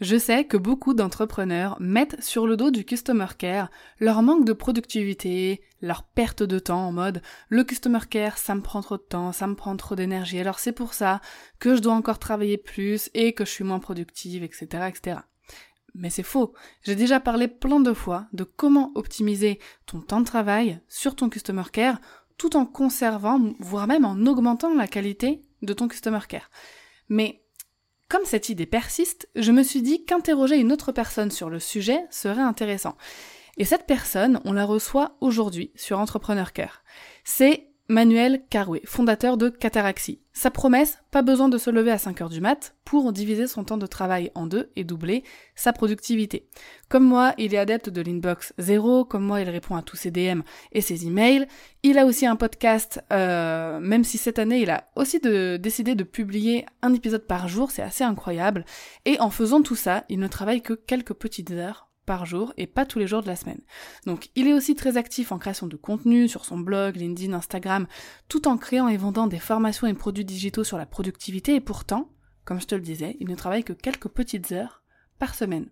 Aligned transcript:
Je 0.00 0.16
sais 0.16 0.44
que 0.44 0.56
beaucoup 0.56 0.94
d'entrepreneurs 0.94 1.76
mettent 1.80 2.22
sur 2.22 2.46
le 2.46 2.56
dos 2.56 2.70
du 2.70 2.84
customer 2.84 3.26
care 3.36 3.68
leur 3.98 4.22
manque 4.22 4.44
de 4.44 4.52
productivité, 4.52 5.60
leur 5.82 6.04
perte 6.04 6.44
de 6.44 6.60
temps 6.60 6.86
en 6.86 6.92
mode 6.92 7.20
le 7.48 7.64
customer 7.64 7.98
care 8.08 8.38
ça 8.38 8.54
me 8.54 8.60
prend 8.60 8.80
trop 8.80 8.96
de 8.96 9.02
temps, 9.02 9.32
ça 9.32 9.48
me 9.48 9.56
prend 9.56 9.76
trop 9.76 9.96
d'énergie, 9.96 10.38
alors 10.38 10.60
c'est 10.60 10.72
pour 10.72 10.94
ça 10.94 11.20
que 11.58 11.74
je 11.74 11.80
dois 11.80 11.94
encore 11.94 12.20
travailler 12.20 12.58
plus 12.58 13.10
et 13.14 13.32
que 13.32 13.44
je 13.44 13.50
suis 13.50 13.64
moins 13.64 13.80
productive, 13.80 14.44
etc. 14.44 14.66
etc. 14.88 15.18
Mais 15.94 16.10
c'est 16.10 16.22
faux. 16.22 16.54
J'ai 16.82 16.94
déjà 16.94 17.18
parlé 17.18 17.48
plein 17.48 17.80
de 17.80 17.92
fois 17.92 18.28
de 18.32 18.44
comment 18.44 18.92
optimiser 18.94 19.58
ton 19.86 20.00
temps 20.00 20.20
de 20.20 20.26
travail 20.26 20.80
sur 20.86 21.16
ton 21.16 21.28
customer 21.28 21.64
care 21.72 22.00
tout 22.36 22.54
en 22.54 22.66
conservant, 22.66 23.40
voire 23.58 23.88
même 23.88 24.04
en 24.04 24.26
augmentant 24.26 24.72
la 24.74 24.86
qualité 24.86 25.42
de 25.62 25.72
ton 25.72 25.88
customer 25.88 26.20
care. 26.28 26.50
Mais 27.08 27.42
comme 28.08 28.24
cette 28.24 28.48
idée 28.48 28.66
persiste, 28.66 29.28
je 29.36 29.52
me 29.52 29.62
suis 29.62 29.82
dit 29.82 30.04
qu'interroger 30.04 30.56
une 30.56 30.72
autre 30.72 30.92
personne 30.92 31.30
sur 31.30 31.50
le 31.50 31.60
sujet 31.60 32.00
serait 32.10 32.40
intéressant. 32.40 32.96
Et 33.58 33.64
cette 33.64 33.86
personne, 33.86 34.40
on 34.44 34.52
la 34.52 34.64
reçoit 34.64 35.16
aujourd'hui 35.20 35.72
sur 35.74 35.98
Entrepreneur 35.98 36.52
Cœur. 36.52 36.82
C'est 37.24 37.67
Manuel 37.90 38.42
Caroué, 38.50 38.82
fondateur 38.84 39.38
de 39.38 39.48
Cataraxie. 39.48 40.20
Sa 40.34 40.50
promesse, 40.50 40.98
pas 41.10 41.22
besoin 41.22 41.48
de 41.48 41.56
se 41.56 41.70
lever 41.70 41.90
à 41.90 41.96
5 41.96 42.20
heures 42.20 42.28
du 42.28 42.42
mat 42.42 42.74
pour 42.84 43.14
diviser 43.14 43.46
son 43.46 43.64
temps 43.64 43.78
de 43.78 43.86
travail 43.86 44.30
en 44.34 44.46
deux 44.46 44.70
et 44.76 44.84
doubler 44.84 45.24
sa 45.54 45.72
productivité. 45.72 46.46
Comme 46.90 47.04
moi, 47.04 47.32
il 47.38 47.54
est 47.54 47.58
adepte 47.58 47.88
de 47.88 48.02
l'inbox 48.02 48.52
zéro, 48.58 49.06
comme 49.06 49.24
moi, 49.24 49.40
il 49.40 49.48
répond 49.48 49.74
à 49.74 49.80
tous 49.80 49.96
ses 49.96 50.10
DM 50.10 50.42
et 50.72 50.82
ses 50.82 51.06
emails. 51.06 51.46
Il 51.82 51.98
a 51.98 52.04
aussi 52.04 52.26
un 52.26 52.36
podcast, 52.36 53.00
euh, 53.10 53.80
même 53.80 54.04
si 54.04 54.18
cette 54.18 54.38
année, 54.38 54.60
il 54.60 54.68
a 54.68 54.90
aussi 54.94 55.18
décidé 55.18 55.94
de 55.94 56.04
publier 56.04 56.66
un 56.82 56.92
épisode 56.92 57.26
par 57.26 57.48
jour, 57.48 57.70
c'est 57.70 57.80
assez 57.80 58.04
incroyable. 58.04 58.66
Et 59.06 59.18
en 59.18 59.30
faisant 59.30 59.62
tout 59.62 59.76
ça, 59.76 60.04
il 60.10 60.18
ne 60.18 60.28
travaille 60.28 60.60
que 60.60 60.74
quelques 60.74 61.14
petites 61.14 61.52
heures 61.52 61.87
par 62.08 62.24
jour 62.24 62.54
et 62.56 62.66
pas 62.66 62.86
tous 62.86 62.98
les 62.98 63.06
jours 63.06 63.20
de 63.20 63.26
la 63.26 63.36
semaine. 63.36 63.60
Donc 64.06 64.30
il 64.34 64.48
est 64.48 64.54
aussi 64.54 64.74
très 64.74 64.96
actif 64.96 65.30
en 65.30 65.38
création 65.38 65.66
de 65.66 65.76
contenu 65.76 66.26
sur 66.26 66.46
son 66.46 66.56
blog, 66.56 66.96
LinkedIn, 66.96 67.34
Instagram, 67.34 67.86
tout 68.28 68.48
en 68.48 68.56
créant 68.56 68.88
et 68.88 68.96
vendant 68.96 69.26
des 69.26 69.38
formations 69.38 69.86
et 69.86 69.92
produits 69.92 70.24
digitaux 70.24 70.64
sur 70.64 70.78
la 70.78 70.86
productivité 70.86 71.54
et 71.54 71.60
pourtant, 71.60 72.08
comme 72.46 72.62
je 72.62 72.66
te 72.66 72.74
le 72.74 72.80
disais, 72.80 73.18
il 73.20 73.28
ne 73.28 73.34
travaille 73.34 73.62
que 73.62 73.74
quelques 73.74 74.08
petites 74.08 74.52
heures 74.52 74.82
par 75.18 75.34
semaine. 75.34 75.68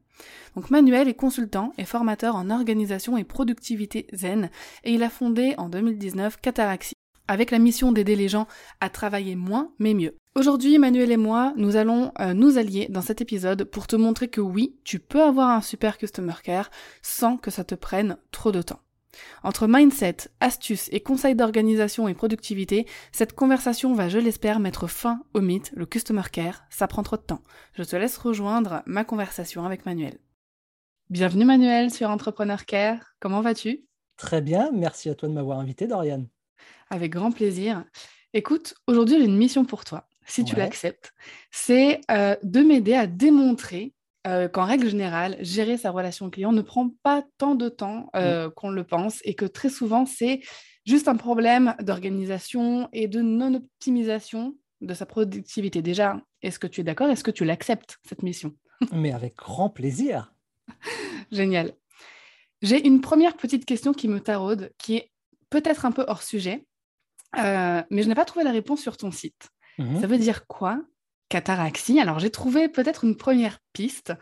Donc 0.56 0.70
Manuel 0.70 1.08
est 1.08 1.14
consultant 1.14 1.72
et 1.78 1.86
formateur 1.86 2.36
en 2.36 2.50
organisation 2.50 3.16
et 3.16 3.24
productivité 3.24 4.06
zen 4.12 4.50
et 4.84 4.92
il 4.92 5.02
a 5.02 5.08
fondé 5.08 5.54
en 5.56 5.70
2019 5.70 6.38
Cataraxie 6.42 6.95
avec 7.28 7.50
la 7.50 7.58
mission 7.58 7.92
d'aider 7.92 8.16
les 8.16 8.28
gens 8.28 8.46
à 8.80 8.90
travailler 8.90 9.36
moins 9.36 9.72
mais 9.78 9.94
mieux. 9.94 10.16
Aujourd'hui, 10.34 10.78
Manuel 10.78 11.10
et 11.12 11.16
moi, 11.16 11.54
nous 11.56 11.76
allons 11.76 12.12
euh, 12.20 12.34
nous 12.34 12.58
allier 12.58 12.88
dans 12.90 13.00
cet 13.00 13.20
épisode 13.20 13.64
pour 13.64 13.86
te 13.86 13.96
montrer 13.96 14.28
que 14.28 14.42
oui, 14.42 14.76
tu 14.84 14.98
peux 14.98 15.22
avoir 15.22 15.50
un 15.50 15.62
super 15.62 15.96
customer 15.96 16.34
care 16.42 16.70
sans 17.00 17.38
que 17.38 17.50
ça 17.50 17.64
te 17.64 17.74
prenne 17.74 18.18
trop 18.32 18.52
de 18.52 18.60
temps. 18.62 18.80
Entre 19.42 19.66
mindset, 19.66 20.28
astuces 20.40 20.88
et 20.92 21.00
conseils 21.00 21.34
d'organisation 21.34 22.08
et 22.08 22.14
productivité, 22.14 22.86
cette 23.12 23.32
conversation 23.32 23.94
va, 23.94 24.08
je 24.08 24.18
l'espère, 24.18 24.60
mettre 24.60 24.86
fin 24.86 25.22
au 25.34 25.40
mythe, 25.40 25.72
le 25.74 25.86
customer 25.86 26.28
care, 26.30 26.64
ça 26.70 26.86
prend 26.86 27.02
trop 27.02 27.16
de 27.16 27.22
temps. 27.22 27.42
Je 27.74 27.82
te 27.82 27.96
laisse 27.96 28.18
rejoindre 28.18 28.82
ma 28.86 29.04
conversation 29.04 29.64
avec 29.64 29.86
Manuel. 29.86 30.18
Bienvenue 31.08 31.44
Manuel 31.44 31.90
sur 31.90 32.10
Entrepreneur 32.10 32.66
Care, 32.66 33.14
comment 33.20 33.40
vas-tu? 33.40 33.86
Très 34.16 34.40
bien, 34.40 34.70
merci 34.72 35.08
à 35.08 35.14
toi 35.14 35.28
de 35.28 35.34
m'avoir 35.34 35.60
invité 35.60 35.86
Dorian. 35.86 36.26
Avec 36.90 37.12
grand 37.12 37.32
plaisir. 37.32 37.84
Écoute, 38.32 38.74
aujourd'hui 38.86 39.18
j'ai 39.18 39.24
une 39.24 39.36
mission 39.36 39.64
pour 39.64 39.84
toi 39.84 40.06
si 40.26 40.44
tu 40.44 40.56
l'acceptes, 40.56 41.12
c'est 41.50 42.00
euh, 42.10 42.36
de 42.42 42.60
m'aider 42.60 42.94
à 42.94 43.06
démontrer 43.06 43.94
euh, 44.26 44.48
qu'en 44.48 44.64
règle 44.64 44.88
générale, 44.88 45.36
gérer 45.40 45.78
sa 45.78 45.90
relation 45.90 46.30
client 46.30 46.52
ne 46.52 46.62
prend 46.62 46.90
pas 47.02 47.24
tant 47.38 47.54
de 47.54 47.68
temps 47.68 48.10
euh, 48.16 48.48
mm. 48.48 48.50
qu'on 48.52 48.70
le 48.70 48.84
pense 48.84 49.20
et 49.24 49.34
que 49.34 49.44
très 49.44 49.68
souvent, 49.68 50.04
c'est 50.04 50.40
juste 50.84 51.06
un 51.06 51.16
problème 51.16 51.74
d'organisation 51.80 52.88
et 52.92 53.06
de 53.06 53.20
non-optimisation 53.20 54.56
de 54.80 54.94
sa 54.94 55.06
productivité. 55.06 55.80
Déjà, 55.80 56.20
est-ce 56.42 56.58
que 56.58 56.66
tu 56.66 56.80
es 56.80 56.84
d'accord? 56.84 57.08
Est-ce 57.08 57.24
que 57.24 57.30
tu 57.30 57.44
l'acceptes, 57.44 57.98
cette 58.06 58.22
mission? 58.22 58.52
Mais 58.92 59.12
avec 59.12 59.36
grand 59.36 59.70
plaisir. 59.70 60.34
Génial. 61.30 61.72
J'ai 62.62 62.84
une 62.84 63.00
première 63.00 63.36
petite 63.36 63.64
question 63.64 63.92
qui 63.92 64.08
me 64.08 64.18
taraude, 64.18 64.72
qui 64.78 64.96
est 64.96 65.10
peut-être 65.60 65.84
un 65.84 65.92
peu 65.92 66.04
hors 66.08 66.22
sujet, 66.22 66.66
mais 67.34 68.02
je 68.02 68.08
n'ai 68.08 68.14
pas 68.14 68.24
trouvé 68.24 68.44
la 68.44 68.52
réponse 68.52 68.80
sur 68.80 68.96
ton 68.96 69.10
site. 69.10 69.48
Mmh 69.78 70.00
Ça 70.00 70.06
veut 70.06 70.18
dire 70.18 70.46
quoi 70.46 70.80
Cataraxie? 71.28 72.00
Alors 72.00 72.18
j'ai 72.18 72.30
trouvé 72.30 72.68
peut-être 72.68 73.04
une 73.04 73.16
première 73.16 73.58
piste 73.72 74.12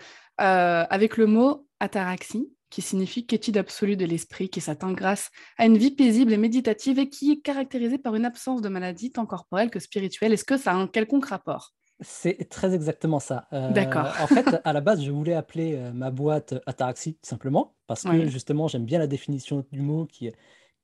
euh, 0.41 0.85
avec 0.89 1.17
le 1.17 1.27
mot 1.27 1.69
ataraxie, 1.81 2.51
qui 2.71 2.83
signifie 2.83 3.27
quiétude 3.27 3.57
absolue 3.57 3.97
de 3.97 4.05
l'esprit, 4.05 4.49
qui 4.49 4.61
s'atteint 4.61 4.93
grâce 4.93 5.31
à 5.59 5.67
une 5.67 5.79
vie 5.79 5.93
paisible 5.93 6.33
et 6.33 6.37
méditative 6.37 6.99
et 6.99 7.09
qui 7.09 7.31
est 7.31 7.41
caractérisée 7.41 7.99
par 7.99 8.17
une 8.17 8.25
absence 8.25 8.63
de 8.63 8.69
maladie 8.69 9.13
tant 9.13 9.27
corporelle 9.27 9.71
que 9.71 9.79
spirituelle. 9.79 10.33
Est-ce 10.33 10.45
que 10.45 10.57
ça 10.57 10.73
a 10.73 10.75
un 10.75 10.89
quelconque 10.89 11.27
rapport? 11.27 11.73
C'est 12.01 12.49
très 12.49 12.75
exactement 12.75 13.21
ça. 13.21 13.47
Euh, 13.53 13.71
D'accord. 13.71 14.09
En 14.21 14.27
fait, 14.27 14.61
à 14.65 14.73
la 14.73 14.81
base, 14.81 15.05
je 15.05 15.13
voulais 15.13 15.35
appeler 15.35 15.77
euh, 15.77 15.93
ma 15.93 16.11
boîte 16.11 16.55
Ataraxie, 16.67 17.17
simplement, 17.23 17.77
parce 17.87 18.03
que 18.03 18.27
justement, 18.27 18.67
j'aime 18.67 18.85
bien 18.85 18.99
la 18.99 19.07
définition 19.07 19.65
du 19.71 19.81
mot 19.81 20.07
qui, 20.07 20.33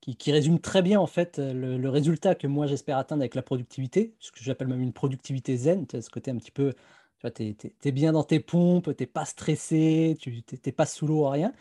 qui, 0.00 0.32
résume 0.32 0.60
très 0.60 0.82
bien 0.82 0.98
en 0.98 1.06
fait 1.06 1.38
euh, 1.38 1.78
le, 1.78 1.88
résultat 1.88 2.34
que 2.34 2.46
moi 2.46 2.66
j'espère 2.66 2.98
atteindre 2.98 3.22
avec 3.22 3.34
la 3.34 3.42
productivité, 3.42 4.14
ce 4.18 4.32
que 4.32 4.38
j'appelle 4.40 4.68
même 4.68 4.82
une 4.82 4.92
productivité 4.92 5.56
zen, 5.56 5.86
ce 5.90 6.08
côté 6.08 6.30
un 6.30 6.36
petit 6.36 6.50
peu, 6.50 6.72
tu 7.34 7.54
es, 7.84 7.92
bien 7.92 8.12
dans 8.12 8.24
tes 8.24 8.40
pompes, 8.40 8.96
tu 8.96 9.02
n'es 9.02 9.06
pas 9.06 9.24
stressé, 9.24 10.16
tu 10.18 10.42
n'es 10.64 10.72
pas 10.72 10.86
sous 10.86 11.06
l'eau, 11.06 11.28
rien. 11.28 11.52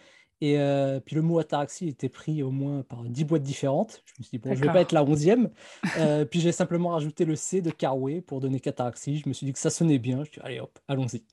Et 0.41 0.57
euh, 0.57 1.01
puis 1.01 1.15
le 1.15 1.21
mot 1.21 1.39
ataraxie 1.39 1.89
était 1.89 2.07
pris 2.07 2.43
au 2.43 2.51
moins 2.51 2.83
par 2.83 3.03
10 3.03 3.25
boîtes 3.25 3.43
différentes. 3.43 4.01
Je 4.05 4.13
me 4.19 4.23
suis 4.23 4.37
dit, 4.37 4.39
bon, 4.39 4.55
je 4.55 4.61
ne 4.61 4.65
vais 4.65 4.71
pas 4.71 4.81
être 4.81 4.93
la 4.93 5.03
11e. 5.03 5.49
Euh, 5.97 6.23
puis 6.23 6.39
j'ai 6.39 6.53
simplement 6.53 6.89
rajouté 6.89 7.25
le 7.25 7.35
C 7.35 7.61
de 7.61 7.71
Carway 7.71 8.21
pour 8.21 8.39
donner 8.39 8.61
cataraxie. 8.61 9.17
Je 9.17 9.27
me 9.27 9.33
suis 9.33 9.45
dit 9.45 9.53
que 9.53 9.59
ça 9.59 9.69
sonnait 9.69 9.99
bien. 9.99 10.23
Je 10.23 10.31
suis 10.31 10.39
dit, 10.39 10.47
allez 10.47 10.59
hop, 10.61 10.79
allons-y. 10.87 11.23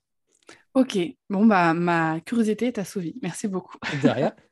Ok, 0.74 0.98
bon, 1.30 1.46
bah 1.46 1.72
ma 1.72 2.20
curiosité 2.20 2.66
est 2.66 2.78
assouvie. 2.78 3.14
Merci 3.22 3.48
beaucoup. 3.48 3.78
Derrière. 4.02 4.34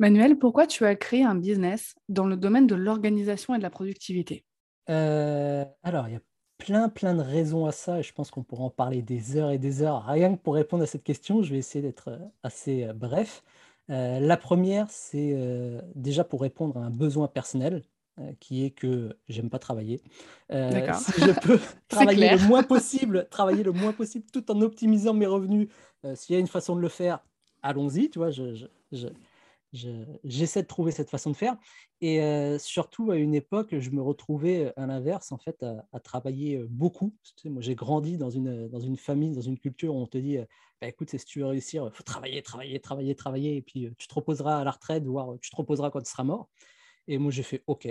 Manuel, 0.00 0.38
pourquoi 0.38 0.66
tu 0.66 0.86
as 0.86 0.96
créé 0.96 1.24
un 1.24 1.34
business 1.34 1.94
dans 2.08 2.24
le 2.24 2.34
domaine 2.34 2.66
de 2.66 2.74
l'organisation 2.74 3.54
et 3.54 3.58
de 3.58 3.62
la 3.62 3.68
productivité? 3.68 4.46
Euh, 4.88 5.62
Alors, 5.82 6.08
il 6.08 6.14
y 6.14 6.16
a 6.16 6.22
plein, 6.56 6.88
plein 6.88 7.14
de 7.14 7.20
raisons 7.20 7.66
à 7.66 7.72
ça 7.72 7.98
et 7.98 8.02
je 8.02 8.14
pense 8.14 8.30
qu'on 8.30 8.42
pourra 8.42 8.64
en 8.64 8.70
parler 8.70 9.02
des 9.02 9.36
heures 9.36 9.50
et 9.50 9.58
des 9.58 9.82
heures. 9.82 10.06
Rien 10.06 10.34
que 10.34 10.40
pour 10.40 10.54
répondre 10.54 10.82
à 10.82 10.86
cette 10.86 11.04
question, 11.04 11.42
je 11.42 11.52
vais 11.52 11.58
essayer 11.58 11.82
d'être 11.82 12.08
euh, 12.08 12.18
assez 12.42 12.84
euh, 12.84 12.94
bref. 12.94 13.42
la 13.88 14.36
première, 14.38 14.86
c'est 14.88 15.36
déjà 15.94 16.24
pour 16.24 16.40
répondre 16.40 16.78
à 16.78 16.80
un 16.80 16.90
besoin 16.90 17.28
personnel 17.28 17.82
qui 18.38 18.64
est 18.64 18.70
que 18.70 19.14
j'aime 19.28 19.50
pas 19.50 19.58
travailler. 19.58 20.00
si 20.50 21.20
je 21.20 21.40
peux 21.40 21.60
travailler 21.88 22.30
le 22.30 22.48
moins 22.48 22.62
possible, 22.62 23.28
travailler 23.30 23.62
le 23.62 23.72
moins 23.72 23.92
possible 23.92 24.24
tout 24.32 24.50
en 24.50 24.62
optimisant 24.62 25.12
mes 25.12 25.26
revenus, 25.26 25.68
s'il 26.14 26.34
y 26.34 26.36
a 26.36 26.40
une 26.40 26.46
façon 26.46 26.74
de 26.74 26.80
le 26.80 26.88
faire, 26.88 27.20
allons-y. 27.62 28.08
Tu 28.08 28.18
vois, 28.18 28.30
je, 28.30 28.66
j'essaie 29.72 30.62
de 30.62 30.66
trouver 30.66 30.92
cette 30.92 31.10
façon 31.10 31.30
de 31.30 31.36
faire. 31.36 31.56
Et 32.00 32.22
euh, 32.22 32.58
surtout, 32.58 33.10
à 33.10 33.16
une 33.16 33.34
époque, 33.34 33.78
je 33.78 33.90
me 33.90 34.02
retrouvais 34.02 34.66
euh, 34.66 34.72
à 34.76 34.86
l'inverse, 34.86 35.32
en 35.32 35.38
fait, 35.38 35.62
à, 35.62 36.00
travailler 36.00 36.56
euh, 36.56 36.66
beaucoup. 36.68 37.14
moi, 37.44 37.62
j'ai 37.62 37.74
grandi 37.74 38.16
dans 38.16 38.30
une, 38.30 38.68
dans 38.68 38.80
une 38.80 38.96
famille, 38.96 39.34
dans 39.34 39.40
une 39.40 39.58
culture 39.58 39.94
où 39.94 39.98
on 39.98 40.06
te 40.06 40.18
dit 40.18 40.38
bah, 40.80 40.88
écoute, 40.88 41.10
si 41.10 41.24
tu 41.24 41.40
veux 41.40 41.46
réussir, 41.46 41.84
il 41.86 41.94
faut 41.94 42.02
travailler, 42.02 42.42
travailler, 42.42 42.80
travailler, 42.80 43.14
travailler, 43.14 43.56
et 43.56 43.62
puis 43.62 43.88
tu 43.98 44.08
te 44.08 44.14
reposeras 44.14 44.60
à 44.60 44.64
la 44.64 44.70
retraite, 44.70 45.04
voire 45.04 45.36
tu 45.40 45.50
te 45.50 45.56
reposeras 45.56 45.90
quand 45.90 46.00
tu 46.00 46.10
seras 46.10 46.24
mort. 46.24 46.48
Et 47.06 47.18
moi, 47.18 47.30
j'ai 47.30 47.42
fait 47.42 47.62
OK. 47.66 47.88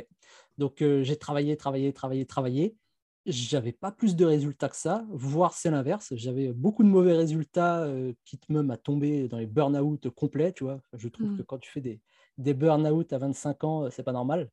Donc, 0.57 0.77
j'ai 0.79 1.15
travaillé, 1.17 1.57
travaillé, 1.57 1.93
travaillé, 1.93 2.25
travaillé 2.25 2.75
j'avais 3.25 3.71
pas 3.71 3.91
plus 3.91 4.15
de 4.15 4.25
résultats 4.25 4.69
que 4.69 4.75
ça, 4.75 5.05
voire 5.09 5.53
c'est 5.53 5.71
l'inverse. 5.71 6.13
J'avais 6.15 6.53
beaucoup 6.53 6.83
de 6.83 6.89
mauvais 6.89 7.13
résultats 7.13 7.83
euh, 7.83 8.13
qui 8.25 8.39
même 8.49 8.71
à 8.71 8.77
tomber 8.77 9.27
dans 9.27 9.37
les 9.37 9.45
burn-out 9.45 10.09
complets, 10.09 10.53
tu 10.53 10.63
vois. 10.63 10.81
Je 10.93 11.07
trouve 11.09 11.31
mmh. 11.31 11.37
que 11.37 11.43
quand 11.43 11.57
tu 11.57 11.69
fais 11.69 11.81
des, 11.81 12.01
des 12.37 12.53
burn-out 12.53 13.13
à 13.13 13.17
25 13.17 13.63
ans, 13.63 13.91
c'est 13.91 14.03
pas 14.03 14.13
normal. 14.13 14.49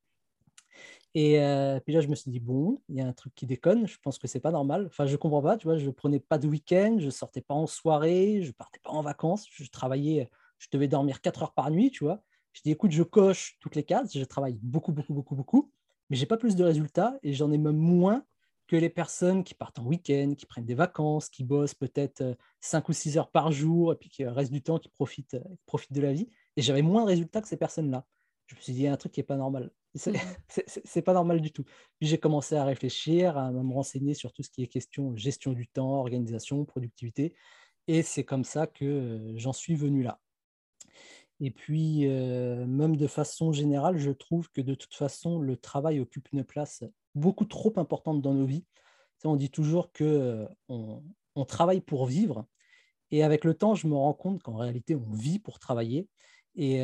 Et 1.14 1.40
euh, 1.40 1.80
puis 1.80 1.94
là, 1.94 2.00
je 2.00 2.08
me 2.08 2.14
suis 2.14 2.30
dit, 2.30 2.40
bon, 2.40 2.78
il 2.90 2.96
y 2.96 3.00
a 3.00 3.06
un 3.06 3.12
truc 3.14 3.34
qui 3.34 3.46
déconne, 3.46 3.86
je 3.86 3.96
pense 4.02 4.18
que 4.18 4.28
c'est 4.28 4.40
pas 4.40 4.50
normal. 4.50 4.84
Enfin, 4.88 5.06
je 5.06 5.16
comprends 5.16 5.40
pas, 5.40 5.56
tu 5.56 5.66
vois, 5.66 5.78
je 5.78 5.88
prenais 5.88 6.20
pas 6.20 6.36
de 6.36 6.46
week-end, 6.46 6.96
je 6.98 7.08
sortais 7.08 7.40
pas 7.40 7.54
en 7.54 7.66
soirée, 7.66 8.42
je 8.42 8.52
partais 8.52 8.80
pas 8.80 8.90
en 8.90 9.00
vacances, 9.00 9.46
je 9.50 9.66
travaillais, 9.70 10.28
je 10.58 10.68
devais 10.70 10.88
dormir 10.88 11.22
4 11.22 11.42
heures 11.44 11.54
par 11.54 11.70
nuit, 11.70 11.90
tu 11.90 12.04
vois. 12.04 12.20
Je 12.52 12.60
dis, 12.62 12.70
écoute, 12.70 12.90
je 12.90 13.02
coche 13.02 13.56
toutes 13.60 13.76
les 13.76 13.82
cases, 13.82 14.16
je 14.16 14.24
travaille 14.24 14.58
beaucoup, 14.60 14.92
beaucoup, 14.92 15.14
beaucoup, 15.14 15.34
beaucoup, 15.34 15.70
mais 16.10 16.16
j'ai 16.16 16.26
pas 16.26 16.36
plus 16.36 16.54
de 16.54 16.64
résultats 16.64 17.18
et 17.22 17.32
j'en 17.32 17.50
ai 17.50 17.56
même 17.56 17.76
moins 17.76 18.22
que 18.66 18.76
les 18.76 18.90
personnes 18.90 19.44
qui 19.44 19.54
partent 19.54 19.78
en 19.78 19.84
week-end, 19.84 20.34
qui 20.36 20.46
prennent 20.46 20.64
des 20.64 20.74
vacances, 20.74 21.28
qui 21.28 21.44
bossent 21.44 21.74
peut-être 21.74 22.36
5 22.60 22.88
ou 22.88 22.92
6 22.92 23.18
heures 23.18 23.30
par 23.30 23.52
jour 23.52 23.92
et 23.92 23.96
puis 23.96 24.08
qui 24.08 24.24
restent 24.24 24.52
du 24.52 24.62
temps, 24.62 24.78
qui 24.78 24.88
profitent, 24.88 25.36
profitent 25.66 25.92
de 25.92 26.00
la 26.00 26.12
vie. 26.12 26.28
Et 26.56 26.62
j'avais 26.62 26.82
moins 26.82 27.02
de 27.02 27.08
résultats 27.08 27.40
que 27.40 27.48
ces 27.48 27.56
personnes-là. 27.56 28.06
Je 28.46 28.56
me 28.56 28.60
suis 28.60 28.72
dit, 28.72 28.80
il 28.80 28.84
y 28.84 28.86
a 28.88 28.92
un 28.92 28.96
truc 28.96 29.12
qui 29.12 29.20
n'est 29.20 29.24
pas 29.26 29.36
normal. 29.36 29.70
C'est 29.94 30.12
mmh. 30.12 31.02
pas 31.04 31.14
normal 31.14 31.40
du 31.40 31.52
tout. 31.52 31.64
Puis 31.98 32.08
j'ai 32.08 32.18
commencé 32.18 32.56
à 32.56 32.64
réfléchir, 32.64 33.36
à 33.38 33.50
me 33.50 33.72
renseigner 33.72 34.14
sur 34.14 34.32
tout 34.32 34.42
ce 34.42 34.50
qui 34.50 34.62
est 34.62 34.68
question 34.68 35.16
gestion 35.16 35.52
du 35.52 35.66
temps, 35.68 35.98
organisation, 36.00 36.64
productivité. 36.64 37.34
Et 37.88 38.02
c'est 38.02 38.24
comme 38.24 38.44
ça 38.44 38.66
que 38.66 39.32
j'en 39.36 39.52
suis 39.52 39.76
venu 39.76 40.02
là. 40.02 40.20
Et 41.40 41.50
puis, 41.50 42.06
même 42.06 42.96
de 42.96 43.06
façon 43.06 43.52
générale, 43.52 43.98
je 43.98 44.10
trouve 44.10 44.50
que 44.50 44.60
de 44.60 44.74
toute 44.74 44.94
façon, 44.94 45.38
le 45.38 45.56
travail 45.56 46.00
occupe 46.00 46.28
une 46.32 46.44
place 46.44 46.82
beaucoup 47.16 47.44
trop 47.44 47.72
importante 47.76 48.22
dans 48.22 48.34
nos 48.34 48.46
vies. 48.46 48.64
on 49.24 49.36
dit 49.36 49.50
toujours 49.50 49.90
qu'on 49.92 50.48
on 51.34 51.44
travaille 51.44 51.80
pour 51.80 52.06
vivre. 52.06 52.46
Et 53.10 53.22
avec 53.22 53.44
le 53.44 53.54
temps, 53.54 53.74
je 53.74 53.86
me 53.86 53.94
rends 53.94 54.14
compte 54.14 54.42
qu'en 54.42 54.56
réalité, 54.56 54.94
on 54.94 55.12
vit 55.12 55.38
pour 55.38 55.58
travailler. 55.58 56.08
Et, 56.56 56.80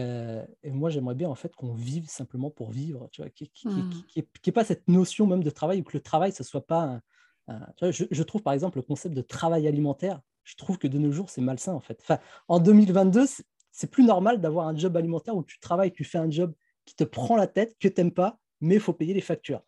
moi, 0.64 0.90
j'aimerais 0.90 1.14
bien 1.14 1.29
en 1.29 1.34
fait 1.34 1.55
qu'on 1.55 1.73
vive 1.73 2.08
simplement 2.08 2.50
pour 2.50 2.70
vivre, 2.70 3.08
tu 3.11 3.23
vois, 3.23 3.31
qu'il 3.31 3.49
n'y 3.64 3.82
mmh. 3.82 4.23
ait 4.46 4.52
pas 4.52 4.64
cette 4.64 4.87
notion 4.88 5.26
même 5.26 5.43
de 5.43 5.50
travail 5.50 5.81
ou 5.81 5.84
que 5.84 5.96
le 5.96 6.02
travail, 6.02 6.32
ce 6.32 6.44
soit 6.44 6.67
pas. 6.67 7.00
je, 7.81 8.05
je, 8.11 8.23
trouve 8.23 8.43
par 8.43 8.52
exemple 8.52 8.79
le 8.79 8.82
concept 8.82 9.14
de 9.14 9.23
travail 9.23 9.67
alimentaire, 9.67 10.20
je 10.44 10.56
trouve 10.56 10.79
que 10.79 10.88
de 10.88 10.99
nos 10.99 11.12
jours, 11.12 11.31
c'est 11.31 11.40
malsain 11.40 11.73
en 11.73 11.81
fait. 11.81 11.99
Enfin, 12.02 12.19
en 12.49 12.58
2022, 12.58 13.26
c'est 13.70 13.90
plus 13.90 14.05
normal 14.05 14.40
d'avoir 14.40 14.69
un 14.69 14.76
job 14.76 14.96
alimentaire 14.96 15.37
où 15.37 15.43
tu 15.43 15.58
travailles, 15.58 15.93
tu 15.93 16.05
fais 16.05 16.19
un 16.19 16.31
job 16.31 16.52
qui 16.84 16.94
te 16.94 17.05
prend 17.05 17.37
la 17.37 17.46
tête, 17.46 17.76
que 17.81 17.88
tu 17.88 17.94
n'aimes 18.00 18.12
pas, 18.12 18.38
mais 18.61 18.75
il 18.75 18.81
faut 18.81 18.93
payer 18.93 19.14
les 19.14 19.20
factures. 19.20 19.62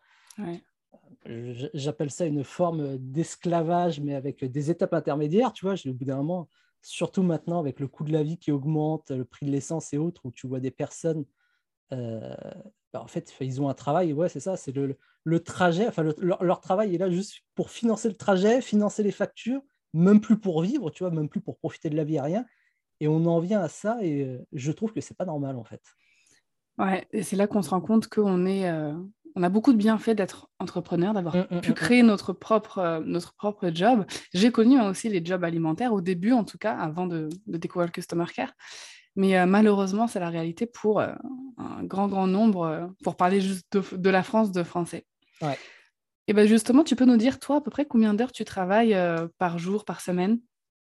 J'appelle 1.74 2.10
ça 2.10 2.26
une 2.26 2.44
forme 2.44 2.98
d'esclavage, 2.98 4.00
mais 4.00 4.14
avec 4.14 4.44
des 4.44 4.70
étapes 4.70 4.94
intermédiaires. 4.94 5.52
Tu 5.52 5.64
vois, 5.64 5.74
au 5.86 5.92
bout 5.92 6.04
d'un 6.04 6.16
moment, 6.16 6.48
surtout 6.82 7.22
maintenant 7.22 7.58
avec 7.60 7.80
le 7.80 7.88
coût 7.88 8.04
de 8.04 8.12
la 8.12 8.22
vie 8.22 8.38
qui 8.38 8.52
augmente, 8.52 9.10
le 9.10 9.24
prix 9.24 9.46
de 9.46 9.50
l'essence 9.50 9.92
et 9.92 9.98
autres, 9.98 10.20
où 10.24 10.32
tu 10.32 10.46
vois 10.46 10.60
des 10.60 10.70
personnes, 10.70 11.24
euh, 11.92 12.34
bah, 12.92 13.02
en 13.02 13.06
fait, 13.06 13.34
ils 13.40 13.60
ont 13.60 13.68
un 13.68 13.74
travail, 13.74 14.12
ouais, 14.12 14.28
c'est 14.28 14.40
ça, 14.40 14.56
c'est 14.56 14.72
le, 14.72 14.96
le, 15.24 15.40
trajet, 15.40 15.88
enfin, 15.88 16.04
leur, 16.18 16.60
travail 16.60 16.94
est 16.94 16.98
là 16.98 17.10
juste 17.10 17.40
pour 17.54 17.70
financer 17.70 18.08
le 18.08 18.14
trajet, 18.14 18.60
financer 18.60 19.02
les 19.02 19.10
factures, 19.10 19.62
même 19.94 20.20
plus 20.20 20.38
pour 20.38 20.62
vivre, 20.62 20.90
tu 20.90 21.02
vois, 21.02 21.10
même 21.10 21.28
plus 21.28 21.40
pour 21.40 21.56
profiter 21.56 21.90
de 21.90 21.96
la 21.96 22.04
vie 22.04 22.18
à 22.18 22.22
rien. 22.22 22.44
Et 23.00 23.08
on 23.08 23.24
en 23.26 23.40
vient 23.40 23.60
à 23.60 23.68
ça 23.68 23.98
et 24.02 24.22
euh, 24.22 24.38
je 24.52 24.70
trouve 24.70 24.92
que 24.92 25.00
c'est 25.00 25.16
pas 25.16 25.24
normal 25.24 25.56
en 25.56 25.64
fait. 25.64 25.82
Ouais, 26.78 27.06
et 27.12 27.22
c'est 27.22 27.36
là 27.36 27.46
qu'on 27.46 27.62
se 27.62 27.70
rend 27.70 27.80
compte 27.80 28.08
qu'on 28.08 28.46
est, 28.46 28.68
euh, 28.68 28.94
on 29.34 29.42
a 29.42 29.48
beaucoup 29.48 29.72
de 29.72 29.78
bienfaits 29.78 30.10
d'être 30.10 30.48
entrepreneur, 30.58 31.12
d'avoir 31.12 31.36
mmh, 31.36 31.46
mmh, 31.50 31.60
pu 31.60 31.70
mmh, 31.70 31.74
créer 31.74 32.02
notre 32.02 32.32
propre, 32.32 32.78
euh, 32.78 33.00
notre 33.04 33.34
propre 33.34 33.70
job. 33.74 34.06
J'ai 34.32 34.52
connu 34.52 34.80
aussi 34.80 35.08
les 35.08 35.24
jobs 35.24 35.42
alimentaires 35.44 35.92
au 35.92 36.00
début, 36.00 36.32
en 36.32 36.44
tout 36.44 36.58
cas, 36.58 36.76
avant 36.76 37.06
de, 37.06 37.28
découvrir 37.46 37.86
le 37.88 37.92
customer 37.92 38.26
care. 38.34 38.52
Mais 39.16 39.46
malheureusement, 39.46 40.08
c'est 40.08 40.18
la 40.18 40.28
réalité 40.28 40.66
pour 40.66 41.00
un 41.00 41.84
grand, 41.84 42.08
grand 42.08 42.26
nombre, 42.26 42.92
pour 43.04 43.16
parler 43.16 43.40
juste 43.40 43.76
de, 43.76 44.10
la 44.10 44.24
France, 44.24 44.50
de 44.50 44.64
Français. 44.64 45.06
Ouais. 45.40 45.56
Et 46.26 46.32
bien 46.32 46.46
justement, 46.46 46.82
tu 46.82 46.96
peux 46.96 47.04
nous 47.04 47.16
dire, 47.16 47.38
toi, 47.38 47.58
à 47.58 47.60
peu 47.60 47.70
près 47.70 47.86
combien 47.86 48.12
d'heures 48.12 48.32
tu 48.32 48.44
travailles 48.44 48.98
par 49.38 49.58
jour, 49.58 49.84
par 49.84 50.00
semaine? 50.00 50.40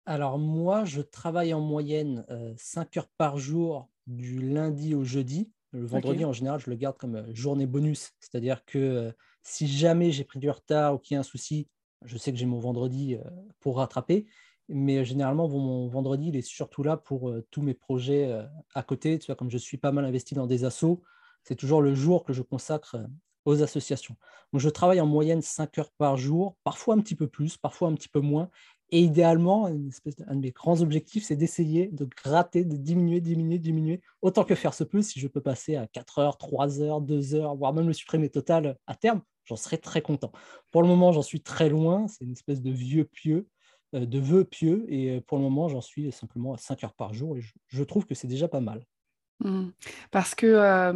Alors 0.05 0.39
moi, 0.39 0.85
je 0.85 1.01
travaille 1.01 1.53
en 1.53 1.59
moyenne 1.59 2.25
5 2.55 2.95
heures 2.95 3.09
par 3.17 3.37
jour 3.37 3.89
du 4.07 4.39
lundi 4.41 4.95
au 4.95 5.03
jeudi. 5.03 5.51
Le 5.73 5.85
vendredi, 5.85 6.23
en 6.23 6.33
général, 6.33 6.59
je 6.59 6.69
le 6.69 6.75
garde 6.75 6.97
comme 6.97 7.25
journée 7.33 7.65
bonus. 7.65 8.11
C'est-à-dire 8.19 8.63
que 8.65 9.13
si 9.41 9.67
jamais 9.67 10.11
j'ai 10.11 10.23
pris 10.23 10.39
du 10.39 10.49
retard 10.49 10.95
ou 10.95 10.97
qu'il 10.99 11.15
y 11.15 11.17
a 11.17 11.19
un 11.19 11.23
souci, 11.23 11.67
je 12.05 12.17
sais 12.17 12.31
que 12.31 12.37
j'ai 12.37 12.45
mon 12.45 12.59
vendredi 12.59 13.17
pour 13.59 13.77
rattraper. 13.77 14.25
Mais 14.69 15.03
généralement, 15.03 15.49
mon 15.49 15.87
vendredi, 15.87 16.29
il 16.29 16.35
est 16.35 16.41
surtout 16.41 16.83
là 16.83 16.95
pour 16.95 17.33
tous 17.51 17.61
mes 17.61 17.73
projets 17.73 18.31
à 18.73 18.83
côté. 18.83 19.19
Tu 19.19 19.25
vois, 19.25 19.35
comme 19.35 19.49
je 19.49 19.57
suis 19.57 19.77
pas 19.77 19.91
mal 19.91 20.05
investi 20.05 20.35
dans 20.35 20.47
des 20.47 20.63
assos, 20.63 21.01
c'est 21.43 21.55
toujours 21.55 21.81
le 21.81 21.93
jour 21.93 22.23
que 22.23 22.33
je 22.33 22.41
consacre 22.41 22.97
aux 23.45 23.61
associations. 23.61 24.15
Donc, 24.53 24.61
je 24.61 24.69
travaille 24.69 25.01
en 25.01 25.05
moyenne 25.05 25.41
5 25.41 25.77
heures 25.79 25.91
par 25.97 26.15
jour, 26.15 26.55
parfois 26.63 26.95
un 26.95 26.99
petit 26.99 27.15
peu 27.15 27.27
plus, 27.27 27.57
parfois 27.57 27.89
un 27.89 27.93
petit 27.93 28.07
peu 28.07 28.21
moins. 28.21 28.49
Et 28.93 28.99
idéalement, 28.99 29.65
un 29.65 29.71
de 30.35 30.39
mes 30.39 30.51
grands 30.51 30.81
objectifs, 30.81 31.23
c'est 31.23 31.35
d'essayer 31.35 31.87
de 31.87 32.05
gratter, 32.05 32.63
de 32.63 32.77
diminuer, 32.77 33.21
diminuer, 33.21 33.57
diminuer, 33.57 34.01
autant 34.21 34.43
que 34.43 34.53
faire 34.53 34.75
se 34.75 34.83
peut. 34.83 35.01
Si 35.01 35.19
je 35.19 35.27
peux 35.27 35.41
passer 35.41 35.75
à 35.77 35.87
4 35.87 36.19
heures, 36.19 36.37
3 36.37 36.79
heures, 36.79 37.01
2 37.01 37.33
heures, 37.33 37.55
voire 37.55 37.73
même 37.73 37.87
le 37.87 37.93
supprimer 37.93 38.29
total 38.29 38.77
à 38.85 38.93
terme, 38.93 39.23
j'en 39.45 39.55
serais 39.55 39.79
très 39.79 40.03
content. 40.03 40.31
Pour 40.69 40.83
le 40.83 40.87
moment, 40.87 41.11
j'en 41.11 41.23
suis 41.23 41.41
très 41.41 41.69
loin. 41.69 42.07
C'est 42.07 42.23
une 42.23 42.33
espèce 42.33 42.61
de 42.61 42.69
vieux 42.69 43.05
pieux, 43.05 43.47
euh, 43.95 44.05
de 44.05 44.19
vœux 44.19 44.45
pieux. 44.45 44.85
Et 44.89 45.17
euh, 45.17 45.21
pour 45.21 45.39
le 45.39 45.43
moment, 45.43 45.69
j'en 45.69 45.81
suis 45.81 46.11
simplement 46.11 46.53
à 46.53 46.59
5 46.59 46.83
heures 46.83 46.93
par 46.93 47.15
jour. 47.15 47.35
Et 47.35 47.41
je 47.69 47.83
trouve 47.83 48.05
que 48.05 48.13
c'est 48.13 48.27
déjà 48.27 48.47
pas 48.47 48.61
mal. 48.61 48.85
Parce 50.11 50.35
que 50.35 50.91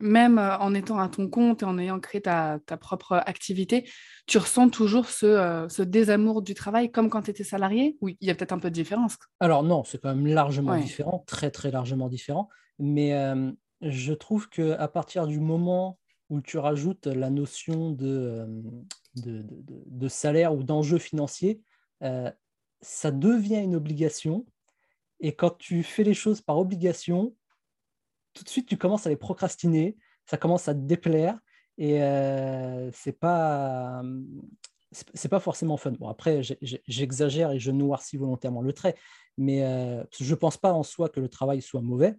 même 0.00 0.38
en 0.38 0.74
étant 0.74 0.98
à 0.98 1.08
ton 1.08 1.28
compte 1.28 1.62
et 1.62 1.64
en 1.64 1.78
ayant 1.78 2.00
créé 2.00 2.20
ta, 2.22 2.60
propre 2.80 3.22
activité, 3.26 3.88
tu 4.26 4.38
ressens 4.38 4.70
toujours 4.70 5.08
ce, 5.08 5.82
désamour 5.82 6.42
du 6.42 6.54
travail 6.54 6.90
comme 6.90 7.10
quand 7.10 7.22
tu 7.22 7.30
étais 7.30 7.44
salarié? 7.44 7.96
Oui, 8.00 8.16
il 8.20 8.28
y 8.28 8.30
a 8.30 8.34
peut-être 8.34 8.52
un 8.52 8.58
peu 8.58 8.70
de 8.70 8.74
différence? 8.74 9.16
Alors 9.40 9.62
non, 9.62 9.84
c'est 9.84 10.00
quand 10.00 10.14
même 10.14 10.26
largement 10.26 10.76
différent, 10.76 11.24
très 11.26 11.50
très 11.50 11.70
largement 11.70 12.08
différent. 12.08 12.48
Mais 12.78 13.14
je 13.82 14.12
trouve 14.12 14.48
qu'à 14.48 14.88
partir 14.88 15.26
du 15.26 15.40
moment 15.40 15.98
où 16.28 16.40
tu 16.40 16.58
rajoutes 16.58 17.06
la 17.06 17.28
notion 17.28 17.90
de, 17.90 18.46
de, 19.16 19.44
de 19.46 20.08
salaire 20.08 20.54
ou 20.54 20.62
d'enjeu 20.62 20.98
financier, 20.98 21.60
ça 22.80 23.10
devient 23.10 23.62
une 23.62 23.76
obligation. 23.76 24.46
Et 25.20 25.34
quand 25.34 25.56
tu 25.58 25.82
fais 25.82 26.04
les 26.04 26.14
choses 26.14 26.40
par 26.40 26.58
obligation, 26.58 27.34
tout 28.34 28.44
de 28.44 28.48
suite, 28.48 28.66
tu 28.66 28.76
commences 28.76 29.06
à 29.06 29.10
les 29.10 29.16
procrastiner, 29.16 29.96
ça 30.26 30.36
commence 30.36 30.68
à 30.68 30.74
te 30.74 30.80
déplaire 30.80 31.38
et 31.78 32.02
euh, 32.02 32.90
c'est 32.92 33.18
pas 33.18 34.02
c'est 34.92 35.28
pas 35.28 35.40
forcément 35.40 35.76
fun. 35.76 35.92
Bon, 35.92 36.08
après, 36.08 36.42
j'exagère 36.62 37.52
et 37.52 37.58
je 37.58 37.70
noircis 37.70 38.16
volontairement 38.16 38.62
le 38.62 38.72
trait, 38.72 38.96
mais 39.38 39.64
euh, 39.64 40.02
je 40.18 40.34
pense 40.34 40.56
pas 40.56 40.72
en 40.72 40.82
soi 40.82 41.08
que 41.08 41.20
le 41.20 41.28
travail 41.28 41.62
soit 41.62 41.80
mauvais, 41.80 42.16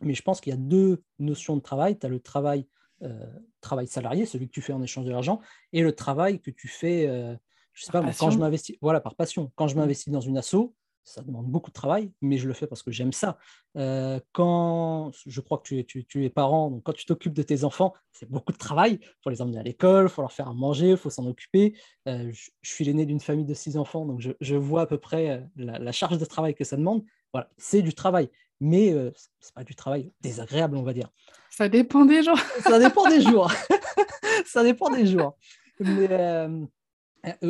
mais 0.00 0.14
je 0.14 0.22
pense 0.22 0.40
qu'il 0.40 0.50
y 0.50 0.54
a 0.54 0.58
deux 0.58 1.02
notions 1.18 1.56
de 1.56 1.62
travail. 1.62 1.98
Tu 1.98 2.06
as 2.06 2.08
le 2.08 2.20
travail, 2.20 2.66
euh, 3.02 3.26
travail 3.60 3.86
salarié, 3.86 4.26
celui 4.26 4.48
que 4.48 4.52
tu 4.52 4.62
fais 4.62 4.72
en 4.72 4.82
échange 4.82 5.04
de 5.04 5.10
l'argent, 5.12 5.40
et 5.72 5.82
le 5.82 5.94
travail 5.94 6.40
que 6.40 6.50
tu 6.50 6.66
fais, 6.66 7.06
euh, 7.08 7.34
je 7.74 7.84
sais 7.84 7.92
pas, 7.92 8.02
quand 8.18 8.30
je 8.30 8.38
m'investis, 8.38 8.76
voilà, 8.80 9.00
par 9.00 9.14
passion. 9.14 9.52
Quand 9.54 9.68
je 9.68 9.76
mmh. 9.76 9.78
m'investis 9.78 10.12
dans 10.12 10.20
une 10.20 10.36
asso, 10.36 10.74
ça 11.04 11.22
demande 11.22 11.46
beaucoup 11.46 11.70
de 11.70 11.74
travail, 11.74 12.12
mais 12.20 12.36
je 12.36 12.46
le 12.46 12.54
fais 12.54 12.66
parce 12.66 12.82
que 12.82 12.90
j'aime 12.90 13.12
ça. 13.12 13.38
Euh, 13.76 14.20
quand 14.32 15.10
je 15.26 15.40
crois 15.40 15.58
que 15.58 15.80
tu, 15.82 16.24
es 16.24 16.30
parent, 16.30 16.70
donc 16.70 16.82
quand 16.82 16.92
tu 16.92 17.06
t'occupes 17.06 17.34
de 17.34 17.42
tes 17.42 17.64
enfants, 17.64 17.94
c'est 18.12 18.30
beaucoup 18.30 18.52
de 18.52 18.58
travail. 18.58 18.98
Il 19.02 19.22
faut 19.22 19.30
les 19.30 19.42
emmener 19.42 19.58
à 19.58 19.62
l'école, 19.62 20.06
il 20.06 20.08
faut 20.08 20.22
leur 20.22 20.32
faire 20.32 20.48
à 20.48 20.54
manger, 20.54 20.90
il 20.90 20.96
faut 20.96 21.10
s'en 21.10 21.26
occuper. 21.26 21.76
Euh, 22.08 22.30
je, 22.32 22.50
suis 22.62 22.84
l'aîné 22.84 23.06
d'une 23.06 23.20
famille 23.20 23.44
de 23.46 23.54
six 23.54 23.76
enfants, 23.76 24.06
donc 24.06 24.20
je, 24.20 24.54
vois 24.54 24.82
à 24.82 24.86
peu 24.86 24.98
près 24.98 25.30
euh, 25.30 25.40
la, 25.56 25.92
charge 25.92 26.18
de 26.18 26.24
travail 26.24 26.54
que 26.54 26.64
ça 26.64 26.76
demande. 26.76 27.04
Voilà, 27.32 27.48
c'est 27.56 27.82
du 27.82 27.94
travail, 27.94 28.28
mais 28.60 28.90
ce 28.90 28.96
n'est 28.96 29.52
pas 29.54 29.64
du 29.64 29.74
travail 29.74 30.12
désagréable, 30.20 30.76
on 30.76 30.82
va 30.82 30.92
dire. 30.92 31.10
Ça 31.50 31.68
dépend 31.68 32.04
des 32.04 32.22
jours. 32.22 32.38
ça 32.60 32.78
dépend 32.78 33.08
des 33.08 33.20
jours. 33.20 33.52
ça 34.46 34.64
dépend 34.64 34.90
des 34.90 35.06
jours. 35.06 35.36
Mais 35.80 36.08
euh, 36.10 36.64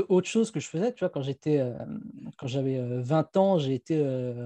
autre 0.08 0.28
chose 0.28 0.50
que 0.50 0.60
je 0.60 0.68
faisais, 0.68 0.92
tu 0.92 1.00
vois, 1.00 1.10
quand 1.10 1.22
j'étais, 1.22 1.58
euh, 1.58 1.72
quand 2.38 2.46
j'avais 2.46 2.80
20 3.00 3.36
euh, 3.36 3.40
ans, 3.40 3.58
j'ai 3.58 3.74
été 3.74 4.02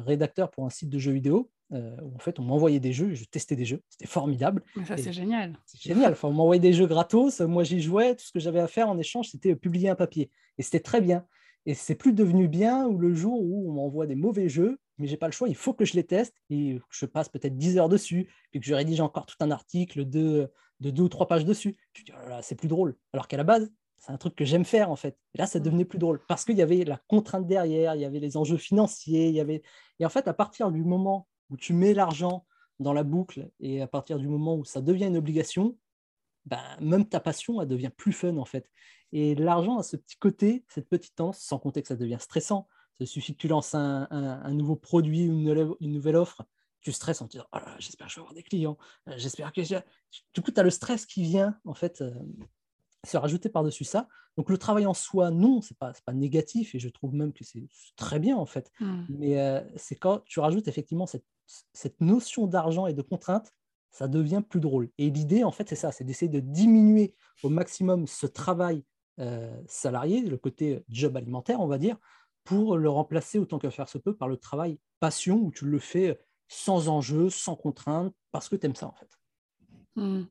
rédacteur 0.07 0.50
pour 0.50 0.64
un 0.64 0.71
site 0.71 0.90
de 0.90 0.99
jeux 0.99 1.12
vidéo. 1.12 1.50
où 1.71 2.14
en 2.14 2.19
fait, 2.19 2.38
on 2.38 2.43
m'envoyait 2.43 2.81
des 2.81 2.93
jeux, 2.93 3.14
je 3.14 3.25
testais 3.25 3.57
des 3.57 3.64
jeux, 3.64 3.83
c'était 3.88 4.07
formidable. 4.07 4.62
ça, 4.87 4.97
c'est 4.97 5.12
génial. 5.12 5.59
C'est 5.66 5.81
génial. 5.81 6.12
Enfin, 6.12 6.28
on 6.28 6.33
m'envoyait 6.33 6.61
des 6.61 6.73
jeux 6.73 6.87
gratos, 6.87 7.40
moi 7.40 7.64
j'y 7.64 7.81
jouais, 7.81 8.14
tout 8.16 8.25
ce 8.25 8.33
que 8.33 8.40
j'avais 8.40 8.61
à 8.61 8.69
faire 8.69 8.88
en 8.88 8.99
échange, 8.99 9.28
c'était 9.31 9.57
publier 9.57 9.88
un 9.88 9.97
papier. 9.97 10.31
Et 10.59 10.62
c'était 10.62 10.81
très 10.81 11.00
bien. 11.00 11.26
Et 11.66 11.75
c'est 11.75 11.95
plus 11.95 12.12
devenu 12.12 12.47
bien 12.47 12.87
ou 12.87 12.99
le 12.99 13.14
jour 13.14 13.40
où 13.40 13.71
on 13.71 13.73
m'envoie 13.73 14.07
des 14.07 14.14
mauvais 14.14 14.49
jeux, 14.49 14.78
mais 14.99 15.07
j'ai 15.07 15.16
pas 15.16 15.26
le 15.26 15.33
choix, 15.33 15.49
il 15.49 15.57
faut 15.57 15.73
que 15.73 15.85
je 15.85 15.95
les 15.95 16.04
teste 16.04 16.37
et 16.50 16.76
que 16.76 16.97
je 16.97 17.07
passe 17.07 17.28
peut-être 17.28 17.57
10 17.57 17.78
heures 17.78 17.88
dessus, 17.88 18.28
puis 18.50 18.61
que 18.61 18.66
je 18.66 18.75
rédige 18.75 19.00
encore 19.00 19.26
tout 19.26 19.37
un 19.40 19.50
article 19.50 20.04
de, 20.04 20.50
de 20.81 20.90
deux 20.90 21.04
ou 21.04 21.09
trois 21.09 21.26
pages 21.26 21.45
dessus. 21.45 21.76
Je 21.95 22.04
dis, 22.04 22.12
oh 22.14 22.33
c'est 22.43 22.54
plus 22.54 22.69
drôle. 22.69 22.97
Alors 23.12 23.28
qu'à 23.28 23.37
la 23.37 23.45
base, 23.45 23.73
c'est 24.04 24.12
un 24.12 24.18
truc 24.18 24.34
que 24.34 24.44
j'aime 24.44 24.64
faire 24.64 24.90
en 24.90 24.96
fait. 24.96 25.18
Et 25.34 25.38
là, 25.38 25.46
ça 25.46 25.58
mmh. 25.58 25.62
devenait 25.62 25.84
plus 25.84 25.99
drôle 25.99 26.20
parce 26.28 26.44
qu'il 26.44 26.56
y 26.56 26.62
avait 26.62 26.84
la 26.84 27.00
contrainte 27.08 27.46
derrière, 27.46 27.94
il 27.94 28.02
y 28.02 28.04
avait 28.04 28.20
les 28.20 28.37
enjeux 28.37 28.58
financiers, 28.58 29.28
il 29.28 29.34
y 29.34 29.40
avait. 29.40 29.62
Et 29.99 30.04
en 30.04 30.11
fait, 30.11 30.28
à 30.28 30.34
partir 30.34 30.70
du 30.70 30.84
moment 30.84 31.26
où 31.50 31.56
tu 31.56 31.73
mets 31.73 31.94
l'argent 31.94 32.46
dans 32.80 32.92
la 32.92 33.02
boucle 33.02 33.50
et 33.61 33.80
à 33.80 33.87
partir 33.87 34.18
du 34.18 34.28
moment 34.28 34.56
où 34.56 34.64
ça 34.64 34.82
devient 34.82 35.06
une 35.06 35.16
obligation, 35.16 35.78
ben, 36.44 36.61
même 36.80 37.08
ta 37.08 37.20
passion, 37.20 37.62
elle 37.62 37.68
devient 37.68 37.90
plus 37.96 38.12
fun 38.12 38.37
en 38.37 38.44
fait. 38.44 38.68
Et 39.12 39.34
l'argent 39.34 39.78
a 39.78 39.82
ce 39.82 39.96
petit 39.96 40.16
côté, 40.16 40.64
cette 40.68 40.88
petite 40.88 41.14
tendance, 41.14 41.38
sans 41.38 41.58
compter 41.58 41.80
que 41.80 41.88
ça 41.88 41.96
devient 41.96 42.18
stressant. 42.20 42.68
Il 43.00 43.06
suffit 43.06 43.34
que 43.34 43.40
tu 43.40 43.49
lances 43.49 43.75
un, 43.75 44.52
nouveau 44.52 44.76
produit, 44.76 45.25
une, 45.25 45.76
une 45.80 45.92
nouvelle 45.92 46.16
offre, 46.16 46.44
tu 46.80 46.92
stresses 46.92 47.23
en 47.23 47.26
te 47.26 47.32
disant 47.32 47.46
oh 47.54 47.58
j'espère 47.78 48.06
que 48.06 48.12
je 48.12 48.16
vais 48.16 48.20
avoir 48.20 48.34
des 48.34 48.42
clients, 48.42 48.76
euh, 49.08 49.14
j'espère 49.16 49.52
que. 49.52 49.62
Du 50.34 50.42
coup, 50.42 50.52
tu 50.52 50.61
as 50.61 50.62
le 50.62 50.70
stress 50.70 51.06
qui 51.06 51.23
vient 51.23 51.58
en 51.64 51.75
fait 51.75 52.04
euh, 53.04 53.08
se 53.08 53.16
rajouter 53.16 53.49
par-dessus 53.49 53.84
ça. 53.84 54.08
Donc, 54.37 54.50
le 54.50 54.58
travail 54.58 54.87
en 54.87 54.94
soi, 54.94 55.30
non, 55.30 55.61
ce 55.61 55.73
n'est 55.73 55.76
pas, 55.78 55.92
pas 56.04 56.12
négatif 56.12 56.75
et 56.75 56.78
je 56.78 56.88
trouve 56.88 57.14
même 57.14 57.32
que 57.32 57.44
c'est 57.44 57.66
très 57.96 58.18
bien 58.18 58.37
en 58.37 58.46
fait. 58.46 58.70
Mmh. 58.80 59.04
Mais 59.11 59.40
euh, 59.40 59.61
c'est 59.76 59.96
quand 59.96 60.23
tu 60.25 60.40
rajoutes 60.40 60.68
effectivement 60.68 61.06
cette, 61.06 61.25
cette 61.73 62.00
notion 62.00 62.46
d'argent 62.46 62.87
et 62.87 62.94
de 62.94 63.02
contrainte, 63.02 63.52
ça 63.90 64.08
devient 64.08 64.42
plus 64.49 64.61
drôle. 64.61 64.90
Et 64.99 65.11
l'idée, 65.11 65.44
en 65.44 65.52
fait, 65.52 65.68
c'est 65.68 65.76
ça 65.76 65.92
c'est 65.92 66.04
d'essayer 66.04 66.30
de 66.30 66.40
diminuer 66.40 67.14
au 67.42 67.49
maximum 67.49 68.06
ce 68.06 68.26
travail 68.26 68.84
salarié, 69.68 70.23
le 70.23 70.37
côté 70.37 70.82
job 70.88 71.16
alimentaire, 71.16 71.61
on 71.61 71.68
va 71.68 71.78
dire, 71.78 71.96
pour 72.42 72.76
le 72.76 72.88
remplacer 72.88 73.38
autant 73.38 73.58
que 73.58 73.70
faire 73.70 73.88
se 73.88 73.99
peut 73.99 74.14
par 74.14 74.28
le 74.28 74.37
travail 74.37 74.78
passion 75.00 75.37
où 75.37 75.50
tu 75.50 75.66
le 75.66 75.78
fais 75.78 76.18
sans 76.49 76.88
enjeu, 76.88 77.30
sans 77.30 77.56
contrainte, 77.56 78.14
parce 78.32 78.49
que 78.49 78.56
tu 78.56 78.66
aimes 78.66 78.75
ça 78.75 78.87
en 78.87 78.94
fait. 78.94 79.08
Hmm. 79.96 80.22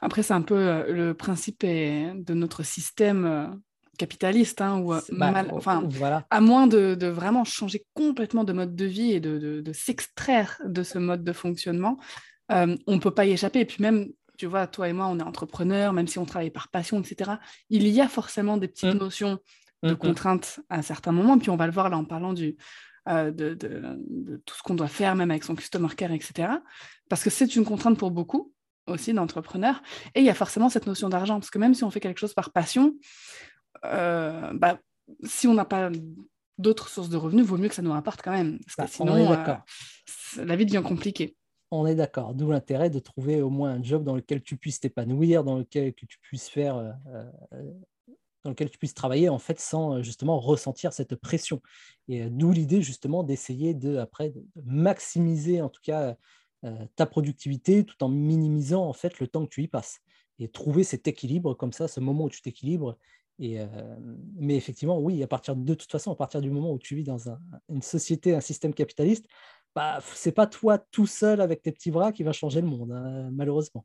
Après, 0.00 0.22
c'est 0.22 0.34
un 0.34 0.42
peu 0.42 0.56
euh, 0.56 0.92
le 0.92 1.14
principe 1.14 1.64
de 1.64 2.34
notre 2.34 2.62
système 2.62 3.24
euh, 3.24 3.46
capitaliste, 3.98 4.60
hein, 4.60 4.78
où, 4.78 4.92
euh, 4.92 5.00
bah, 5.12 5.32
enfin, 5.52 5.84
voilà. 5.88 6.26
à 6.30 6.40
moins 6.40 6.66
de, 6.66 7.06
vraiment 7.06 7.44
changer 7.44 7.84
complètement 7.94 8.44
de 8.44 8.52
mode 8.52 8.74
de 8.74 8.84
vie 8.84 9.12
et 9.12 9.20
de, 9.20 9.62
s'extraire 9.72 10.60
de 10.64 10.82
ce 10.82 10.98
mode 10.98 11.24
de 11.24 11.32
fonctionnement, 11.32 11.98
on 12.48 12.76
ne 12.88 12.98
peut 12.98 13.10
pas 13.10 13.24
y 13.24 13.32
échapper. 13.32 13.60
Et 13.60 13.64
puis 13.64 13.82
même, 13.82 14.08
tu 14.38 14.46
vois, 14.46 14.66
toi 14.66 14.88
et 14.88 14.92
moi, 14.92 15.06
on 15.06 15.18
est 15.18 15.22
entrepreneurs, 15.22 15.92
même 15.92 16.08
si 16.08 16.18
on 16.18 16.26
travaille 16.26 16.50
par 16.50 16.68
passion, 16.68 17.00
etc. 17.00 17.32
Il 17.70 17.86
y 17.88 18.00
a 18.00 18.08
forcément 18.08 18.56
des 18.56 18.68
petites 18.68 18.94
mmh. 18.94 18.98
notions 18.98 19.38
de 19.82 19.90
mmh, 19.90 19.92
mmh. 19.92 19.96
contraintes 19.96 20.60
à 20.68 20.82
certains 20.82 21.12
moments. 21.12 21.38
Puis 21.38 21.50
on 21.50 21.56
va 21.56 21.66
le 21.66 21.72
voir 21.72 21.88
là 21.88 21.96
en 21.96 22.04
parlant 22.04 22.34
du, 22.34 22.56
euh, 23.08 23.32
de, 23.32 23.54
tout 24.46 24.54
ce 24.54 24.62
qu'on 24.62 24.76
doit 24.76 24.86
faire, 24.86 25.16
même 25.16 25.32
avec 25.32 25.42
son 25.42 25.56
customer 25.56 25.88
care, 25.96 26.12
etc. 26.12 26.52
Parce 27.08 27.24
que 27.24 27.30
c'est 27.30 27.56
une 27.56 27.64
contrainte 27.64 27.98
pour 27.98 28.12
beaucoup 28.12 28.51
aussi 28.86 29.12
d'entrepreneurs. 29.12 29.82
Et 30.14 30.20
il 30.20 30.26
y 30.26 30.30
a 30.30 30.34
forcément 30.34 30.68
cette 30.68 30.86
notion 30.86 31.08
d'argent, 31.08 31.38
parce 31.38 31.50
que 31.50 31.58
même 31.58 31.74
si 31.74 31.84
on 31.84 31.90
fait 31.90 32.00
quelque 32.00 32.18
chose 32.18 32.34
par 32.34 32.52
passion, 32.52 32.94
euh, 33.84 34.52
bah, 34.54 34.78
si 35.24 35.46
on 35.46 35.54
n'a 35.54 35.64
pas 35.64 35.90
d'autres 36.58 36.88
sources 36.88 37.08
de 37.08 37.16
revenus, 37.16 37.44
vaut 37.44 37.58
mieux 37.58 37.68
que 37.68 37.74
ça 37.74 37.82
nous 37.82 37.92
rapporte 37.92 38.22
quand 38.22 38.32
même. 38.32 38.58
Parce 38.64 38.76
que 38.76 38.82
bah, 38.82 38.88
sinon, 38.88 39.32
euh, 39.32 40.44
la 40.44 40.56
vie 40.56 40.66
devient 40.66 40.82
compliquée. 40.84 41.36
On 41.70 41.86
est 41.86 41.94
d'accord. 41.94 42.34
D'où 42.34 42.50
l'intérêt 42.50 42.90
de 42.90 42.98
trouver 42.98 43.40
au 43.40 43.48
moins 43.48 43.70
un 43.70 43.82
job 43.82 44.04
dans 44.04 44.14
lequel 44.14 44.42
tu 44.42 44.56
puisses 44.56 44.80
t'épanouir, 44.80 45.42
dans 45.42 45.56
lequel 45.56 45.94
tu 45.94 46.06
puisses 46.20 46.48
faire 46.48 46.94
dans 48.44 48.50
lequel 48.50 48.70
tu 48.70 48.78
puisses 48.78 48.94
travailler 48.94 49.28
en 49.28 49.38
fait 49.38 49.60
sans 49.60 49.94
euh, 49.94 50.02
justement 50.02 50.38
ressentir 50.38 50.92
cette 50.92 51.14
pression. 51.16 51.62
Et 52.08 52.22
euh, 52.22 52.28
d'où 52.30 52.52
l'idée 52.52 52.82
justement 52.82 53.22
d'essayer 53.22 53.74
de 53.74 53.96
après 53.96 54.30
de 54.30 54.44
maximiser 54.64 55.60
en 55.60 55.68
tout 55.68 55.80
cas 55.82 56.02
euh, 56.02 56.14
ta 56.96 57.06
productivité 57.06 57.84
tout 57.84 58.02
en 58.04 58.08
minimisant 58.08 58.86
en 58.86 58.92
fait 58.92 59.18
le 59.20 59.26
temps 59.26 59.44
que 59.44 59.50
tu 59.50 59.62
y 59.62 59.68
passes 59.68 60.00
et 60.38 60.48
trouver 60.48 60.84
cet 60.84 61.08
équilibre 61.08 61.54
comme 61.54 61.72
ça, 61.72 61.88
ce 61.88 62.00
moment 62.00 62.24
où 62.24 62.30
tu 62.30 62.42
t'équilibres. 62.42 62.96
Et, 63.38 63.58
mais 64.36 64.56
effectivement, 64.56 64.98
oui, 64.98 65.22
à 65.22 65.26
partir 65.26 65.56
de, 65.56 65.74
toute 65.74 65.90
façon, 65.90 66.12
à 66.12 66.16
partir 66.16 66.40
du 66.40 66.50
moment 66.50 66.72
où 66.72 66.78
tu 66.78 66.94
vis 66.94 67.04
dans 67.04 67.18
une 67.68 67.82
société, 67.82 68.34
un 68.34 68.40
système 68.40 68.74
capitaliste, 68.74 69.26
bah, 69.74 70.00
c'est 70.14 70.32
pas 70.32 70.46
toi 70.46 70.78
tout 70.78 71.06
seul 71.06 71.40
avec 71.40 71.62
tes 71.62 71.72
petits 71.72 71.90
bras 71.90 72.12
qui 72.12 72.22
va 72.22 72.32
changer 72.32 72.60
le 72.60 72.66
monde, 72.66 72.92
hein, 72.92 73.30
malheureusement. 73.32 73.84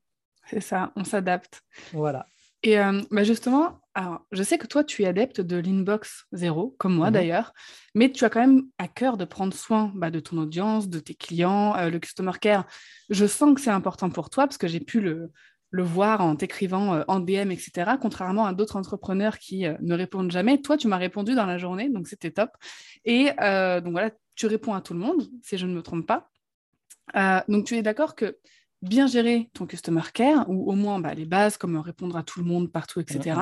C'est 0.50 0.62
ça, 0.62 0.92
on 0.96 1.04
s'adapte. 1.04 1.62
Voilà. 1.94 2.26
Et 2.64 2.80
euh, 2.80 3.02
bah, 3.12 3.24
justement, 3.24 3.82
alors, 3.94 4.26
je 4.32 4.44
sais 4.44 4.58
que 4.58 4.68
toi, 4.68 4.84
tu 4.84 5.04
es 5.04 5.06
adepte 5.06 5.42
de 5.42 5.58
l'inbox 5.58 6.26
zéro, 6.32 6.76
comme 6.80 6.96
moi 6.96 7.10
mmh 7.10 7.14
d'ailleurs, 7.14 7.54
mais 7.96 8.12
tu 8.12 8.26
as 8.26 8.30
quand 8.30 8.40
même 8.40 8.64
à 8.78 8.88
cœur 8.88 9.18
de 9.18 9.26
prendre 9.26 9.54
soin 9.54 9.92
bah, 9.96 10.10
de 10.10 10.20
ton 10.20 10.38
audience, 10.38 10.90
de 10.90 11.00
tes 11.00 11.14
clients, 11.14 11.76
euh, 11.76 11.90
le 11.90 12.00
customer 12.00 12.34
care. 12.42 12.66
Je 13.10 13.26
sens 13.26 13.54
que 13.54 13.62
c'est 13.62 13.70
important 13.70 14.10
pour 14.10 14.30
toi 14.30 14.48
parce 14.48 14.58
que 14.58 14.68
j'ai 14.68 14.80
pu 14.80 15.02
le, 15.02 15.32
le 15.70 15.84
voir 15.84 16.22
en 16.22 16.36
t'écrivant 16.36 16.96
euh, 16.96 17.04
en 17.08 17.20
DM, 17.20 17.52
etc., 17.52 17.92
contrairement 18.02 18.46
à 18.46 18.54
d'autres 18.54 18.76
entrepreneurs 18.76 19.38
qui 19.38 19.66
ne 19.80 19.94
répondent 19.94 20.32
jamais. 20.32 20.60
Toi, 20.62 20.78
tu 20.78 20.88
m'as 20.88 20.98
répondu 20.98 21.36
dans 21.36 21.46
la 21.46 21.58
journée, 21.58 21.90
donc 21.90 22.08
c'était 22.08 22.32
top. 22.32 22.50
Et 23.06 23.26
donc 23.26 23.92
voilà, 23.92 24.12
tu 24.36 24.48
réponds 24.48 24.74
à 24.74 24.82
tout 24.82 24.94
le 24.94 25.00
monde, 25.00 25.24
si 25.44 25.58
je 25.58 25.66
ne 25.66 25.74
me 25.74 25.82
trompe 25.82 26.08
pas. 26.08 26.30
donc 27.48 27.66
tu 27.66 27.76
es 27.76 27.82
d'accord 27.82 28.16
que 28.16 28.38
bien 28.82 29.08
gérer 29.08 29.50
ton 29.54 29.66
customer 29.66 30.02
care, 30.14 30.50
ou 30.50 30.72
au 30.72 30.76
moins 30.76 31.00
bah, 31.00 31.14
les 31.14 31.26
bases 31.26 31.58
comme 31.58 31.78
répondre 31.78 32.16
à 32.16 32.24
tout 32.24 32.40
le 32.40 32.46
monde 32.46 32.72
partout, 32.72 33.00
etc., 33.00 33.40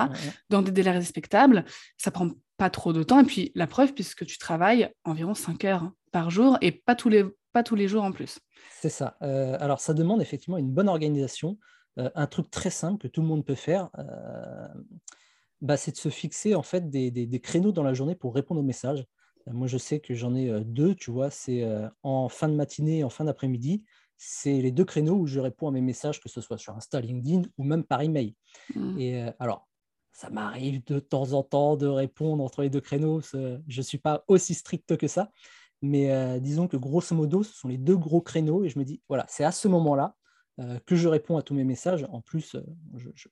dans 0.50 0.62
des 0.62 0.72
délais 0.72 0.92
respectables, 0.92 1.66
ça 1.98 2.12
prend 2.12 2.30
pas 2.58 2.70
trop 2.70 2.94
de 2.94 3.04
temps. 3.04 3.20
Et 3.20 3.26
puis 3.26 3.52
la 3.56 3.68
preuve, 3.68 3.94
puisque 3.94 4.26
tu 4.26 4.38
travailles 4.38 4.90
environ 5.04 5.34
5 5.34 5.66
heures 5.66 5.92
par 6.12 6.30
jour 6.30 6.58
et 6.62 6.72
pas 6.72 6.96
tous 6.96 7.10
les, 7.10 7.26
pas 7.52 7.64
tous 7.64 7.76
les 7.76 7.88
jours 7.88 8.04
en 8.04 8.12
plus. 8.12 8.40
C'est 8.80 8.90
ça. 8.90 9.18
Euh, 9.22 9.58
alors 9.60 9.80
ça 9.80 9.94
demande 9.94 10.22
effectivement 10.22 10.58
une 10.58 10.72
bonne 10.72 10.90
organisation. 10.90 11.58
Euh, 11.98 12.10
un 12.16 12.28
truc 12.28 12.50
très 12.50 12.70
simple 12.70 13.02
que 13.02 13.08
tout 13.08 13.22
le 13.22 13.28
monde 13.28 13.46
peut 13.46 13.56
faire, 13.56 13.90
euh, 14.00 14.68
bah, 15.62 15.78
c'est 15.78 15.92
de 15.92 15.98
se 15.98 16.10
fixer 16.10 16.56
en 16.56 16.64
fait 16.64 16.90
des, 16.90 17.12
des, 17.12 17.40
créneaux 17.40 17.72
dans 17.72 17.84
la 17.84 17.94
journée 17.94 18.16
pour 18.16 18.36
répondre 18.36 18.60
aux 18.60 18.66
messages. 18.66 19.06
Moi, 19.48 19.68
je 19.68 19.78
sais 19.78 20.00
que 20.00 20.14
j'en 20.14 20.36
ai 20.36 20.62
deux, 20.66 20.96
tu 20.96 21.12
vois, 21.12 21.30
c'est 21.30 21.64
en 22.02 22.30
fin 22.30 22.50
de 22.50 22.56
matinée 22.56 23.00
et 23.00 23.04
en 23.04 23.12
fin 23.12 23.26
d'après-midi 23.26 23.84
c'est 24.18 24.62
les 24.62 24.72
deux 24.72 24.86
créneaux 24.86 25.16
où 25.16 25.28
je 25.28 25.40
réponds 25.40 25.68
à 25.68 25.72
mes 25.72 25.82
messages, 25.82 26.20
que 26.20 26.30
ce 26.30 26.42
soit 26.42 26.58
sur 26.58 26.76
Insta, 26.76 27.02
LinkedIn 27.02 27.44
ou 27.58 27.64
même 27.64 27.84
par 27.84 28.02
email. 28.02 28.36
Mmh. 28.74 29.00
Et 29.00 29.22
euh, 29.22 29.32
alors, 29.40 29.68
ça 30.12 30.30
m'arrive 30.30 30.84
de 30.86 31.00
temps 31.00 31.34
en 31.34 31.44
temps 31.44 31.76
de 31.76 31.88
répondre 31.88 32.44
entre 32.44 32.62
les 32.62 32.70
deux 32.70 32.82
créneaux. 32.82 33.20
Je 33.22 33.60
ne 33.68 33.82
suis 33.82 33.98
pas 33.98 34.24
aussi 34.28 34.54
strict 34.54 34.96
que 34.96 35.08
ça. 35.08 35.30
Mais 35.82 36.12
euh, 36.12 36.40
disons 36.40 36.68
que 36.68 36.78
grosso 36.78 37.14
modo, 37.14 37.44
ce 37.44 37.54
sont 37.54 37.68
les 37.68 37.78
deux 37.78 37.98
gros 37.98 38.22
créneaux. 38.22 38.64
Et 38.64 38.70
je 38.70 38.80
me 38.80 38.86
dis, 38.86 39.02
voilà, 39.10 39.26
c'est 39.28 39.44
à 39.44 39.52
ce 39.52 39.68
moment-là 39.68 40.16
euh, 40.62 40.80
que 40.86 40.96
je 40.96 41.10
réponds 41.10 41.36
à 41.36 41.42
tous 41.42 41.54
mes 41.54 41.66
messages. 41.66 42.08
En 42.10 42.22
plus, 42.22 42.56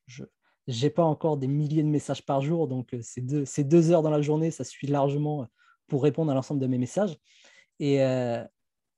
je 0.08 0.24
n'ai 0.68 0.90
pas 0.90 1.04
encore 1.04 1.38
des 1.38 1.48
milliers 1.48 1.84
de 1.84 1.88
messages 1.88 2.26
par 2.26 2.42
jour. 2.42 2.68
Donc, 2.68 2.94
ces 3.02 3.22
deux, 3.22 3.46
ces 3.46 3.64
deux 3.64 3.92
heures 3.92 4.02
dans 4.02 4.12
la 4.12 4.22
journée, 4.22 4.52
ça 4.52 4.66
suffit 4.66 4.88
largement 4.88 5.48
pour 5.88 6.04
répondre 6.04 6.34
à 6.34 6.36
l'ensemble 6.36 6.60
de 6.60 6.68
mes 6.68 6.78
messages. 6.78 7.18
Et, 7.80 8.00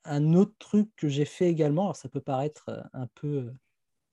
un 0.05 0.33
autre 0.33 0.53
truc 0.59 0.89
que 0.95 1.07
j'ai 1.07 1.25
fait 1.25 1.49
également, 1.49 1.83
alors 1.83 1.95
ça 1.95 2.09
peut 2.09 2.21
paraître 2.21 2.69
euh, 2.69 2.81
un 2.93 3.07
peu 3.15 3.27
euh, 3.27 3.53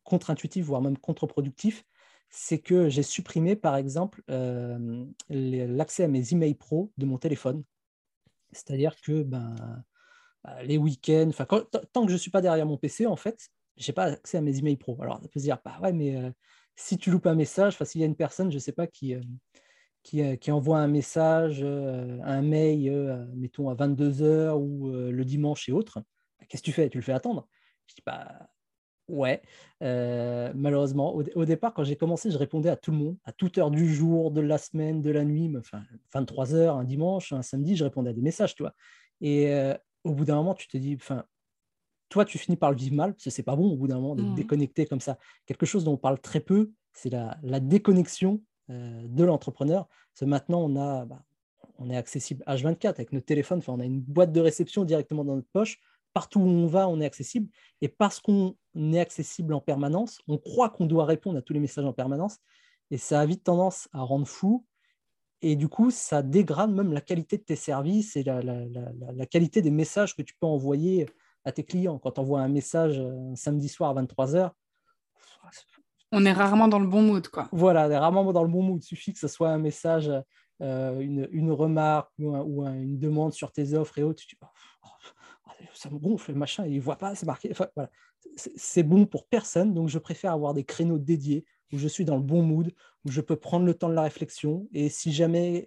contre-intuitif, 0.04 0.64
voire 0.64 0.80
même 0.80 0.98
contre-productif, 0.98 1.84
c'est 2.30 2.58
que 2.58 2.88
j'ai 2.88 3.02
supprimé, 3.02 3.56
par 3.56 3.76
exemple, 3.76 4.22
euh, 4.30 5.04
l'accès 5.28 6.04
à 6.04 6.08
mes 6.08 6.32
emails 6.32 6.54
pro 6.54 6.90
de 6.96 7.06
mon 7.06 7.18
téléphone. 7.18 7.62
C'est-à-dire 8.52 9.00
que 9.00 9.22
ben, 9.22 9.54
les 10.62 10.78
week-ends, 10.78 11.30
tant 11.92 12.02
que 12.02 12.08
je 12.08 12.14
ne 12.14 12.18
suis 12.18 12.30
pas 12.30 12.40
derrière 12.40 12.66
mon 12.66 12.78
PC, 12.78 13.06
en 13.06 13.16
fait, 13.16 13.50
je 13.76 13.90
n'ai 13.90 13.94
pas 13.94 14.04
accès 14.04 14.38
à 14.38 14.40
mes 14.40 14.58
emails 14.58 14.76
pro. 14.76 14.96
Alors, 15.02 15.20
on 15.22 15.28
peut 15.28 15.40
se 15.40 15.44
dire, 15.44 15.58
bah 15.62 15.78
ouais, 15.82 15.92
mais 15.92 16.32
si 16.74 16.96
tu 16.96 17.10
loupes 17.10 17.26
un 17.26 17.34
message, 17.34 17.76
s'il 17.84 18.00
y 18.00 18.04
a 18.04 18.06
une 18.06 18.16
personne, 18.16 18.50
je 18.50 18.56
ne 18.56 18.60
sais 18.60 18.72
pas, 18.72 18.86
qui, 18.86 19.14
qui, 20.02 20.50
envoie 20.50 20.78
un 20.78 20.88
message, 20.88 21.60
euh, 21.62 22.18
un 22.24 22.42
mail, 22.42 22.88
euh, 22.88 23.24
mettons 23.34 23.70
à 23.70 23.74
22h 23.74 24.54
ou 24.54 24.90
le 24.90 25.24
dimanche 25.24 25.68
et 25.68 25.72
autres, 25.72 26.00
bah, 26.38 26.46
qu'est-ce 26.48 26.62
que 26.62 26.66
tu 26.66 26.72
fais? 26.72 26.88
Tu 26.88 26.98
le 26.98 27.04
fais 27.04 27.12
attendre 27.12 27.48
Je 27.86 27.94
dis, 27.94 28.02
bah 28.04 28.48
ouais, 29.08 29.42
malheureusement. 29.80 31.14
Au, 31.14 31.44
départ, 31.44 31.72
quand 31.74 31.84
j'ai 31.84 31.96
commencé, 31.96 32.30
je 32.30 32.38
répondais 32.38 32.68
à 32.68 32.76
tout 32.76 32.90
le 32.90 32.96
monde, 32.96 33.16
à 33.24 33.32
toute 33.32 33.58
heure 33.58 33.70
du 33.70 33.92
jour, 33.92 34.30
de 34.30 34.40
la 34.40 34.58
semaine, 34.58 35.00
de 35.00 35.10
la 35.10 35.24
nuit, 35.24 35.52
enfin 35.56 35.82
23h, 36.14 36.70
un 36.70 36.84
dimanche, 36.84 37.32
un 37.32 37.42
samedi, 37.42 37.76
je 37.76 37.84
répondais 37.84 38.10
à 38.10 38.14
des 38.14 38.22
messages, 38.22 38.54
tu 38.54 38.62
vois. 38.62 38.74
Et 39.20 39.52
au 40.04 40.14
bout 40.14 40.24
d'un 40.24 40.36
moment, 40.36 40.54
tu 40.54 40.66
te 40.66 40.76
dis, 40.76 40.96
enfin, 40.96 41.24
toi, 42.08 42.24
tu 42.24 42.38
finis 42.38 42.56
par 42.56 42.70
le 42.70 42.76
vivre 42.76 42.96
mal, 42.96 43.12
parce 43.14 43.24
que 43.24 43.30
c'est 43.30 43.42
pas 43.42 43.56
bon 43.56 43.70
au 43.72 43.76
bout 43.76 43.86
d'un 43.86 43.96
moment 43.96 44.14
d'être 44.14 44.26
mmh. 44.26 44.34
déconnecté 44.34 44.86
comme 44.86 45.00
ça. 45.00 45.18
Quelque 45.46 45.64
chose 45.64 45.84
dont 45.84 45.92
on 45.92 45.96
parle 45.96 46.20
très 46.20 46.40
peu, 46.40 46.72
c'est 46.92 47.10
la, 47.10 47.38
la 47.42 47.60
déconnexion 47.60 48.34
euh, 48.34 48.50
de 49.08 49.24
l'entrepreneur. 49.24 49.88
Maintenant, 50.22 50.68
bah, 50.68 51.22
on 51.78 51.90
est 51.90 51.96
accessible 51.96 52.44
H24 52.46 52.88
avec 52.88 53.12
notre 53.12 53.26
téléphone. 53.26 53.58
Enfin, 53.58 53.72
on 53.72 53.80
a 53.80 53.84
une 53.84 54.00
boîte 54.00 54.32
de 54.32 54.40
réception 54.40 54.84
directement 54.84 55.24
dans 55.24 55.36
notre 55.36 55.50
poche. 55.52 55.78
Partout 56.12 56.40
où 56.40 56.46
on 56.46 56.66
va, 56.66 56.88
on 56.88 57.00
est 57.00 57.06
accessible. 57.06 57.48
Et 57.80 57.88
parce 57.88 58.20
qu'on 58.20 58.54
est 58.76 59.00
accessible 59.00 59.54
en 59.54 59.60
permanence, 59.60 60.20
on 60.28 60.38
croit 60.38 60.68
qu'on 60.68 60.86
doit 60.86 61.06
répondre 61.06 61.38
à 61.38 61.42
tous 61.42 61.52
les 61.52 61.60
messages 61.60 61.84
en 61.84 61.92
permanence. 61.92 62.38
Et 62.90 62.98
ça 62.98 63.20
a 63.20 63.26
vite 63.26 63.44
tendance 63.44 63.88
à 63.92 64.02
rendre 64.02 64.26
fou. 64.26 64.66
Et 65.40 65.56
du 65.56 65.68
coup, 65.68 65.90
ça 65.90 66.22
dégrade 66.22 66.70
même 66.70 66.92
la 66.92 67.00
qualité 67.00 67.36
de 67.36 67.42
tes 67.42 67.56
services 67.56 68.16
et 68.16 68.22
la, 68.22 69.26
qualité 69.26 69.60
des 69.62 69.70
messages 69.70 70.14
que 70.14 70.22
tu 70.22 70.34
peux 70.34 70.46
envoyer 70.46 71.06
à 71.44 71.50
tes 71.50 71.64
clients. 71.64 71.98
Quand 71.98 72.12
tu 72.12 72.20
envoies 72.20 72.40
un 72.40 72.48
message 72.48 73.00
un 73.00 73.34
samedi 73.34 73.68
soir 73.68 73.96
à 73.96 74.02
23h, 74.02 74.52
on 76.12 76.24
est 76.24 76.32
rarement 76.32 76.68
dans 76.68 76.78
le 76.78 76.86
bon 76.86 77.02
mood, 77.02 77.26
quoi. 77.28 77.48
Voilà, 77.52 77.88
on 77.88 77.90
est 77.90 77.98
rarement 77.98 78.32
dans 78.32 78.42
le 78.42 78.48
bon 78.48 78.62
mood. 78.62 78.82
Il 78.82 78.86
suffit 78.86 79.12
que 79.12 79.18
ce 79.18 79.28
soit 79.28 79.50
un 79.50 79.58
message, 79.58 80.10
euh, 80.60 81.00
une, 81.00 81.50
remarque 81.50 82.10
ou, 82.18 82.64
une 82.66 82.98
demande 82.98 83.32
sur 83.32 83.50
tes 83.50 83.74
offres 83.74 83.98
et 83.98 84.02
autres. 84.02 84.20
Tu 84.20 84.36
dis, 84.36 84.40
oh, 84.42 84.46
oh, 84.84 85.64
ça 85.74 85.90
me 85.90 85.98
gonfle, 85.98 86.34
machin, 86.34 86.66
il 86.66 86.76
ne 86.76 86.80
voit 86.80 86.96
pas, 86.96 87.14
c'est 87.14 87.26
marqué. 87.26 87.52
voilà. 87.74 87.90
C'est 88.36 88.82
bon 88.82 89.04
pour 89.04 89.26
personne, 89.26 89.74
donc 89.74 89.88
je 89.88 89.98
préfère 89.98 90.32
avoir 90.32 90.54
des 90.54 90.64
créneaux 90.64 90.98
dédiés 90.98 91.44
où 91.72 91.78
je 91.78 91.88
suis 91.88 92.04
dans 92.04 92.16
le 92.16 92.22
bon 92.22 92.42
mood, 92.42 92.72
où 93.04 93.10
je 93.10 93.20
peux 93.20 93.36
prendre 93.36 93.66
le 93.66 93.74
temps 93.74 93.88
de 93.88 93.94
la 93.94 94.02
réflexion. 94.02 94.68
Et 94.72 94.88
si 94.88 95.12
jamais 95.12 95.66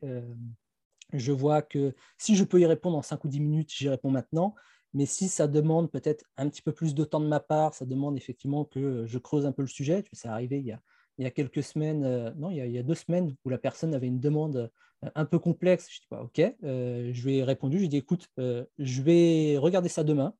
je 1.13 1.31
vois 1.31 1.61
que 1.61 1.93
si 2.17 2.35
je 2.35 2.43
peux 2.43 2.59
y 2.59 2.65
répondre 2.65 2.97
en 2.97 3.01
5 3.01 3.23
ou 3.23 3.27
10 3.27 3.39
minutes, 3.39 3.73
j'y 3.73 3.89
réponds 3.89 4.11
maintenant. 4.11 4.55
Mais 4.95 5.05
si 5.05 5.27
ça 5.27 5.47
demande 5.47 5.91
peut-être 5.91 6.23
un 6.37 6.47
petit 6.49 6.61
peu 6.61 6.71
plus 6.71 6.95
de 6.95 7.03
temps 7.03 7.19
de 7.19 7.27
ma 7.27 7.41
part, 7.41 7.73
ça 7.73 7.85
demande 7.85 8.15
effectivement 8.15 8.63
que 8.63 9.05
je 9.05 9.17
creuse 9.17 9.45
un 9.45 9.51
peu 9.51 9.61
le 9.61 9.67
sujet. 9.67 10.05
C'est 10.13 10.29
arrivé 10.29 10.59
il 10.59 11.23
y 11.23 11.25
a, 11.25 11.31
quelques 11.31 11.63
semaines, 11.63 12.33
non, 12.37 12.49
il 12.49 12.71
y 12.71 12.77
a, 12.77 12.83
deux 12.83 12.95
semaines, 12.95 13.35
où 13.43 13.49
la 13.49 13.57
personne 13.57 13.93
avait 13.93 14.07
une 14.07 14.21
demande 14.21 14.71
un 15.13 15.25
peu 15.25 15.37
complexe. 15.37 15.89
Je 15.91 15.99
dis, 15.99 16.07
pas 16.09 16.23
ok, 16.23 16.41
je 16.63 17.25
lui 17.25 17.37
ai 17.37 17.43
répondu, 17.43 17.75
je 17.75 17.81
lui 17.81 17.85
ai 17.87 17.89
dit, 17.89 17.97
écoute, 17.97 18.29
je 18.37 19.01
vais 19.01 19.57
regarder 19.57 19.89
ça 19.89 20.05
demain. 20.05 20.33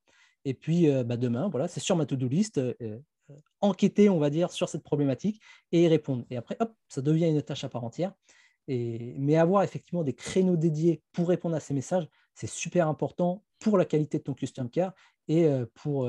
Et 0.46 0.54
puis, 0.54 0.88
bah, 1.04 1.18
demain, 1.18 1.48
voilà, 1.50 1.68
c'est 1.68 1.80
sur 1.80 1.94
ma 1.94 2.06
to-do 2.06 2.26
list, 2.26 2.58
enquêter, 3.60 4.08
on 4.08 4.18
va 4.18 4.30
dire, 4.30 4.50
sur 4.52 4.70
cette 4.70 4.82
problématique 4.82 5.38
et 5.70 5.82
y 5.82 5.88
répondre. 5.88 6.24
Et 6.30 6.36
après, 6.38 6.56
hop, 6.60 6.72
ça 6.88 7.02
devient 7.02 7.28
une 7.28 7.42
tâche 7.42 7.64
à 7.64 7.68
part 7.68 7.84
entière. 7.84 8.14
Et, 8.68 9.14
mais 9.18 9.36
avoir 9.36 9.62
effectivement 9.62 10.02
des 10.02 10.14
créneaux 10.14 10.56
dédiés 10.56 11.02
pour 11.12 11.28
répondre 11.28 11.56
à 11.56 11.60
ces 11.60 11.74
messages, 11.74 12.08
c'est 12.34 12.48
super 12.48 12.88
important 12.88 13.44
pour 13.58 13.78
la 13.78 13.84
qualité 13.84 14.18
de 14.18 14.24
ton 14.24 14.34
custom 14.34 14.68
care 14.68 14.92
et 15.28 15.48
pour 15.74 16.08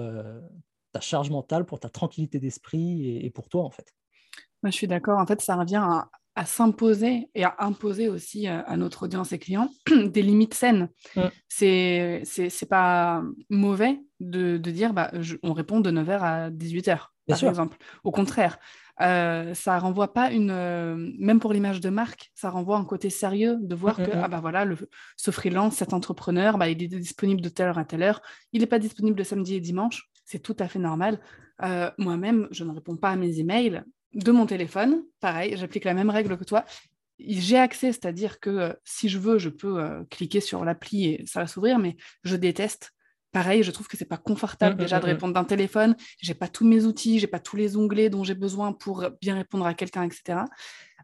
ta 0.92 1.00
charge 1.00 1.30
mentale, 1.30 1.66
pour 1.66 1.80
ta 1.80 1.90
tranquillité 1.90 2.40
d'esprit 2.40 3.18
et, 3.26 3.30
pour 3.30 3.50
toi, 3.50 3.64
en 3.64 3.72
fait. 3.72 3.94
Moi, 4.64 4.72
je 4.72 4.76
suis 4.76 4.88
d'accord. 4.88 5.20
En 5.20 5.26
fait, 5.26 5.42
ça 5.42 5.56
revient 5.56 5.82
à, 5.82 6.10
à 6.38 6.46
s'imposer 6.46 7.30
et 7.34 7.44
à 7.44 7.56
imposer 7.60 8.10
aussi 8.10 8.48
euh, 8.48 8.62
à 8.66 8.78
notre 8.78 9.04
audience 9.04 9.32
et 9.32 9.40
clients 9.40 9.70
des 10.06 10.22
limites 10.22 10.54
saines. 10.54 10.90
Mm. 11.16 11.22
C'est 11.50 12.22
C'est 12.26 12.70
pas 12.70 13.24
mauvais 13.50 14.00
de, 14.20 14.58
de 14.58 14.72
dire 14.72 14.94
bah, 14.94 15.12
on 15.42 15.54
répond 15.54 15.80
de 15.80 15.92
9h 15.92 16.20
à 16.22 16.50
18h, 16.52 17.08
par 17.28 17.44
exemple. 17.44 17.78
Au 18.04 18.12
contraire, 18.12 18.60
euh, 19.02 19.54
ça 19.54 19.78
renvoie 19.80 20.14
pas 20.14 20.32
une. 20.32 20.52
Euh, 20.52 20.96
même 21.20 21.40
pour 21.40 21.54
l'image 21.54 21.80
de 21.82 21.90
marque, 21.90 22.32
ça 22.36 22.50
renvoie 22.50 22.78
un 22.78 22.86
côté 22.86 23.10
sérieux 23.10 23.58
de 23.62 23.76
voir 23.76 24.00
mm, 24.00 24.06
que 24.06 24.12
mm, 24.12 24.22
ah 24.24 24.28
bah 24.28 24.40
voilà, 24.40 24.66
le, 24.66 24.78
ce 25.16 25.32
freelance, 25.32 25.76
cet 25.76 25.94
entrepreneur, 25.94 26.58
bah, 26.58 26.70
il 26.70 26.82
est 26.82 26.88
disponible 26.88 27.42
de 27.42 27.50
telle 27.50 27.68
heure 27.68 27.78
à 27.78 27.86
telle 27.86 28.04
heure. 28.04 28.22
Il 28.54 28.62
n'est 28.62 28.68
pas 28.68 28.80
disponible 28.80 29.18
le 29.18 29.24
samedi 29.24 29.56
et 29.56 29.62
dimanche. 29.62 30.10
C'est 30.26 30.40
tout 30.40 30.56
à 30.60 30.68
fait 30.68 30.80
normal. 30.80 31.20
Moi-même, 31.98 32.48
je 32.52 32.64
ne 32.64 32.72
réponds 32.72 32.98
pas 32.98 33.10
à 33.12 33.16
mes 33.16 33.40
emails 33.40 33.84
de 34.14 34.32
mon 34.32 34.46
téléphone. 34.46 35.04
Pareil, 35.20 35.56
j'applique 35.58 35.86
la 35.86 35.94
même 35.94 36.10
règle 36.10 36.38
que 36.38 36.44
toi. 36.44 36.66
J'ai 37.20 37.58
accès, 37.58 37.94
c'est-à-dire 37.94 38.40
que 38.40 38.50
euh, 38.50 38.74
si 38.84 39.10
je 39.10 39.18
veux, 39.18 39.40
je 39.40 39.50
peux 39.50 39.80
euh, 39.80 40.04
cliquer 40.10 40.40
sur 40.40 40.64
l'appli 40.64 41.06
et 41.06 41.24
ça 41.26 41.42
va 41.42 41.48
s'ouvrir, 41.48 41.80
mais 41.80 41.98
je 42.24 42.36
déteste. 42.36 42.92
Pareil, 43.32 43.64
je 43.64 43.72
trouve 43.72 43.88
que 43.88 43.98
c'est 43.98 44.06
pas 44.06 44.18
confortable 44.18 44.76
mmh, 44.76 44.80
déjà 44.80 44.98
mmh, 44.98 45.02
de 45.02 45.06
mmh. 45.06 45.10
répondre 45.10 45.34
d'un 45.34 45.44
téléphone. 45.44 45.96
J'ai 46.22 46.34
pas 46.34 46.48
tous 46.48 46.66
mes 46.66 46.86
outils, 46.86 47.20
j'ai 47.20 47.28
pas 47.28 47.40
tous 47.40 47.56
les 47.56 47.78
onglets 47.78 48.10
dont 48.10 48.24
j'ai 48.24 48.36
besoin 48.36 48.74
pour 48.74 49.06
bien 49.22 49.36
répondre 49.36 49.66
à 49.66 49.74
quelqu'un, 49.74 50.04
etc. 50.04 50.40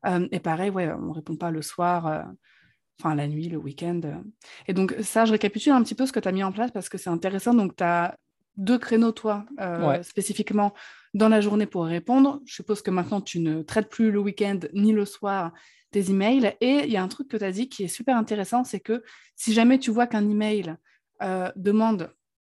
Euh, 0.05 0.27
et 0.31 0.39
pareil, 0.39 0.69
ouais, 0.69 0.91
on 0.91 1.11
répond 1.11 1.35
pas 1.35 1.51
le 1.51 1.61
soir, 1.61 2.25
enfin 2.99 3.15
la 3.15 3.27
nuit, 3.27 3.49
le 3.49 3.57
week-end. 3.57 4.01
Et 4.67 4.73
donc 4.73 4.95
ça, 5.01 5.25
je 5.25 5.31
récapitule 5.31 5.73
un 5.73 5.83
petit 5.83 5.95
peu 5.95 6.05
ce 6.05 6.11
que 6.11 6.19
tu 6.19 6.27
as 6.27 6.31
mis 6.31 6.43
en 6.43 6.51
place 6.51 6.71
parce 6.71 6.89
que 6.89 6.97
c'est 6.97 7.09
intéressant. 7.09 7.53
Donc 7.53 7.75
tu 7.75 7.83
as 7.83 8.17
deux 8.57 8.77
créneaux, 8.77 9.11
toi, 9.11 9.45
spécifiquement 10.01 10.73
dans 11.13 11.29
la 11.29 11.41
journée 11.41 11.65
pour 11.65 11.85
répondre. 11.85 12.41
Je 12.45 12.55
suppose 12.55 12.81
que 12.81 12.91
maintenant, 12.91 13.21
tu 13.21 13.39
ne 13.39 13.61
traites 13.61 13.89
plus 13.89 14.11
le 14.11 14.19
week-end 14.19 14.59
ni 14.73 14.91
le 14.91 15.05
soir 15.05 15.51
tes 15.91 16.09
emails. 16.09 16.55
Et 16.59 16.83
il 16.85 16.91
y 16.91 16.97
a 16.97 17.03
un 17.03 17.07
truc 17.07 17.27
que 17.29 17.37
tu 17.37 17.43
as 17.43 17.51
dit 17.51 17.69
qui 17.69 17.83
est 17.83 17.87
super 17.87 18.17
intéressant, 18.17 18.63
c'est 18.63 18.79
que 18.79 19.03
si 19.35 19.53
jamais 19.53 19.79
tu 19.79 19.91
vois 19.91 20.07
qu'un 20.07 20.27
email 20.29 20.75
euh, 21.21 21.51
demande 21.55 22.09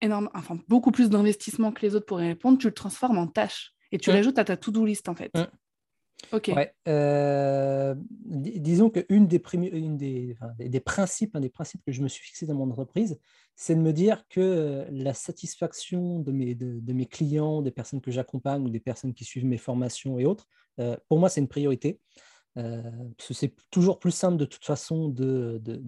énorme, 0.01 0.29
enfin, 0.33 0.59
beaucoup 0.67 0.91
plus 0.91 1.09
d'investissement 1.09 1.71
que 1.71 1.81
les 1.81 1.95
autres 1.95 2.05
pour 2.05 2.21
y 2.21 2.27
répondre, 2.27 2.57
tu 2.57 2.67
le 2.67 2.73
transformes 2.73 3.17
en 3.17 3.27
tâche 3.27 3.73
et 3.91 3.97
tu 3.97 4.09
mmh. 4.09 4.13
l'ajoutes 4.13 4.39
à 4.39 4.45
ta 4.45 4.57
to-do 4.57 4.85
list, 4.85 5.09
en 5.09 5.15
fait. 5.15 5.31
Mmh. 5.33 5.45
Ok. 6.31 6.51
Euh, 6.87 7.95
disons 8.25 8.89
qu'une 8.89 9.27
des, 9.27 9.41
une 9.71 9.97
des, 9.97 10.37
des, 10.59 10.79
principes, 10.79 11.35
un 11.35 11.41
des 11.41 11.49
principes 11.49 11.81
que 11.85 11.91
je 11.91 12.01
me 12.01 12.07
suis 12.07 12.23
fixé 12.23 12.45
dans 12.45 12.55
mon 12.55 12.69
entreprise, 12.69 13.19
c'est 13.55 13.75
de 13.75 13.81
me 13.81 13.93
dire 13.93 14.23
que 14.29 14.39
euh, 14.39 14.85
la 14.91 15.13
satisfaction 15.13 16.19
de 16.19 16.31
mes, 16.31 16.55
de, 16.55 16.93
mes 16.93 17.05
clients, 17.05 17.61
des 17.61 17.71
personnes 17.71 18.01
que 18.01 18.11
j'accompagne 18.11 18.63
ou 18.63 18.69
des 18.69 18.79
personnes 18.79 19.13
qui 19.13 19.25
suivent 19.25 19.45
mes 19.45 19.57
formations 19.57 20.17
et 20.17 20.25
autres, 20.25 20.47
euh, 20.79 20.95
pour 21.07 21.19
moi, 21.19 21.29
c'est 21.29 21.41
une 21.41 21.47
priorité. 21.47 21.99
c'est 23.19 23.53
toujours 23.69 23.99
plus 23.99 24.11
simple 24.11 24.37
de 24.37 24.45
toute 24.45 24.65
façon 24.65 25.09
de, 25.09 25.59
de, 25.63 25.81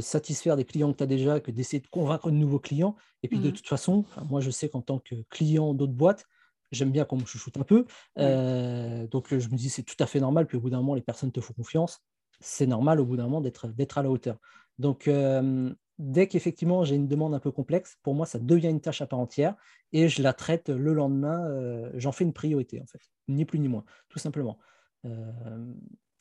satisfaire 0.00 0.56
des 0.56 0.64
clients 0.64 0.92
que 0.92 0.98
tu 0.98 1.04
as 1.04 1.06
déjà 1.06 1.40
que 1.40 1.50
d'essayer 1.50 1.80
de 1.80 1.86
convaincre 1.86 2.30
de 2.30 2.36
nouveaux 2.36 2.58
clients. 2.58 2.96
Et 3.22 3.28
puis 3.28 3.38
de 3.38 3.48
mmh. 3.48 3.52
toute 3.52 3.68
façon, 3.68 4.04
moi, 4.28 4.40
je 4.40 4.50
sais 4.50 4.68
qu'en 4.68 4.82
tant 4.82 4.98
que 4.98 5.14
client 5.30 5.74
d'autres 5.74 5.92
boîtes, 5.92 6.26
j'aime 6.72 6.90
bien 6.90 7.04
qu'on 7.04 7.16
me 7.16 7.24
chouchoute 7.24 7.56
un 7.56 7.62
peu. 7.62 7.84
Euh, 8.18 9.06
donc 9.08 9.36
je 9.36 9.48
me 9.48 9.56
dis 9.56 9.70
c'est 9.70 9.82
tout 9.82 9.96
à 9.98 10.06
fait 10.06 10.20
normal, 10.20 10.46
puis 10.46 10.56
au 10.56 10.60
bout 10.60 10.70
d'un 10.70 10.78
moment, 10.78 10.94
les 10.94 11.02
personnes 11.02 11.32
te 11.32 11.40
font 11.40 11.54
confiance. 11.54 12.00
C'est 12.40 12.66
normal 12.66 13.00
au 13.00 13.04
bout 13.04 13.16
d'un 13.16 13.24
moment 13.24 13.40
d'être, 13.40 13.68
d'être 13.68 13.98
à 13.98 14.02
la 14.02 14.10
hauteur. 14.10 14.38
Donc 14.78 15.08
euh, 15.08 15.72
dès 15.98 16.28
qu'effectivement 16.28 16.84
j'ai 16.84 16.94
une 16.94 17.08
demande 17.08 17.34
un 17.34 17.40
peu 17.40 17.50
complexe, 17.50 17.96
pour 18.02 18.14
moi, 18.14 18.26
ça 18.26 18.38
devient 18.38 18.68
une 18.68 18.80
tâche 18.80 19.02
à 19.02 19.06
part 19.06 19.18
entière 19.18 19.54
et 19.92 20.08
je 20.08 20.22
la 20.22 20.32
traite 20.32 20.68
le 20.68 20.92
lendemain. 20.92 21.48
Euh, 21.48 21.90
j'en 21.94 22.12
fais 22.12 22.24
une 22.24 22.32
priorité 22.32 22.80
en 22.80 22.86
fait, 22.86 23.00
ni 23.28 23.44
plus 23.44 23.58
ni 23.58 23.68
moins, 23.68 23.84
tout 24.08 24.18
simplement. 24.18 24.58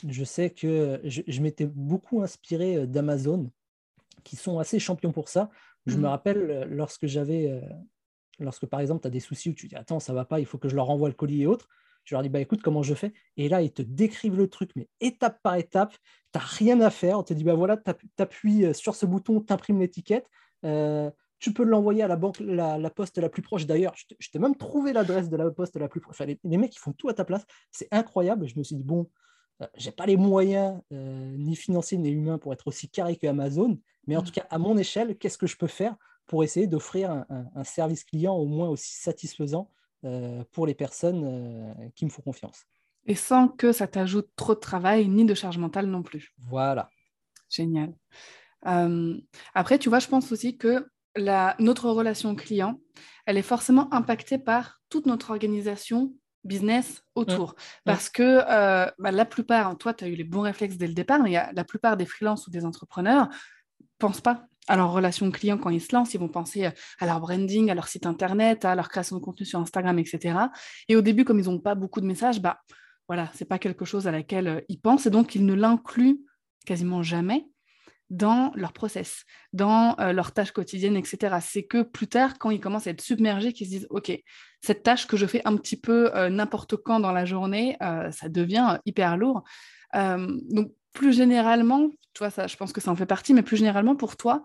Je 0.08 0.24
sais 0.24 0.50
que 0.50 1.00
je, 1.04 1.42
m'étais 1.42 1.66
beaucoup 1.66 2.22
inspiré 2.22 2.86
d'Amazon, 2.86 3.52
qui 4.24 4.36
sont 4.36 4.60
assez 4.60 4.80
champions 4.80 5.12
pour 5.12 5.30
ça. 5.30 5.50
Je 5.86 5.96
me 5.96 6.02
mmh. 6.02 6.06
rappelle 6.06 6.68
lorsque 6.70 7.08
j'avais 7.08 7.62
lorsque 8.40 8.66
par 8.66 8.80
exemple 8.80 9.02
tu 9.02 9.08
as 9.08 9.12
des 9.12 9.20
soucis 9.20 9.50
où 9.50 9.54
tu 9.54 9.68
dis 9.68 9.76
attends, 9.76 10.00
ça 10.00 10.14
va 10.14 10.26
pas, 10.26 10.40
il 10.40 10.46
faut 10.46 10.58
que 10.58 10.70
je 10.70 10.76
leur 10.76 10.86
renvoie 10.86 11.10
le 11.10 11.16
colis 11.16 11.44
et 11.44 11.48
autres, 11.48 11.68
je 12.08 12.16
leur 12.16 12.24
dis 12.24 12.30
bah 12.30 12.40
écoute, 12.40 12.62
comment 12.62 12.84
je 12.84 12.94
fais? 12.94 13.12
Et 13.36 13.50
là, 13.50 13.62
ils 13.62 13.72
te 13.72 13.82
décrivent 13.82 14.38
le 14.38 14.48
truc, 14.48 14.72
mais 14.78 14.88
étape 15.02 15.42
par 15.44 15.56
étape, 15.56 15.92
tu 15.92 15.98
n'as 16.40 16.46
rien 16.46 16.80
à 16.80 16.90
faire. 16.90 17.20
On 17.20 17.24
te 17.24 17.34
dit 17.34 17.44
bah 17.44 17.54
voilà, 17.54 17.76
tu 17.76 17.92
appuies 18.18 18.66
euh, 18.66 18.74
sur 18.74 18.96
ce 18.96 19.06
bouton, 19.06 19.42
tu 19.42 19.52
imprimes 19.52 19.82
l'étiquette. 19.82 20.30
Euh, 20.64 21.12
tu 21.40 21.52
peux 21.54 21.66
l'envoyer 21.66 22.04
à 22.04 22.08
la 22.08 22.16
banque, 22.16 22.40
la, 22.40 22.90
poste 22.90 23.18
la 23.18 23.28
plus 23.28 23.42
proche. 23.42 23.66
D'ailleurs, 23.66 23.94
je 24.20 24.30
t'ai 24.30 24.40
même 24.40 24.56
trouvé 24.56 24.94
l'adresse 24.94 25.30
de 25.30 25.36
la 25.36 25.52
poste 25.52 25.76
la 25.76 25.90
plus 25.90 26.00
proche. 26.00 26.20
les, 26.20 26.58
mecs, 26.58 26.76
ils 26.76 26.80
font 26.80 26.94
tout 26.94 27.10
à 27.10 27.14
ta 27.14 27.26
place. 27.26 27.46
C'est 27.72 27.90
incroyable. 27.92 28.48
je 28.48 28.58
me 28.58 28.64
suis 28.64 28.78
dit, 28.78 28.84
bon, 28.84 29.02
euh, 29.02 29.06
j'ai 29.76 29.92
pas 29.92 30.06
les 30.06 30.18
moyens, 30.18 30.80
ni 30.92 31.56
financiers 31.56 31.98
ni 31.98 32.10
humains, 32.10 32.38
pour 32.38 32.54
être 32.54 32.68
aussi 32.68 32.90
carré 32.90 33.16
que 33.16 33.28
Amazon. 33.28 33.80
Mais 34.08 34.16
en 34.16 34.22
mmh. 34.22 34.26
tout 34.26 34.32
cas, 34.32 34.48
à 34.50 34.58
mon 34.58 34.78
échelle, 34.78 35.18
qu'est-ce 35.18 35.38
que 35.38 35.48
je 35.48 35.58
peux 35.58 35.68
faire 35.68 35.96
pour 36.26 36.44
essayer 36.44 36.68
d'offrir 36.68 37.26
un, 37.30 37.64
service 37.64 38.04
client 38.04 38.36
au 38.36 38.46
moins 38.46 38.70
aussi 38.70 38.96
satisfaisant 38.96 39.72
euh, 40.06 40.44
pour 40.52 40.68
les 40.68 40.76
personnes 40.76 41.24
euh, 41.26 41.90
qui 41.96 42.06
me 42.06 42.10
font 42.10 42.22
confiance? 42.22 42.66
Et 43.06 43.16
sans 43.16 43.48
que 43.48 43.72
ça 43.72 43.88
t'ajoute 43.88 44.30
trop 44.36 44.54
de 44.54 44.60
travail 44.60 45.08
ni 45.08 45.26
de 45.26 45.34
charge 45.34 45.58
mentale 45.58 45.88
non 45.88 46.04
plus. 46.04 46.34
Voilà. 46.38 46.90
Génial. 47.50 47.94
Euh, 48.66 49.18
après, 49.54 49.80
tu 49.80 49.90
vois, 49.90 50.00
je 50.00 50.08
pense 50.08 50.32
aussi 50.32 50.58
que 50.58 50.86
la, 51.16 51.56
notre 51.60 51.90
relation 51.90 52.36
client, 52.36 52.80
elle 53.26 53.38
est 53.38 53.42
forcément 53.42 53.92
impactée 53.94 54.38
par 54.38 54.82
toute 54.90 55.06
notre 55.06 55.32
organisation 55.32 56.14
business 56.48 57.04
autour. 57.16 57.52
Mmh. 57.52 57.56
Parce 57.86 58.10
que 58.10 58.40
bah, 59.00 59.12
la 59.12 59.26
plupart, 59.26 59.78
toi, 59.78 59.94
tu 59.94 60.06
as 60.06 60.08
eu 60.08 60.16
les 60.16 60.24
bons 60.24 60.42
réflexes 60.42 60.78
dès 60.78 60.88
le 60.88 60.94
départ, 60.94 61.22
mais 61.22 61.32
y 61.32 61.38
a, 61.38 61.52
la 61.54 61.64
plupart 61.64 61.98
des 61.98 62.06
freelances 62.06 62.48
ou 62.48 62.52
des 62.52 62.66
entrepreneurs 62.66 63.30
pensent 64.00 64.22
pas 64.22 64.48
à 64.68 64.76
leur 64.76 64.92
relation 64.92 65.32
client 65.32 65.58
quand 65.58 65.70
ils 65.70 65.82
se 65.82 65.96
lancent, 65.96 66.14
ils 66.14 66.20
vont 66.20 66.28
penser 66.28 66.66
à 67.00 67.06
leur 67.06 67.20
branding, 67.20 67.72
à 67.72 67.76
leur 67.76 67.88
site 67.88 68.06
internet, 68.06 68.66
à 68.66 68.76
leur 68.76 68.90
création 68.90 69.18
de 69.18 69.22
contenu 69.22 69.46
sur 69.46 69.60
Instagram, 69.60 69.98
etc. 69.98 70.38
Et 70.90 70.96
au 70.96 71.02
début, 71.02 71.24
comme 71.24 71.40
ils 71.40 71.46
n'ont 71.46 71.60
pas 71.60 71.76
beaucoup 71.76 72.02
de 72.02 72.06
messages, 72.06 72.42
bah 72.42 72.60
voilà, 73.08 73.32
c'est 73.34 73.46
pas 73.46 73.60
quelque 73.60 73.86
chose 73.86 74.08
à 74.08 74.12
laquelle 74.12 74.48
euh, 74.48 74.62
ils 74.68 74.80
pensent 74.80 75.06
et 75.06 75.10
donc 75.10 75.36
ils 75.36 75.46
ne 75.46 75.54
l'incluent 75.54 76.20
quasiment 76.66 77.04
jamais 77.04 77.48
dans 78.10 78.52
leur 78.56 78.74
process, 78.74 79.24
dans 79.54 79.96
euh, 80.00 80.14
leurs 80.14 80.32
tâches 80.32 80.52
quotidiennes, 80.52 80.96
etc. 80.96 81.38
C'est 81.42 81.64
que 81.64 81.84
plus 81.84 82.08
tard, 82.08 82.38
quand 82.38 82.50
ils 82.50 82.60
commencent 82.60 82.88
à 82.88 82.92
être 82.92 83.02
submergés, 83.02 83.54
qu'ils 83.54 83.68
se 83.68 83.72
disent, 83.72 83.88
OK, 83.90 84.12
cette 84.62 84.84
tâche 84.84 85.08
que 85.08 85.18
je 85.18 85.26
fais 85.26 85.42
un 85.46 85.58
petit 85.58 85.78
peu 85.78 86.16
euh, 86.16 86.30
n'importe 86.30 86.78
quand 86.78 87.00
dans 87.00 87.12
la 87.12 87.26
journée, 87.26 87.78
ça 87.80 88.30
devient 88.30 88.80
hyper 88.86 89.18
lourd. 89.18 89.44
donc, 89.94 90.72
plus 90.94 91.14
généralement, 91.14 91.90
tu 92.14 92.20
vois, 92.20 92.32
ça, 92.32 92.48
je 92.48 92.56
pense 92.58 92.74
que 92.74 92.82
ça 92.82 92.90
en 92.90 92.96
fait 92.96 93.06
partie, 93.06 93.36
mais 93.36 93.44
plus 93.44 93.58
généralement 93.58 93.96
pour 93.96 94.18
toi, 94.18 94.42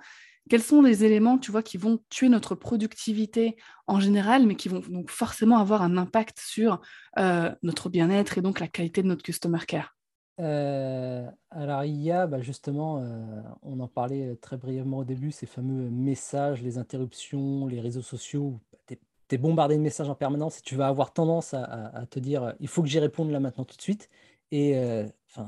quels 0.51 0.63
sont 0.63 0.83
les 0.83 1.05
éléments, 1.05 1.39
tu 1.39 1.51
vois, 1.51 1.63
qui 1.63 1.77
vont 1.77 2.03
tuer 2.11 2.29
notre 2.29 2.55
productivité 2.55 3.57
en 3.87 4.01
général, 4.01 4.47
mais 4.47 4.57
qui 4.57 4.69
vont 4.69 4.81
donc 4.81 5.11
forcément 5.11 5.59
avoir 5.59 5.83
un 5.83 5.97
impact 5.97 6.41
sur 6.41 6.81
euh, 7.19 7.51
notre 7.63 7.89
bien-être 7.89 8.39
et 8.39 8.43
donc 8.43 8.61
la 8.61 8.69
qualité 8.69 9.03
de 9.03 9.09
notre 9.09 9.23
customer 9.23 9.61
care? 9.67 9.95
Euh, 10.41 11.31
alors 11.51 11.85
il 11.85 12.01
y 12.01 12.11
a 12.11 12.27
bah, 12.27 12.41
justement, 12.41 12.99
euh, 12.99 13.43
on 13.63 13.81
en 13.81 13.89
parlait 13.89 14.37
très 14.37 14.57
brièvement 14.57 14.99
au 14.99 15.05
début, 15.05 15.31
ces 15.31 15.47
fameux 15.47 15.91
messages, 15.91 16.63
les 16.63 16.79
interruptions, 16.79 17.67
les 17.67 17.81
réseaux 17.81 18.03
sociaux, 18.03 18.61
tu 18.87 18.99
es, 19.31 19.39
bombardé 19.39 19.77
de 19.77 19.83
messages 19.83 20.11
en 20.11 20.15
permanence 20.15 20.59
et 20.59 20.63
tu 20.63 20.77
vas 20.77 20.89
avoir 20.89 21.13
tendance 21.13 21.55
à, 21.55 22.07
te 22.11 22.19
dire, 22.19 22.55
il 22.61 22.69
faut 22.69 22.83
que 22.83 22.89
j'y 22.89 22.99
réponde 22.99 23.31
là 23.31 23.41
maintenant 23.41 23.65
tout 23.65 23.77
de 23.77 23.83
suite. 23.83 24.11
Et 24.51 24.75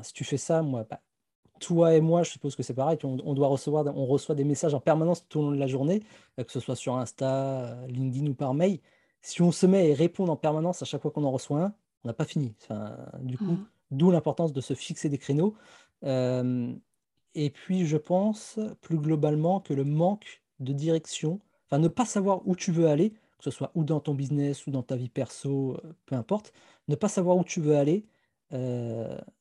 si 0.02 0.12
tu 0.14 0.24
fais 0.24 0.38
ça, 0.38 0.62
moi, 0.62 0.86
bah, 0.88 1.00
toi 1.60 1.94
et 1.94 2.00
moi, 2.00 2.22
je 2.22 2.30
suppose 2.30 2.56
que 2.56 2.62
c'est 2.62 2.74
pareil, 2.74 2.98
on, 3.04 3.34
doit 3.34 3.48
recevoir, 3.48 3.86
on 3.96 4.06
reçoit 4.06 4.34
des 4.34 4.44
messages 4.44 4.74
en 4.74 4.80
permanence 4.80 5.26
tout 5.28 5.40
au 5.40 5.42
long 5.42 5.50
de 5.52 5.58
la 5.58 5.66
journée, 5.66 6.02
euh, 6.38 6.44
que 6.44 6.52
ce 6.52 6.60
soit 6.60 6.76
sur 6.76 6.96
Insta, 6.96 7.76
LinkedIn 7.88 8.26
ou 8.26 8.34
par 8.34 8.54
mail. 8.54 8.80
Si 9.22 9.40
on 9.42 9.52
se 9.52 9.66
met 9.66 9.92
à 9.92 9.94
répondre 9.94 10.32
en 10.32 10.36
permanence 10.36 10.82
à 10.82 10.84
chaque 10.84 11.02
fois 11.02 11.10
qu'on 11.10 11.24
en 11.24 11.30
reçoit 11.30 11.62
un, 11.62 11.74
On 12.04 12.08
n'a 12.08 12.14
pas 12.14 12.26
fini. 12.26 12.54
du 13.20 13.38
coup, 13.38 13.44
mmh. 13.44 13.66
D'où 13.90 14.10
l'importance 14.10 14.52
de 14.52 14.60
se 14.60 14.74
fixer 14.74 15.08
des 15.08 15.18
créneaux. 15.18 15.54
et 17.34 17.50
puis, 17.50 17.86
je 17.86 17.96
pense 17.96 18.58
plus 18.80 18.98
globalement 18.98 19.60
que 19.60 19.74
le 19.74 19.84
manque 19.84 20.42
de 20.60 20.72
direction, 20.72 21.40
enfin, 21.66 21.78
ne 21.78 21.88
pas 21.88 22.04
savoir 22.04 22.46
où 22.46 22.54
tu 22.56 22.72
veux 22.72 22.86
aller, 22.88 23.10
que 23.10 23.44
ce 23.44 23.50
soit 23.50 23.72
ou 23.74 23.84
dans 23.84 24.00
ton 24.00 24.14
business 24.14 24.66
ou 24.66 24.70
dans 24.70 24.82
ta 24.82 24.96
vie 24.96 25.08
perso, 25.08 25.76
peu 26.06 26.14
importe, 26.16 26.52
ne 26.88 26.94
pas 26.94 27.08
savoir 27.08 27.36
où 27.36 27.44
tu 27.44 27.60
veux 27.60 27.76
aller, 27.76 28.06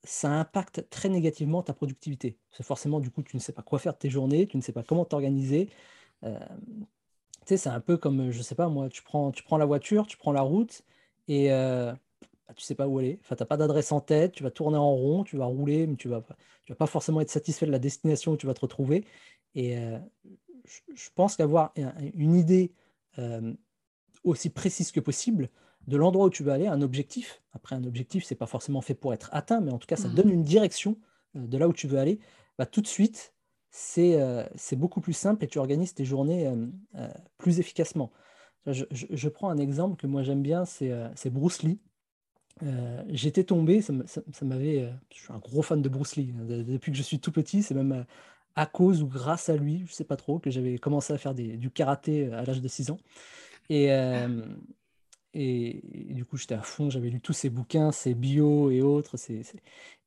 ça 0.04 0.32
impacte 0.32 0.90
très 0.90 1.10
négativement 1.10 1.62
ta 1.64 1.74
productivité. 1.74 2.38
C'est 2.52 2.64
forcément, 2.66 3.00
du 3.00 3.12
coup, 3.12 3.24
tu 3.24 3.36
ne 3.36 3.42
sais 3.42 3.54
pas 3.54 3.62
quoi 3.62 3.80
faire 3.80 3.94
de 3.94 4.00
tes 4.00 4.10
journées, 4.10 4.48
tu 4.48 4.58
ne 4.58 4.62
sais 4.62 4.74
pas 4.74 4.84
comment 4.84 5.06
t'organiser. 5.06 5.70
Tu 7.46 7.50
sais, 7.50 7.58
c'est 7.58 7.70
un 7.70 7.82
peu 7.82 7.98
comme, 7.98 8.32
je 8.32 8.42
sais 8.42 8.56
pas 8.56 8.70
moi, 8.70 8.90
tu 8.90 9.04
prends, 9.04 9.32
tu 9.32 9.44
prends 9.44 9.58
la 9.58 9.66
voiture, 9.66 10.08
tu 10.08 10.18
prends 10.18 10.32
la 10.32 10.42
route 10.42 10.84
et 11.28 11.52
euh, 11.52 11.94
bah, 12.48 12.54
tu 12.56 12.64
sais 12.64 12.76
pas 12.76 12.88
où 12.88 13.00
aller. 13.00 13.20
Enfin, 13.22 13.36
tu 13.36 13.44
n'as 13.44 13.48
pas 13.48 13.58
d'adresse 13.58 13.92
en 13.92 14.02
tête, 14.02 14.34
tu 14.34 14.44
vas 14.44 14.52
tourner 14.52 14.78
en 14.78 14.94
rond, 14.94 15.24
tu 15.24 15.38
vas 15.38 15.46
rouler, 15.46 15.88
mais 15.88 15.96
tu 15.96 16.08
vas, 16.08 16.22
tu 16.66 16.72
vas 16.72 16.78
pas 16.78 16.88
forcément 16.88 17.22
être 17.22 17.30
satisfait 17.30 17.66
de 17.66 17.72
la 17.72 17.80
destination 17.80 18.34
où 18.34 18.38
tu 18.38 18.48
vas 18.48 18.54
te 18.54 18.62
retrouver. 18.62 19.06
Et 19.56 19.78
je, 20.66 21.10
pense 21.14 21.36
qu'avoir 21.36 21.74
une 22.16 22.36
idée 22.36 22.74
aussi 24.24 24.50
précise 24.50 24.92
que 24.92 25.00
possible 25.00 25.50
de 25.88 25.98
l'endroit 25.98 26.26
où 26.26 26.30
tu 26.30 26.44
veux 26.44 26.52
aller, 26.52 26.68
un 26.68 26.82
objectif. 26.82 27.42
Après, 27.52 27.76
un 27.76 27.84
objectif, 27.84 28.24
c'est 28.24 28.36
pas 28.36 28.48
forcément 28.48 28.82
fait 28.82 28.96
pour 28.96 29.14
être 29.14 29.30
atteint, 29.34 29.62
mais 29.62 29.72
en 29.72 29.78
tout 29.78 29.88
cas, 29.88 29.96
ça 29.96 30.08
mmh 30.08 30.16
donne 30.16 30.30
une 30.30 30.44
direction 30.44 30.98
de 31.36 31.58
là 31.58 31.68
où 31.68 31.74
tu 31.74 31.88
veux 31.88 32.00
aller. 32.00 32.20
Bah, 32.58 32.66
tout 32.66 32.82
de 32.82 32.88
suite, 32.88 33.34
c'est 33.70 34.76
beaucoup 34.76 35.02
plus 35.02 35.14
simple 35.14 35.44
et 35.44 35.48
tu 35.48 35.60
organises 35.60 35.94
tes 35.94 36.06
journées 36.06 36.52
plus 37.38 37.60
efficacement. 37.60 38.12
Je, 38.68 39.30
prends 39.30 39.50
un 39.50 39.58
exemple 39.58 39.98
que 39.98 40.08
moi 40.08 40.24
j'aime 40.24 40.42
bien, 40.42 40.66
c'est 40.66 41.30
Bruce 41.30 41.64
Lee. 41.64 41.80
J'étais 43.10 43.44
tombé, 43.44 43.82
ça, 43.82 43.94
m'avait. 44.42 44.90
je 45.14 45.20
suis 45.20 45.34
un 45.34 45.40
gros 45.40 45.62
fan 45.62 45.82
de 45.82 45.90
Bruce 45.90 46.16
Lee. 46.16 46.34
Hein, 46.38 46.46
depuis 46.46 46.92
que 46.92 46.98
je 46.98 47.04
suis 47.04 47.20
tout 47.20 47.32
petit, 47.32 47.64
c'est 47.64 47.74
même 47.74 48.06
à 48.56 48.66
cause 48.66 49.02
ou 49.02 49.08
grâce 49.08 49.50
à 49.50 49.58
lui, 49.58 49.84
je 49.88 49.94
sais 49.94 50.04
pas 50.04 50.16
trop, 50.16 50.40
que 50.40 50.52
j'avais 50.52 50.78
commencé 50.78 51.14
à 51.14 51.18
faire 51.18 51.34
du 51.34 51.70
karaté 51.72 52.32
à 52.32 52.44
l'âge 52.44 52.62
de 52.62 52.68
6 52.68 52.92
ans. 52.92 53.00
Et, 53.70 53.90
du 56.14 56.26
coup, 56.26 56.38
j'étais 56.38 56.56
à 56.56 56.62
fond, 56.62 56.90
j'avais 56.90 57.10
lu 57.10 57.20
tous 57.20 57.34
ses 57.34 57.50
bouquins, 57.50 57.92
ses 57.92 58.14
bios 58.14 58.72
et 58.72 58.82
autres. 58.82 59.16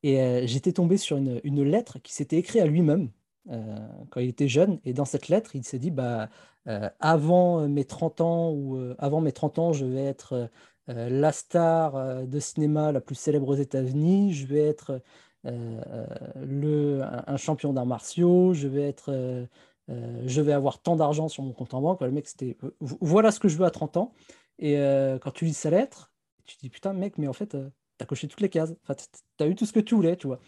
Et 0.03 0.47
j'étais 0.47 0.73
tombé 0.73 0.97
sur 0.97 1.17
une, 1.17 1.65
lettre 1.65 1.99
qui 1.99 2.15
s'était 2.15 2.37
écrite 2.37 2.63
à 2.63 2.67
lui-même. 2.67 3.11
Euh, 3.51 3.77
quand 4.11 4.21
il 4.21 4.29
était 4.29 4.49
jeune. 4.49 4.81
Et 4.85 4.93
dans 4.93 5.05
cette 5.05 5.29
lettre, 5.29 5.55
il 5.55 5.65
s'est 5.65 5.79
dit, 5.79 5.91
bah, 5.91 6.29
euh, 6.67 6.91
avant 7.01 7.69
mes 7.69 7.85
30 7.85 8.21
ans, 8.21 8.51
ou 8.51 8.77
euh, 8.77 8.95
avant 8.99 9.21
mes 9.21 9.33
30 9.33 9.59
ans, 9.61 9.73
je 9.73 9.85
vais 9.85 10.05
être 10.05 10.51
la 10.89 11.33
star 11.33 12.27
de 12.27 12.41
cinéma 12.41 12.93
la 12.93 13.01
plus 13.01 13.15
célèbre 13.15 13.49
aux 13.49 13.55
États-Unis, 13.55 14.33
je 14.33 14.47
vais 14.47 14.61
être 14.61 15.01
le, 15.45 17.03
un, 17.03 17.37
champion 17.37 17.73
d'arts 17.73 17.87
martiaux, 17.87 18.55
je 18.55 18.69
vais 18.69 18.83
être... 18.83 19.47
je 19.89 20.41
vais 20.41 20.53
avoir 20.53 20.81
tant 20.81 20.97
d'argent 20.97 21.29
sur 21.29 21.43
mon 21.43 21.53
compte 21.53 21.75
en 21.75 21.81
banque. 21.81 22.01
Le 22.01 22.11
mec, 22.11 22.29
c'était 22.29 22.57
voilà 22.81 23.31
ce 23.31 23.41
que 23.41 23.49
je 23.49 23.57
veux 23.57 23.65
à 23.65 23.71
30 23.71 23.97
ans. 23.97 24.13
Et 24.59 24.77
quand 25.23 25.33
tu 25.33 25.45
lis 25.45 25.55
sa 25.55 25.71
lettre, 25.71 26.13
tu 26.45 26.57
te 26.57 26.61
dis 26.61 26.71
putain, 26.71 26.93
mec, 26.93 27.19
mais 27.19 27.29
en 27.29 27.33
fait, 27.33 27.51
tu 27.51 28.03
as 28.03 28.07
coché 28.07 28.29
toutes 28.29 28.41
les 28.41 28.49
cases. 28.49 28.75
Enfin, 28.83 28.95
tu 28.95 29.45
as 29.45 29.47
eu 29.49 29.55
tout 29.55 29.67
ce 29.67 29.73
que 29.73 29.81
tu 29.81 29.95
voulais, 29.95 30.17
tu 30.17 30.27
vois. 30.27 30.39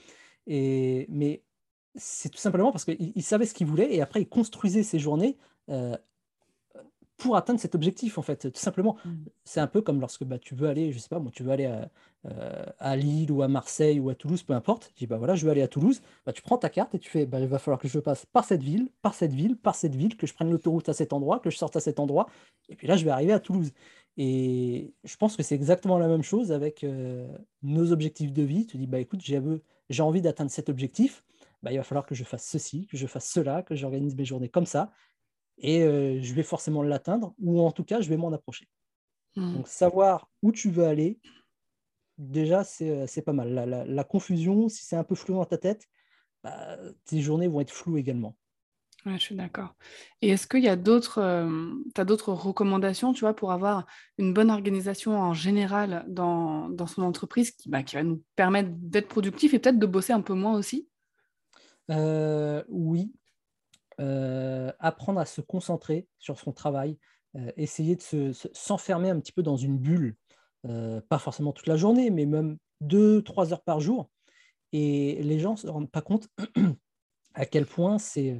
Et, 0.46 1.06
mais 1.08 1.42
c'est 1.98 2.28
tout 2.28 2.38
simplement 2.38 2.72
parce 2.72 2.84
qu'il 2.84 3.22
savait 3.22 3.46
ce 3.46 3.54
qu'il 3.54 3.66
voulait 3.66 3.94
et 3.94 4.00
après 4.00 4.22
il 4.22 4.28
construisait 4.28 4.82
ses 4.82 4.98
journées 4.98 5.36
euh, 5.68 5.96
pour 7.18 7.36
atteindre 7.36 7.60
cet 7.60 7.74
objectif 7.74 8.16
en 8.16 8.22
fait 8.22 8.50
tout 8.50 8.60
simplement. 8.60 8.96
Mmh. 9.04 9.10
c'est 9.44 9.60
un 9.60 9.66
peu 9.66 9.82
comme 9.82 10.00
lorsque 10.00 10.24
bah, 10.24 10.38
tu 10.38 10.54
veux 10.54 10.68
aller 10.68 10.92
je 10.92 10.98
sais 10.98 11.08
pas 11.08 11.18
moi 11.18 11.30
tu 11.34 11.42
veux 11.42 11.50
aller 11.50 11.66
à, 11.66 11.90
euh, 12.26 12.96
Lille 12.96 13.30
ou 13.30 13.42
à 13.42 13.48
Marseille 13.48 14.00
ou 14.00 14.08
à 14.08 14.14
Toulouse 14.14 14.42
peu 14.42 14.54
importe. 14.54 14.92
Tu 14.94 15.04
dis 15.04 15.06
bah 15.06 15.18
voilà 15.18 15.34
je 15.34 15.44
veux 15.44 15.50
aller 15.50 15.62
à 15.62 15.68
Toulouse. 15.68 16.00
Bah, 16.24 16.32
tu 16.32 16.42
prends 16.42 16.56
ta 16.56 16.70
carte 16.70 16.94
et 16.94 16.98
tu 16.98 17.10
fais 17.10 17.26
bah, 17.26 17.40
il 17.40 17.48
va 17.48 17.58
falloir 17.58 17.80
que 17.80 17.88
je 17.88 17.98
passe 17.98 18.24
par 18.26 18.44
cette 18.44 18.62
ville 18.62 18.88
par 19.02 19.14
cette 19.14 19.34
ville 19.34 19.56
par 19.56 19.74
cette 19.74 19.94
ville 19.94 20.16
que 20.16 20.26
je 20.26 20.32
prenne 20.32 20.50
l'autoroute 20.50 20.88
à 20.88 20.94
cet 20.94 21.12
endroit 21.12 21.40
que 21.40 21.50
je 21.50 21.58
sorte 21.58 21.76
à 21.76 21.80
cet 21.80 22.00
endroit. 22.00 22.28
Et 22.68 22.76
puis 22.76 22.86
là 22.86 22.96
je 22.96 23.04
vais 23.04 23.10
arriver 23.10 23.32
à 23.32 23.40
Toulouse. 23.40 23.72
Et 24.16 24.94
je 25.04 25.16
pense 25.16 25.36
que 25.36 25.42
c'est 25.42 25.54
exactement 25.54 25.98
la 25.98 26.08
même 26.08 26.22
chose 26.22 26.50
avec 26.52 26.82
euh, 26.84 27.28
nos 27.62 27.92
objectifs 27.92 28.32
de 28.32 28.42
vie. 28.42 28.66
Tu 28.66 28.76
dis 28.76 28.86
bah 28.86 29.00
écoute 29.00 29.20
j'ai 29.22 30.02
envie 30.02 30.22
d'atteindre 30.22 30.50
cet 30.50 30.68
objectif. 30.68 31.24
Bah, 31.62 31.72
il 31.72 31.76
va 31.76 31.82
falloir 31.82 32.06
que 32.06 32.14
je 32.14 32.22
fasse 32.22 32.46
ceci, 32.46 32.86
que 32.86 32.96
je 32.96 33.06
fasse 33.06 33.28
cela, 33.28 33.62
que 33.62 33.74
j'organise 33.74 34.14
mes 34.14 34.24
journées 34.24 34.48
comme 34.48 34.66
ça, 34.66 34.92
et 35.60 35.82
euh, 35.82 36.20
je 36.22 36.34
vais 36.34 36.42
forcément 36.42 36.82
l'atteindre, 36.82 37.34
ou 37.38 37.60
en 37.60 37.72
tout 37.72 37.84
cas, 37.84 38.00
je 38.00 38.08
vais 38.08 38.16
m'en 38.16 38.32
approcher. 38.32 38.68
Mmh. 39.36 39.54
Donc, 39.54 39.68
savoir 39.68 40.30
où 40.42 40.52
tu 40.52 40.70
veux 40.70 40.84
aller, 40.84 41.18
déjà, 42.16 42.64
c'est 42.64 42.90
euh, 42.90 43.22
pas 43.22 43.32
mal. 43.32 43.54
La, 43.86 44.04
confusion, 44.04 44.68
si 44.68 44.84
c'est 44.84 44.96
un 44.96 45.04
peu 45.04 45.14
flou 45.14 45.34
dans 45.34 45.44
ta 45.44 45.58
tête, 45.58 45.86
bah, 46.44 46.78
tes 47.04 47.20
journées 47.20 47.48
vont 47.48 47.60
être 47.60 47.72
floues 47.72 47.96
également. 47.96 48.36
Ouais, 49.06 49.14
je 49.14 49.22
suis 49.22 49.36
d'accord. 49.36 49.74
Et 50.22 50.30
est-ce 50.30 50.48
qu'il 50.48 50.62
y 50.62 50.68
a 50.68 50.74
d'autres, 50.74 51.18
euh, 51.18 51.72
as 51.96 52.04
d'autres 52.04 52.32
recommandations, 52.32 53.12
tu 53.12 53.20
vois, 53.20 53.34
pour 53.34 53.52
avoir 53.52 53.86
une 54.18 54.34
bonne 54.34 54.50
organisation 54.50 55.18
en 55.18 55.34
général 55.34 56.04
dans, 56.08 56.68
dans 56.68 56.86
son 56.86 57.02
entreprise 57.02 57.52
qui, 57.52 57.68
bah, 57.68 57.84
qui 57.84 57.94
va 57.94 58.02
nous 58.02 58.22
permettre 58.34 58.70
d'être 58.72 59.08
productif 59.08 59.54
et 59.54 59.60
peut-être 59.60 59.78
de 59.78 59.86
bosser 59.86 60.12
un 60.12 60.20
peu 60.20 60.34
moins 60.34 60.56
aussi? 60.56 60.88
Euh, 61.90 62.64
oui. 62.68 63.12
Euh, 64.00 64.70
apprendre 64.78 65.18
à 65.18 65.26
se 65.26 65.40
concentrer 65.40 66.06
sur 66.18 66.38
son 66.38 66.52
travail, 66.52 66.96
euh, 67.34 67.50
essayer 67.56 67.96
de 67.96 68.32
s'enfermer 68.52 69.10
un 69.10 69.18
petit 69.18 69.32
peu 69.32 69.42
dans 69.42 69.56
une 69.56 69.76
bulle, 69.76 70.16
pas 71.08 71.18
forcément 71.18 71.52
toute 71.52 71.66
la 71.66 71.76
journée, 71.76 72.10
mais 72.10 72.26
même 72.26 72.58
deux, 72.80 73.22
trois 73.22 73.52
heures 73.52 73.62
par 73.62 73.80
jour. 73.80 74.10
Et 74.72 75.20
les 75.22 75.38
gens 75.38 75.52
ne 75.52 75.56
se 75.56 75.66
rendent 75.66 75.90
pas 75.90 76.02
compte 76.02 76.28
à 77.34 77.46
quel 77.46 77.64
point 77.64 77.98
c'est 77.98 78.38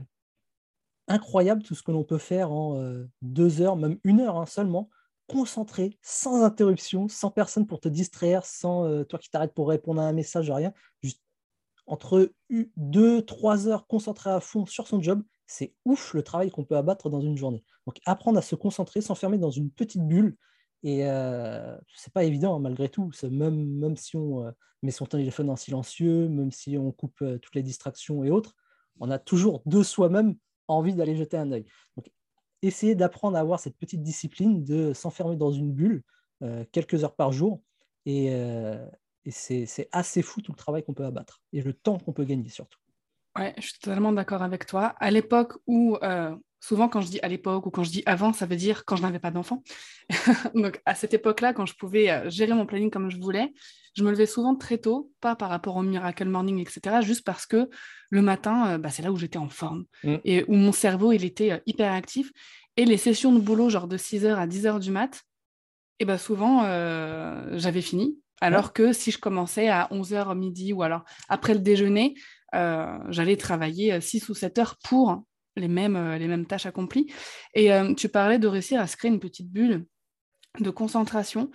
incroyable 1.08 1.62
tout 1.62 1.74
ce 1.74 1.82
que 1.82 1.90
l'on 1.90 2.04
peut 2.04 2.18
faire 2.18 2.52
en 2.52 2.80
deux 3.22 3.60
heures, 3.60 3.76
même 3.76 3.98
une 4.04 4.20
heure 4.20 4.36
hein, 4.36 4.46
seulement, 4.46 4.90
concentré, 5.26 5.98
sans 6.02 6.44
interruption, 6.44 7.08
sans 7.08 7.30
personne 7.30 7.66
pour 7.66 7.80
te 7.80 7.88
distraire, 7.88 8.44
sans 8.44 9.04
toi 9.04 9.18
qui 9.18 9.30
t'arrêtes 9.30 9.54
pour 9.54 9.68
répondre 9.68 10.02
à 10.02 10.04
un 10.04 10.12
message, 10.12 10.50
rien, 10.50 10.72
juste 11.02 11.22
entre 11.86 12.32
2-3 12.50 13.66
heures 13.66 13.86
concentré 13.86 14.30
à 14.30 14.40
fond 14.40 14.66
sur 14.66 14.86
son 14.86 15.00
job, 15.00 15.22
c'est 15.48 15.74
ouf 15.84 16.14
le 16.14 16.22
travail 16.22 16.50
qu'on 16.50 16.64
peut 16.64 16.76
abattre 16.76 17.08
dans 17.10 17.20
une 17.20 17.36
journée. 17.36 17.64
Donc 17.86 17.98
apprendre 18.04 18.38
à 18.38 18.42
se 18.42 18.54
concentrer, 18.54 19.00
s'enfermer 19.00 19.38
dans 19.38 19.50
une 19.50 19.70
petite 19.70 20.06
bulle, 20.06 20.36
et 20.84 21.06
euh, 21.06 21.76
c'est 21.96 22.12
pas 22.12 22.22
évident 22.22 22.54
hein, 22.54 22.60
malgré 22.60 22.88
tout. 22.88 23.10
Même, 23.30 23.96
si 23.96 24.14
on 24.16 24.46
euh, 24.46 24.50
met 24.82 24.92
son 24.92 25.06
téléphone 25.06 25.50
en 25.50 25.56
silencieux, 25.56 26.28
même 26.28 26.52
si 26.52 26.76
on 26.78 26.92
coupe 26.92 27.20
euh, 27.22 27.38
toutes 27.38 27.54
les 27.54 27.62
distractions 27.62 28.22
et 28.22 28.30
autres, 28.30 28.54
on 29.00 29.10
a 29.10 29.18
toujours 29.18 29.62
de 29.64 29.82
soi-même 29.82 30.36
envie 30.68 30.94
d'aller 30.94 31.16
jeter 31.16 31.38
un 31.38 31.50
œil. 31.50 31.64
Donc 31.96 32.12
essayer 32.62 32.94
d'apprendre 32.94 33.36
à 33.36 33.40
avoir 33.40 33.58
cette 33.58 33.76
petite 33.76 34.02
discipline 34.02 34.64
de 34.64 34.92
s'enfermer 34.92 35.36
dans 35.36 35.50
une 35.50 35.72
bulle 35.72 36.02
euh, 36.42 36.64
quelques 36.72 37.02
heures 37.04 37.16
par 37.16 37.32
jour 37.32 37.62
et 38.04 38.32
c'est 39.30 39.88
assez 39.92 40.22
fou 40.22 40.40
tout 40.40 40.52
le 40.52 40.56
travail 40.56 40.82
qu'on 40.82 40.94
peut 40.94 41.04
abattre 41.04 41.42
et 41.52 41.60
le 41.60 41.74
temps 41.74 41.98
qu'on 41.98 42.14
peut 42.14 42.24
gagner 42.24 42.48
surtout. 42.48 42.78
Ouais, 43.36 43.54
je 43.58 43.62
suis 43.62 43.78
totalement 43.78 44.12
d'accord 44.12 44.42
avec 44.42 44.66
toi. 44.66 44.94
À 44.98 45.10
l'époque 45.10 45.54
où, 45.66 45.96
euh, 46.02 46.34
souvent 46.60 46.88
quand 46.88 47.00
je 47.00 47.08
dis 47.08 47.20
à 47.20 47.28
l'époque 47.28 47.66
ou 47.66 47.70
quand 47.70 47.84
je 47.84 47.90
dis 47.90 48.02
avant, 48.06 48.32
ça 48.32 48.46
veut 48.46 48.56
dire 48.56 48.84
quand 48.84 48.96
je 48.96 49.02
n'avais 49.02 49.18
pas 49.18 49.30
d'enfant. 49.30 49.62
Donc 50.54 50.80
à 50.86 50.94
cette 50.94 51.14
époque-là, 51.14 51.52
quand 51.52 51.66
je 51.66 51.74
pouvais 51.74 52.10
euh, 52.10 52.30
gérer 52.30 52.52
mon 52.52 52.66
planning 52.66 52.90
comme 52.90 53.10
je 53.10 53.18
voulais, 53.18 53.52
je 53.94 54.02
me 54.02 54.10
levais 54.10 54.26
souvent 54.26 54.54
très 54.56 54.78
tôt, 54.78 55.12
pas 55.20 55.36
par 55.36 55.50
rapport 55.50 55.76
au 55.76 55.82
Miracle 55.82 56.28
Morning, 56.28 56.58
etc., 56.58 56.96
juste 57.02 57.24
parce 57.24 57.46
que 57.46 57.68
le 58.10 58.22
matin, 58.22 58.70
euh, 58.70 58.78
bah, 58.78 58.90
c'est 58.90 59.02
là 59.02 59.12
où 59.12 59.16
j'étais 59.16 59.38
en 59.38 59.48
forme 59.48 59.84
mmh. 60.04 60.16
et 60.24 60.44
où 60.48 60.54
mon 60.54 60.72
cerveau, 60.72 61.12
il 61.12 61.24
était 61.24 61.62
hyper 61.66 61.92
actif. 61.92 62.30
Et 62.76 62.84
les 62.84 62.96
sessions 62.96 63.32
de 63.32 63.40
boulot, 63.40 63.70
genre 63.70 63.88
de 63.88 63.98
6h 63.98 64.36
à 64.36 64.46
10h 64.46 64.78
du 64.78 64.92
mat, 64.92 65.22
et 65.98 66.04
bah 66.04 66.16
souvent, 66.16 66.62
j'avais 67.56 67.80
fini 67.80 68.20
alors 68.40 68.72
que 68.72 68.92
si 68.92 69.10
je 69.10 69.18
commençais 69.18 69.68
à 69.68 69.88
11h 69.90 70.36
midi 70.36 70.72
ou 70.72 70.82
alors 70.82 71.04
après 71.28 71.54
le 71.54 71.60
déjeuner, 71.60 72.14
euh, 72.16 72.20
j'allais 72.52 73.36
travailler 73.36 74.00
6 74.00 74.22
euh, 74.22 74.32
ou 74.32 74.34
7 74.34 74.58
heures 74.58 74.76
pour 74.84 75.22
les 75.56 75.68
mêmes, 75.68 75.96
euh, 75.96 76.18
les 76.18 76.28
mêmes 76.28 76.46
tâches 76.46 76.66
accomplies. 76.66 77.12
Et 77.54 77.70
tu 77.96 78.08
parlais 78.08 78.38
de 78.38 78.46
réussir 78.46 78.80
à 78.80 78.86
se 78.86 78.96
créer 78.96 79.10
une 79.10 79.20
petite 79.20 79.50
bulle 79.50 79.86
de 80.60 80.70
concentration. 80.70 81.50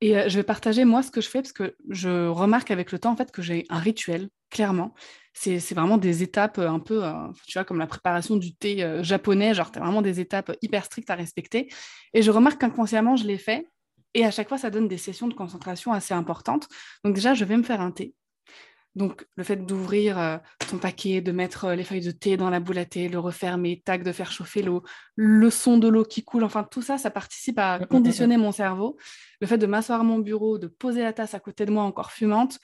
Et 0.00 0.28
je 0.28 0.36
vais 0.36 0.44
partager 0.44 0.84
moi 0.84 1.02
ce 1.02 1.10
que 1.10 1.20
je 1.20 1.28
fais 1.28 1.42
parce 1.42 1.52
que 1.52 1.74
je 1.88 2.28
remarque 2.28 2.70
avec 2.70 2.92
le 2.92 2.98
temps 2.98 3.12
en 3.12 3.16
fait 3.16 3.32
que 3.32 3.42
j'ai 3.42 3.66
un 3.68 3.78
rituel, 3.78 4.28
clairement. 4.50 4.94
C'est 5.32 5.58
vraiment 5.74 5.98
des 5.98 6.22
étapes 6.22 6.58
un 6.58 6.80
peu, 6.80 7.02
tu 7.46 7.58
vois, 7.58 7.64
comme 7.64 7.78
la 7.78 7.86
préparation 7.86 8.36
du 8.36 8.54
thé 8.54 9.02
japonais, 9.02 9.54
genre 9.54 9.70
tu 9.70 9.78
as 9.78 9.82
vraiment 9.82 10.02
des 10.02 10.20
étapes 10.20 10.56
hyper 10.62 10.84
strictes 10.84 11.10
à 11.10 11.14
respecter. 11.14 11.68
Et 12.14 12.22
je 12.22 12.30
remarque 12.30 12.60
qu'inconsciemment, 12.60 13.16
je 13.16 13.26
les 13.26 13.38
fais 13.38 13.66
et 14.14 14.24
à 14.24 14.30
chaque 14.30 14.48
fois, 14.48 14.58
ça 14.58 14.70
donne 14.70 14.88
des 14.88 14.98
sessions 14.98 15.28
de 15.28 15.34
concentration 15.34 15.92
assez 15.92 16.14
importantes. 16.14 16.68
Donc 17.04 17.14
déjà, 17.14 17.34
je 17.34 17.44
vais 17.44 17.56
me 17.56 17.62
faire 17.62 17.80
un 17.80 17.90
thé. 17.90 18.14
Donc, 18.94 19.26
le 19.36 19.44
fait 19.44 19.56
d'ouvrir 19.56 20.18
euh, 20.18 20.38
ton 20.70 20.78
paquet, 20.78 21.20
de 21.20 21.30
mettre 21.30 21.66
euh, 21.66 21.74
les 21.74 21.84
feuilles 21.84 22.04
de 22.04 22.10
thé 22.10 22.36
dans 22.36 22.50
la 22.50 22.58
boule 22.58 22.78
à 22.78 22.84
thé, 22.84 23.08
le 23.08 23.18
refermer, 23.18 23.80
tac, 23.84 24.02
de 24.02 24.12
faire 24.12 24.32
chauffer 24.32 24.62
l'eau, 24.62 24.82
le 25.14 25.50
son 25.50 25.78
de 25.78 25.88
l'eau 25.88 26.04
qui 26.04 26.24
coule, 26.24 26.42
enfin, 26.42 26.64
tout 26.64 26.82
ça, 26.82 26.98
ça 26.98 27.10
participe 27.10 27.58
à 27.58 27.78
conditionner 27.78 28.36
mon 28.36 28.50
cerveau. 28.50 28.96
Le 29.40 29.46
fait 29.46 29.58
de 29.58 29.66
m'asseoir 29.66 30.00
à 30.00 30.04
mon 30.04 30.18
bureau, 30.18 30.58
de 30.58 30.66
poser 30.66 31.02
la 31.02 31.12
tasse 31.12 31.34
à 31.34 31.40
côté 31.40 31.64
de 31.64 31.70
moi 31.70 31.84
encore 31.84 32.10
fumante, 32.10 32.58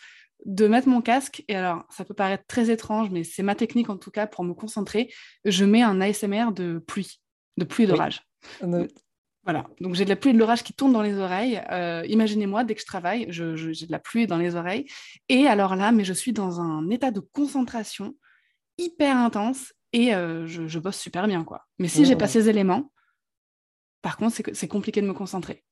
de 0.45 0.67
mettre 0.67 0.89
mon 0.89 1.01
casque, 1.01 1.45
et 1.49 1.57
alors, 1.57 1.85
ça 1.91 2.05
peut 2.05 2.15
paraître 2.15 2.45
très 2.47 2.71
étrange, 2.71 3.11
mais 3.11 3.23
c'est 3.23 3.43
ma 3.43 3.55
technique 3.55 3.89
en 3.89 3.97
tout 3.97 4.11
cas 4.11 4.27
pour 4.27 4.45
me 4.45 4.55
concentrer, 4.55 5.13
je 5.45 5.65
mets 5.65 5.83
un 5.83 6.01
ASMR 6.01 6.53
de 6.53 6.79
pluie, 6.79 7.21
de 7.57 7.65
pluie 7.65 7.87
d'orage. 7.87 8.23
Voilà, 9.45 9.67
donc 9.81 9.95
j'ai 9.95 10.05
de 10.05 10.09
la 10.09 10.17
pluie 10.17 10.31
et 10.31 10.33
de 10.33 10.39
l'orage 10.39 10.63
qui 10.63 10.73
tournent 10.73 10.95
dans 10.95 11.03
les 11.03 11.19
oreilles. 11.19 11.63
Euh, 11.71 12.03
imaginez-moi, 12.09 12.65
dès 12.65 12.75
que 12.75 12.81
je 12.81 12.87
travaille, 12.87 13.27
j'ai 13.29 13.87
de 13.87 13.93
la 13.93 13.99
pluie 13.99 14.27
dans 14.27 14.39
les 14.39 14.57
oreilles. 14.57 14.87
Et 15.29 15.47
alors 15.47 15.77
là, 15.77 15.93
mais 15.93 16.03
je 16.03 16.15
suis 16.15 16.33
dans 16.33 16.63
un 16.63 16.89
état 16.89 17.11
de 17.11 17.21
concentration 17.21 18.15
hyper 18.79 19.17
intense 19.17 19.75
et 19.93 20.15
euh, 20.15 20.47
je, 20.47 20.79
bosse 20.79 20.99
super 20.99 21.27
bien, 21.27 21.45
quoi. 21.45 21.67
Mais 21.79 21.89
si 21.89 22.07
j'ai 22.07 22.17
pas 22.17 22.27
ces 22.27 22.49
éléments, 22.49 22.91
par 24.01 24.17
contre, 24.17 24.37
c'est 24.55 24.69
compliqué 24.69 25.03
de 25.03 25.07
me 25.07 25.13
concentrer. 25.13 25.63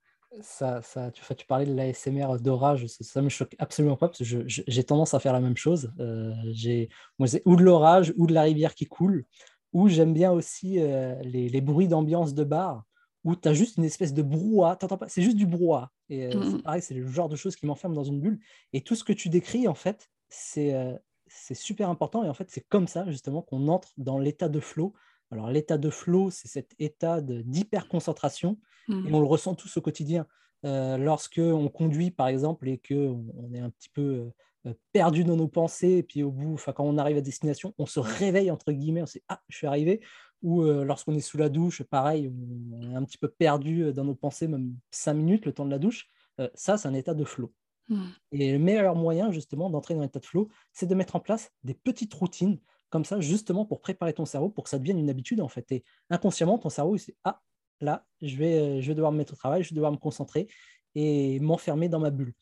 Ça, 0.42 0.82
ça, 0.82 1.10
tu, 1.10 1.22
tu 1.34 1.46
parlais 1.46 1.66
de 1.66 1.74
l'ASMR 1.74 2.38
d'orage, 2.40 2.86
ça, 2.86 3.22
me 3.22 3.28
choque 3.30 3.54
absolument 3.58 3.96
pas 3.96 4.08
parce 4.08 4.18
que 4.18 4.44
j'ai 4.46 4.84
tendance 4.84 5.14
à 5.14 5.18
faire 5.18 5.32
la 5.32 5.40
même 5.40 5.56
chose. 5.56 5.90
Euh, 5.98 6.32
j'ai, 6.52 6.90
moi, 7.18 7.26
c'est 7.26 7.42
ou 7.46 7.56
de 7.56 7.62
l'orage 7.62 8.12
ou 8.18 8.26
de 8.26 8.34
la 8.34 8.42
rivière 8.42 8.74
qui 8.74 8.86
coule, 8.86 9.24
ou 9.72 9.88
j'aime 9.88 10.12
bien 10.12 10.30
aussi 10.30 10.74
les, 10.74 11.48
les, 11.48 11.60
bruits 11.62 11.88
d'ambiance 11.88 12.34
de 12.34 12.44
bar 12.44 12.84
où 13.24 13.36
tu 13.36 13.48
as 13.48 13.54
juste 13.54 13.76
une 13.76 13.84
espèce 13.84 14.12
de 14.12 14.22
brouhaha, 14.22 14.76
pas, 14.76 15.08
c'est 15.08 15.22
juste 15.22 15.36
du 15.36 15.46
brouhaha. 15.46 15.90
Et 16.08 16.26
euh, 16.26 16.50
c'est 16.50 16.62
pareil, 16.62 16.82
c'est 16.82 16.94
le 16.94 17.06
genre 17.06 17.28
de 17.28 17.36
choses 17.36 17.56
qui 17.56 17.66
m'enferment 17.66 17.94
dans 17.94 18.04
une 18.04 18.20
bulle. 18.20 18.40
Et 18.72 18.82
tout 18.82 18.94
ce 18.94 19.04
que 19.04 19.12
tu 19.12 19.28
décris, 19.28 19.68
en 19.68 19.74
fait, 19.74 20.08
c'est 20.28 20.74
euh, 20.74 20.96
c'est 21.26 21.54
super 21.54 21.88
important. 21.88 22.24
Et 22.24 22.28
en 22.28 22.34
fait, 22.34 22.50
c'est 22.50 22.66
comme 22.68 22.86
ça, 22.86 23.08
justement, 23.10 23.42
qu'on 23.42 23.68
entre 23.68 23.92
dans 23.96 24.18
l'état 24.18 24.48
de 24.48 24.60
flow. 24.60 24.92
Alors, 25.30 25.50
l'état 25.50 25.78
de 25.78 25.88
flow, 25.88 26.30
c'est 26.30 26.48
cet 26.48 26.74
état 26.78 27.20
d'hyper-concentration. 27.22 28.58
Et 28.88 28.92
mmh 28.92 29.14
on 29.14 29.20
le 29.20 29.26
ressent 29.26 29.54
tous 29.54 29.76
au 29.76 29.80
quotidien. 29.80 30.26
Euh, 30.64 30.96
lorsque 30.96 31.40
on 31.42 31.68
conduit, 31.68 32.10
par 32.10 32.28
exemple, 32.28 32.68
et 32.68 32.78
qu'on 32.78 33.24
on 33.36 33.54
est 33.54 33.60
un 33.60 33.70
petit 33.70 33.88
peu 33.88 34.30
euh, 34.66 34.74
perdu 34.92 35.24
dans 35.24 35.36
nos 35.36 35.48
pensées, 35.48 35.98
et 35.98 36.02
puis 36.02 36.22
au 36.22 36.30
bout, 36.30 36.56
quand 36.74 36.84
on 36.84 36.98
arrive 36.98 37.16
à 37.16 37.20
destination, 37.20 37.74
on 37.78 37.86
se 37.86 38.00
réveille, 38.00 38.50
entre 38.50 38.72
guillemets, 38.72 39.02
on 39.02 39.06
sait 39.06 39.22
«Ah, 39.28 39.40
je 39.48 39.56
suis 39.56 39.66
arrivé», 39.66 40.00
ou 40.42 40.62
euh, 40.62 40.84
lorsqu'on 40.84 41.14
est 41.14 41.20
sous 41.20 41.38
la 41.38 41.48
douche, 41.48 41.82
pareil, 41.82 42.32
on 42.72 42.90
est 42.90 42.94
un 42.94 43.04
petit 43.04 43.18
peu 43.18 43.28
perdu 43.28 43.92
dans 43.92 44.04
nos 44.04 44.14
pensées, 44.14 44.48
même 44.48 44.76
cinq 44.90 45.14
minutes, 45.14 45.46
le 45.46 45.52
temps 45.52 45.64
de 45.64 45.70
la 45.70 45.78
douche, 45.78 46.08
ça, 46.54 46.76
c'est 46.76 46.88
un 46.88 46.94
état 46.94 47.14
de 47.14 47.24
flow. 47.24 47.52
Hmm. 47.88 48.06
Et 48.32 48.52
le 48.52 48.58
meilleur 48.58 48.96
moyen, 48.96 49.30
justement, 49.30 49.70
d'entrer 49.70 49.94
dans 49.94 50.00
l'état 50.00 50.18
de 50.18 50.26
flow, 50.26 50.48
c'est 50.72 50.86
de 50.86 50.94
mettre 50.94 51.14
en 51.14 51.20
place 51.20 51.52
des 51.62 51.74
petites 51.74 52.12
routines, 52.14 52.58
comme 52.90 53.04
ça, 53.04 53.20
justement, 53.20 53.64
pour 53.64 53.80
préparer 53.80 54.12
ton 54.12 54.24
cerveau, 54.24 54.48
pour 54.48 54.64
que 54.64 54.70
ça 54.70 54.78
devienne 54.78 54.98
une 54.98 55.10
habitude, 55.10 55.40
en 55.40 55.48
fait. 55.48 55.70
Et 55.70 55.84
inconsciemment, 56.10 56.58
ton 56.58 56.68
cerveau, 56.68 56.96
il 56.96 56.98
sait 56.98 57.14
«Ah, 57.24 57.40
là, 57.80 58.04
je 58.20 58.36
vais, 58.36 58.82
je 58.82 58.88
vais 58.88 58.94
devoir 58.94 59.12
me 59.12 59.18
mettre 59.18 59.34
au 59.34 59.36
travail, 59.36 59.62
je 59.62 59.68
vais 59.68 59.76
devoir 59.76 59.92
me 59.92 59.98
concentrer 59.98 60.48
et 60.96 61.38
m'enfermer 61.38 61.88
dans 61.88 62.00
ma 62.00 62.10
bulle. 62.10 62.34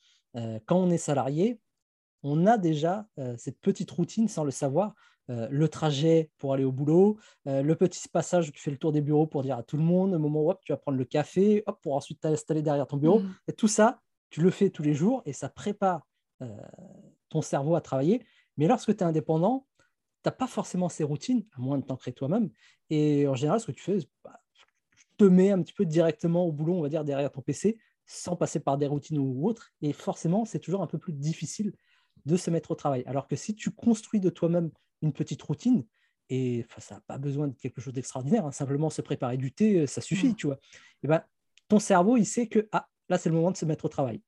quand 0.66 0.76
on 0.76 0.88
est 0.90 0.98
salarié, 0.98 1.60
on 2.22 2.46
a 2.46 2.58
déjà 2.58 3.06
euh, 3.18 3.34
cette 3.38 3.58
petite 3.60 3.90
routine 3.90 4.28
sans 4.28 4.44
le 4.44 4.50
savoir. 4.50 4.94
Euh, 5.28 5.46
le 5.50 5.68
trajet 5.68 6.30
pour 6.38 6.54
aller 6.54 6.64
au 6.64 6.72
boulot, 6.72 7.18
euh, 7.46 7.62
le 7.62 7.76
petit 7.76 8.08
passage 8.08 8.48
où 8.48 8.52
tu 8.52 8.60
fais 8.60 8.70
le 8.70 8.78
tour 8.78 8.90
des 8.90 9.00
bureaux 9.00 9.26
pour 9.26 9.42
dire 9.42 9.56
à 9.56 9.62
tout 9.62 9.76
le 9.76 9.82
monde, 9.82 10.12
le 10.12 10.18
moment 10.18 10.44
où 10.44 10.54
tu 10.64 10.72
vas 10.72 10.76
prendre 10.76 10.98
le 10.98 11.04
café, 11.04 11.62
hop, 11.66 11.78
pour 11.82 11.94
ensuite 11.94 12.20
t'installer 12.20 12.62
derrière 12.62 12.86
ton 12.86 12.96
bureau. 12.96 13.20
Mmh. 13.20 13.34
Et 13.48 13.52
tout 13.52 13.68
ça, 13.68 14.00
tu 14.30 14.40
le 14.40 14.50
fais 14.50 14.70
tous 14.70 14.82
les 14.82 14.94
jours 14.94 15.22
et 15.26 15.32
ça 15.32 15.48
prépare 15.48 16.06
ton 17.28 17.42
cerveau 17.42 17.74
à 17.74 17.82
travailler. 17.82 18.24
Mais 18.56 18.66
lorsque 18.66 18.96
tu 18.96 19.02
es 19.02 19.06
indépendant, 19.06 19.66
tu 20.22 20.28
n'as 20.28 20.32
pas 20.32 20.46
forcément 20.46 20.88
ces 20.88 21.04
routines, 21.04 21.44
à 21.56 21.60
moins 21.60 21.78
de 21.78 21.84
t'en 21.84 21.96
créer 21.96 22.14
toi-même. 22.14 22.50
Et 22.88 23.26
en 23.28 23.34
général, 23.34 23.60
ce 23.60 23.66
que 23.66 23.72
tu 23.72 23.82
fais, 23.82 23.98
bah, 24.24 24.40
tu 24.96 25.04
te 25.16 25.24
mets 25.24 25.50
un 25.50 25.62
petit 25.62 25.72
peu 25.72 25.84
directement 25.84 26.46
au 26.46 26.52
boulot, 26.52 26.74
on 26.74 26.82
va 26.82 26.88
dire, 26.88 27.04
derrière 27.04 27.30
ton 27.30 27.40
PC, 27.40 27.78
sans 28.06 28.36
passer 28.36 28.60
par 28.60 28.76
des 28.76 28.86
routines 28.86 29.18
ou 29.18 29.46
autres. 29.46 29.72
Et 29.82 29.92
forcément, 29.92 30.44
c'est 30.44 30.58
toujours 30.58 30.82
un 30.82 30.86
peu 30.86 30.98
plus 30.98 31.12
difficile 31.12 31.72
de 32.26 32.36
se 32.36 32.50
mettre 32.50 32.70
au 32.70 32.74
travail. 32.74 33.02
Alors 33.06 33.26
que 33.26 33.36
si 33.36 33.54
tu 33.54 33.70
construis 33.70 34.20
de 34.20 34.30
toi-même 34.30 34.70
une 35.02 35.12
petite 35.12 35.42
routine, 35.42 35.84
et 36.28 36.66
ça 36.78 36.96
n'a 36.96 37.00
pas 37.00 37.18
besoin 37.18 37.48
de 37.48 37.56
quelque 37.56 37.80
chose 37.80 37.92
d'extraordinaire, 37.92 38.46
hein, 38.46 38.52
simplement 38.52 38.90
se 38.90 39.02
préparer 39.02 39.36
du 39.36 39.52
thé, 39.52 39.80
euh, 39.80 39.86
ça 39.86 40.00
suffit, 40.00 40.28
mmh. 40.28 40.36
tu 40.36 40.46
vois. 40.46 40.58
Et 41.02 41.08
ben, 41.08 41.22
ton 41.68 41.78
cerveau, 41.78 42.16
il 42.16 42.26
sait 42.26 42.46
que 42.46 42.68
ah, 42.72 42.86
là, 43.08 43.18
c'est 43.18 43.28
le 43.28 43.34
moment 43.34 43.50
de 43.50 43.56
se 43.56 43.64
mettre 43.64 43.84
au 43.84 43.88
travail. 43.88 44.22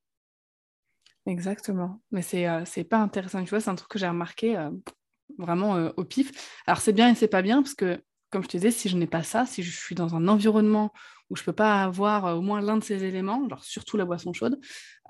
Exactement. 1.25 2.01
Mais 2.11 2.21
c'est 2.21 2.47
euh, 2.47 2.63
pas 2.89 2.97
intéressant, 2.97 3.43
tu 3.43 3.49
vois, 3.49 3.61
c'est 3.61 3.69
un 3.69 3.75
truc 3.75 3.89
que 3.89 3.99
j'ai 3.99 4.07
remarqué 4.07 4.57
euh, 4.57 4.71
vraiment 5.37 5.89
au 5.95 6.03
pif. 6.03 6.31
Alors, 6.67 6.81
c'est 6.81 6.93
bien 6.93 7.09
et 7.09 7.15
c'est 7.15 7.27
pas 7.27 7.41
bien, 7.41 7.63
parce 7.63 7.73
que, 7.75 8.03
comme 8.29 8.43
je 8.43 8.49
te 8.49 8.57
disais, 8.57 8.71
si 8.71 8.89
je 8.89 8.97
n'ai 8.97 9.07
pas 9.07 9.23
ça, 9.23 9.45
si 9.45 9.63
je 9.63 9.71
suis 9.71 9.95
dans 9.95 10.15
un 10.15 10.27
environnement 10.27 10.91
où 11.29 11.35
je 11.35 11.41
ne 11.41 11.45
peux 11.45 11.53
pas 11.53 11.83
avoir 11.83 12.25
euh, 12.25 12.33
au 12.35 12.41
moins 12.41 12.61
l'un 12.61 12.77
de 12.77 12.83
ces 12.83 13.03
éléments, 13.03 13.47
genre 13.49 13.63
surtout 13.63 13.97
la 13.97 14.05
boisson 14.05 14.33
chaude, 14.33 14.59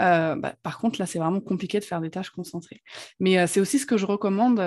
euh, 0.01 0.35
bah, 0.35 0.55
par 0.63 0.79
contre, 0.79 0.99
là, 0.99 1.05
c'est 1.05 1.19
vraiment 1.19 1.41
compliqué 1.41 1.79
de 1.79 1.83
faire 1.83 2.01
des 2.01 2.09
tâches 2.09 2.29
concentrées. 2.29 2.81
Mais 3.19 3.37
euh, 3.37 3.47
c'est 3.47 3.59
aussi 3.59 3.77
ce 3.77 3.85
que 3.85 3.97
je 3.97 4.05
recommande 4.05 4.59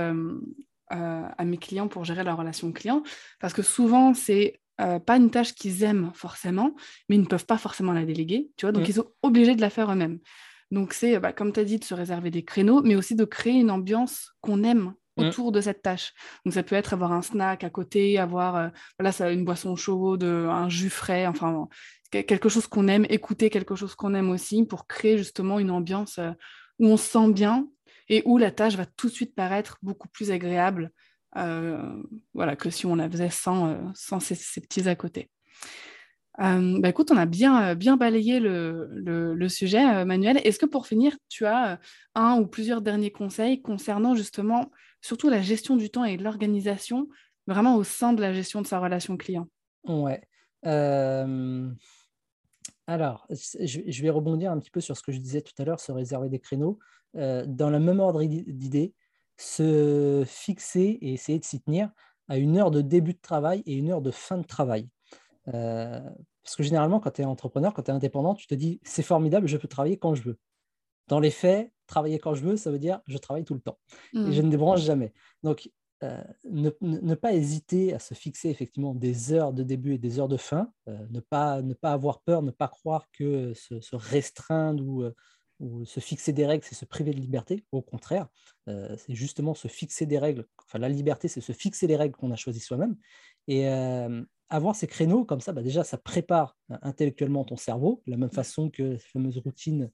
à 0.88 1.44
mes 1.44 1.58
clients 1.58 1.88
pour 1.88 2.04
gérer 2.04 2.24
leur 2.24 2.36
relation 2.36 2.70
client, 2.72 3.02
parce 3.40 3.52
que 3.52 3.62
souvent, 3.62 4.14
c'est 4.14 4.60
pas 4.78 5.16
une 5.16 5.30
tâche 5.30 5.54
qu'ils 5.54 5.82
aiment 5.82 6.10
forcément, 6.14 6.74
mais 7.08 7.16
ils 7.16 7.22
ne 7.22 7.26
peuvent 7.26 7.46
pas 7.46 7.58
forcément 7.58 7.92
la 7.92 8.04
déléguer, 8.04 8.50
tu 8.56 8.66
vois, 8.66 8.72
donc 8.72 8.84
mmh. 8.84 8.90
ils 8.90 8.94
sont 8.94 9.10
obligés 9.22 9.56
de 9.56 9.60
la 9.60 9.70
faire 9.70 9.90
eux-mêmes. 9.90 10.18
Donc 10.70 10.92
c'est, 10.92 11.18
bah, 11.18 11.32
comme 11.32 11.52
tu 11.52 11.60
as 11.60 11.64
dit, 11.64 11.78
de 11.78 11.84
se 11.84 11.94
réserver 11.94 12.30
des 12.30 12.44
créneaux, 12.44 12.82
mais 12.82 12.94
aussi 12.94 13.14
de 13.14 13.24
créer 13.24 13.54
une 13.54 13.70
ambiance 13.70 14.32
qu'on 14.40 14.62
aime 14.64 14.94
Mmh. 15.16 15.24
autour 15.24 15.52
de 15.52 15.60
cette 15.60 15.82
tâche. 15.82 16.12
Donc 16.44 16.54
ça 16.54 16.62
peut 16.62 16.76
être 16.76 16.92
avoir 16.92 17.12
un 17.12 17.22
snack 17.22 17.64
à 17.64 17.70
côté, 17.70 18.18
avoir 18.18 18.56
euh, 18.56 18.68
voilà, 18.98 19.12
ça, 19.12 19.30
une 19.30 19.44
boisson 19.44 19.74
chaude, 19.74 20.24
un 20.24 20.68
jus 20.68 20.90
frais, 20.90 21.26
enfin 21.26 21.68
quelque 22.10 22.48
chose 22.48 22.66
qu'on 22.66 22.86
aime, 22.88 23.06
écouter 23.08 23.50
quelque 23.50 23.74
chose 23.74 23.94
qu'on 23.94 24.14
aime 24.14 24.30
aussi 24.30 24.64
pour 24.64 24.86
créer 24.86 25.18
justement 25.18 25.58
une 25.58 25.70
ambiance 25.70 26.18
euh, 26.18 26.30
où 26.78 26.86
on 26.86 26.96
se 26.96 27.10
sent 27.10 27.32
bien 27.32 27.66
et 28.08 28.22
où 28.24 28.38
la 28.38 28.50
tâche 28.50 28.76
va 28.76 28.86
tout 28.86 29.08
de 29.08 29.12
suite 29.12 29.34
paraître 29.34 29.78
beaucoup 29.82 30.08
plus 30.08 30.30
agréable 30.30 30.90
euh, 31.36 32.02
voilà, 32.34 32.56
que 32.56 32.70
si 32.70 32.86
on 32.86 32.94
la 32.94 33.10
faisait 33.10 33.30
sans, 33.30 33.92
sans 33.94 34.20
ces, 34.20 34.36
petits 34.60 34.88
à 34.88 34.94
côté. 34.94 35.28
bah 36.38 36.88
écoute, 36.88 37.10
on 37.10 37.16
a 37.16 37.26
bien, 37.26 37.74
bien 37.74 37.96
balayé 37.96 38.40
le, 38.40 38.88
le 39.34 39.48
sujet, 39.48 40.04
Manuel. 40.04 40.40
Est-ce 40.44 40.58
que 40.58 40.66
pour 40.66 40.86
finir, 40.86 41.14
tu 41.28 41.44
as 41.44 41.78
un 42.14 42.38
ou 42.38 42.46
plusieurs 42.46 42.80
derniers 42.80 43.12
conseils 43.12 43.60
concernant 43.60 44.14
justement 44.14 44.70
surtout 45.02 45.28
la 45.28 45.42
gestion 45.42 45.76
du 45.76 45.90
temps 45.90 46.04
et 46.04 46.16
l'organisation, 46.16 47.08
vraiment 47.46 47.76
au 47.76 47.84
sein 47.84 48.12
de 48.12 48.20
la 48.20 48.32
gestion 48.32 48.62
de 48.62 48.66
sa 48.66 48.80
relation 48.80 49.16
client? 49.16 49.48
Ouais. 49.84 50.20
Euh, 50.64 51.70
alors, 52.86 53.26
je, 53.30 54.02
vais 54.02 54.10
rebondir 54.10 54.52
un 54.52 54.58
petit 54.58 54.70
peu 54.70 54.80
sur 54.80 54.96
ce 54.96 55.02
que 55.02 55.10
je 55.10 55.18
disais 55.18 55.42
tout 55.42 55.52
à 55.58 55.64
l'heure, 55.64 55.80
se 55.80 55.90
réserver 55.90 56.28
des 56.28 56.38
créneaux. 56.38 56.78
Euh, 57.16 57.44
dans 57.46 57.70
le 57.70 57.80
même 57.80 57.98
ordre 57.98 58.22
d'idée, 58.22 58.94
se 59.36 60.24
fixer 60.26 60.98
et 61.00 61.12
essayer 61.14 61.38
de 61.38 61.44
s'y 61.44 61.60
tenir 61.60 61.90
à 62.28 62.38
une 62.38 62.56
heure 62.58 62.70
de 62.70 62.82
début 62.82 63.14
de 63.14 63.20
travail 63.20 63.62
et 63.66 63.74
une 63.74 63.90
heure 63.90 64.02
de 64.02 64.10
fin 64.10 64.38
de 64.38 64.46
travail. 64.46 64.88
Euh, 65.48 66.00
parce 66.42 66.56
que 66.56 66.62
généralement, 66.62 67.00
quand 67.00 67.10
tu 67.10 67.22
es 67.22 67.24
entrepreneur, 67.24 67.74
quand 67.74 67.82
tu 67.82 67.90
es 67.90 67.94
indépendant, 67.94 68.34
tu 68.34 68.46
te 68.46 68.54
dis, 68.54 68.80
c'est 68.84 69.02
formidable, 69.02 69.48
je 69.48 69.56
peux 69.56 69.68
travailler 69.68 69.98
quand 69.98 70.14
je 70.14 70.22
veux. 70.22 70.38
Dans 71.08 71.20
les 71.20 71.30
faits, 71.30 71.72
travailler 71.86 72.18
quand 72.18 72.34
je 72.34 72.44
veux, 72.44 72.56
ça 72.56 72.70
veut 72.70 72.78
dire 72.78 73.00
je 73.06 73.18
travaille 73.18 73.44
tout 73.44 73.54
le 73.54 73.60
temps. 73.60 73.78
Et 74.14 74.32
je 74.32 74.42
mmh. 74.42 74.44
ne 74.44 74.50
débranche 74.50 74.80
jamais. 74.80 75.12
Donc, 75.42 75.70
euh, 76.02 76.22
ne, 76.44 77.14
pas 77.14 77.32
hésiter 77.32 77.94
à 77.94 77.98
se 77.98 78.12
fixer 78.12 78.50
effectivement 78.50 78.94
des 78.94 79.32
heures 79.32 79.54
de 79.54 79.62
début 79.62 79.94
et 79.94 79.98
des 79.98 80.20
heures 80.20 80.28
de 80.28 80.36
fin, 80.36 80.70
euh, 80.88 81.06
ne, 81.10 81.20
pas, 81.20 81.62
ne 81.62 81.72
pas 81.72 81.92
avoir 81.92 82.20
peur, 82.20 82.42
ne 82.42 82.50
pas 82.50 82.68
croire 82.68 83.06
que 83.12 83.54
se, 83.54 83.96
restreindre 83.96 84.84
ou, 84.86 85.04
euh, 85.04 85.14
ou, 85.58 85.86
se 85.86 86.00
fixer 86.00 86.34
des 86.34 86.44
règles, 86.44 86.64
c'est 86.64 86.74
se 86.74 86.84
priver 86.84 87.12
de 87.12 87.20
liberté. 87.20 87.64
Au 87.72 87.80
contraire, 87.80 88.28
c'est 88.66 89.14
justement 89.14 89.54
se 89.54 89.68
fixer 89.68 90.04
des 90.04 90.18
règles. 90.18 90.44
Enfin, 90.66 90.78
la 90.78 90.88
liberté, 90.88 91.28
c'est 91.28 91.40
se 91.40 91.52
fixer 91.52 91.86
les 91.86 91.96
règles 91.96 92.16
qu'on 92.16 92.32
a 92.32 92.36
choisies 92.36 92.60
soi-même. 92.60 92.96
Et 93.46 93.66
avoir 94.48 94.74
ces 94.74 94.88
créneaux 94.88 95.24
comme 95.24 95.40
ça, 95.40 95.52
bah 95.52 95.62
déjà, 95.62 95.84
ça 95.84 95.98
prépare 95.98 96.56
intellectuellement 96.82 97.44
ton 97.44 97.56
cerveau, 97.56 98.02
de 98.06 98.10
la 98.10 98.16
même 98.18 98.30
façon 98.30 98.70
que 98.70 98.98
ces 98.98 99.08
fameuses 99.08 99.38
routines 99.38 99.90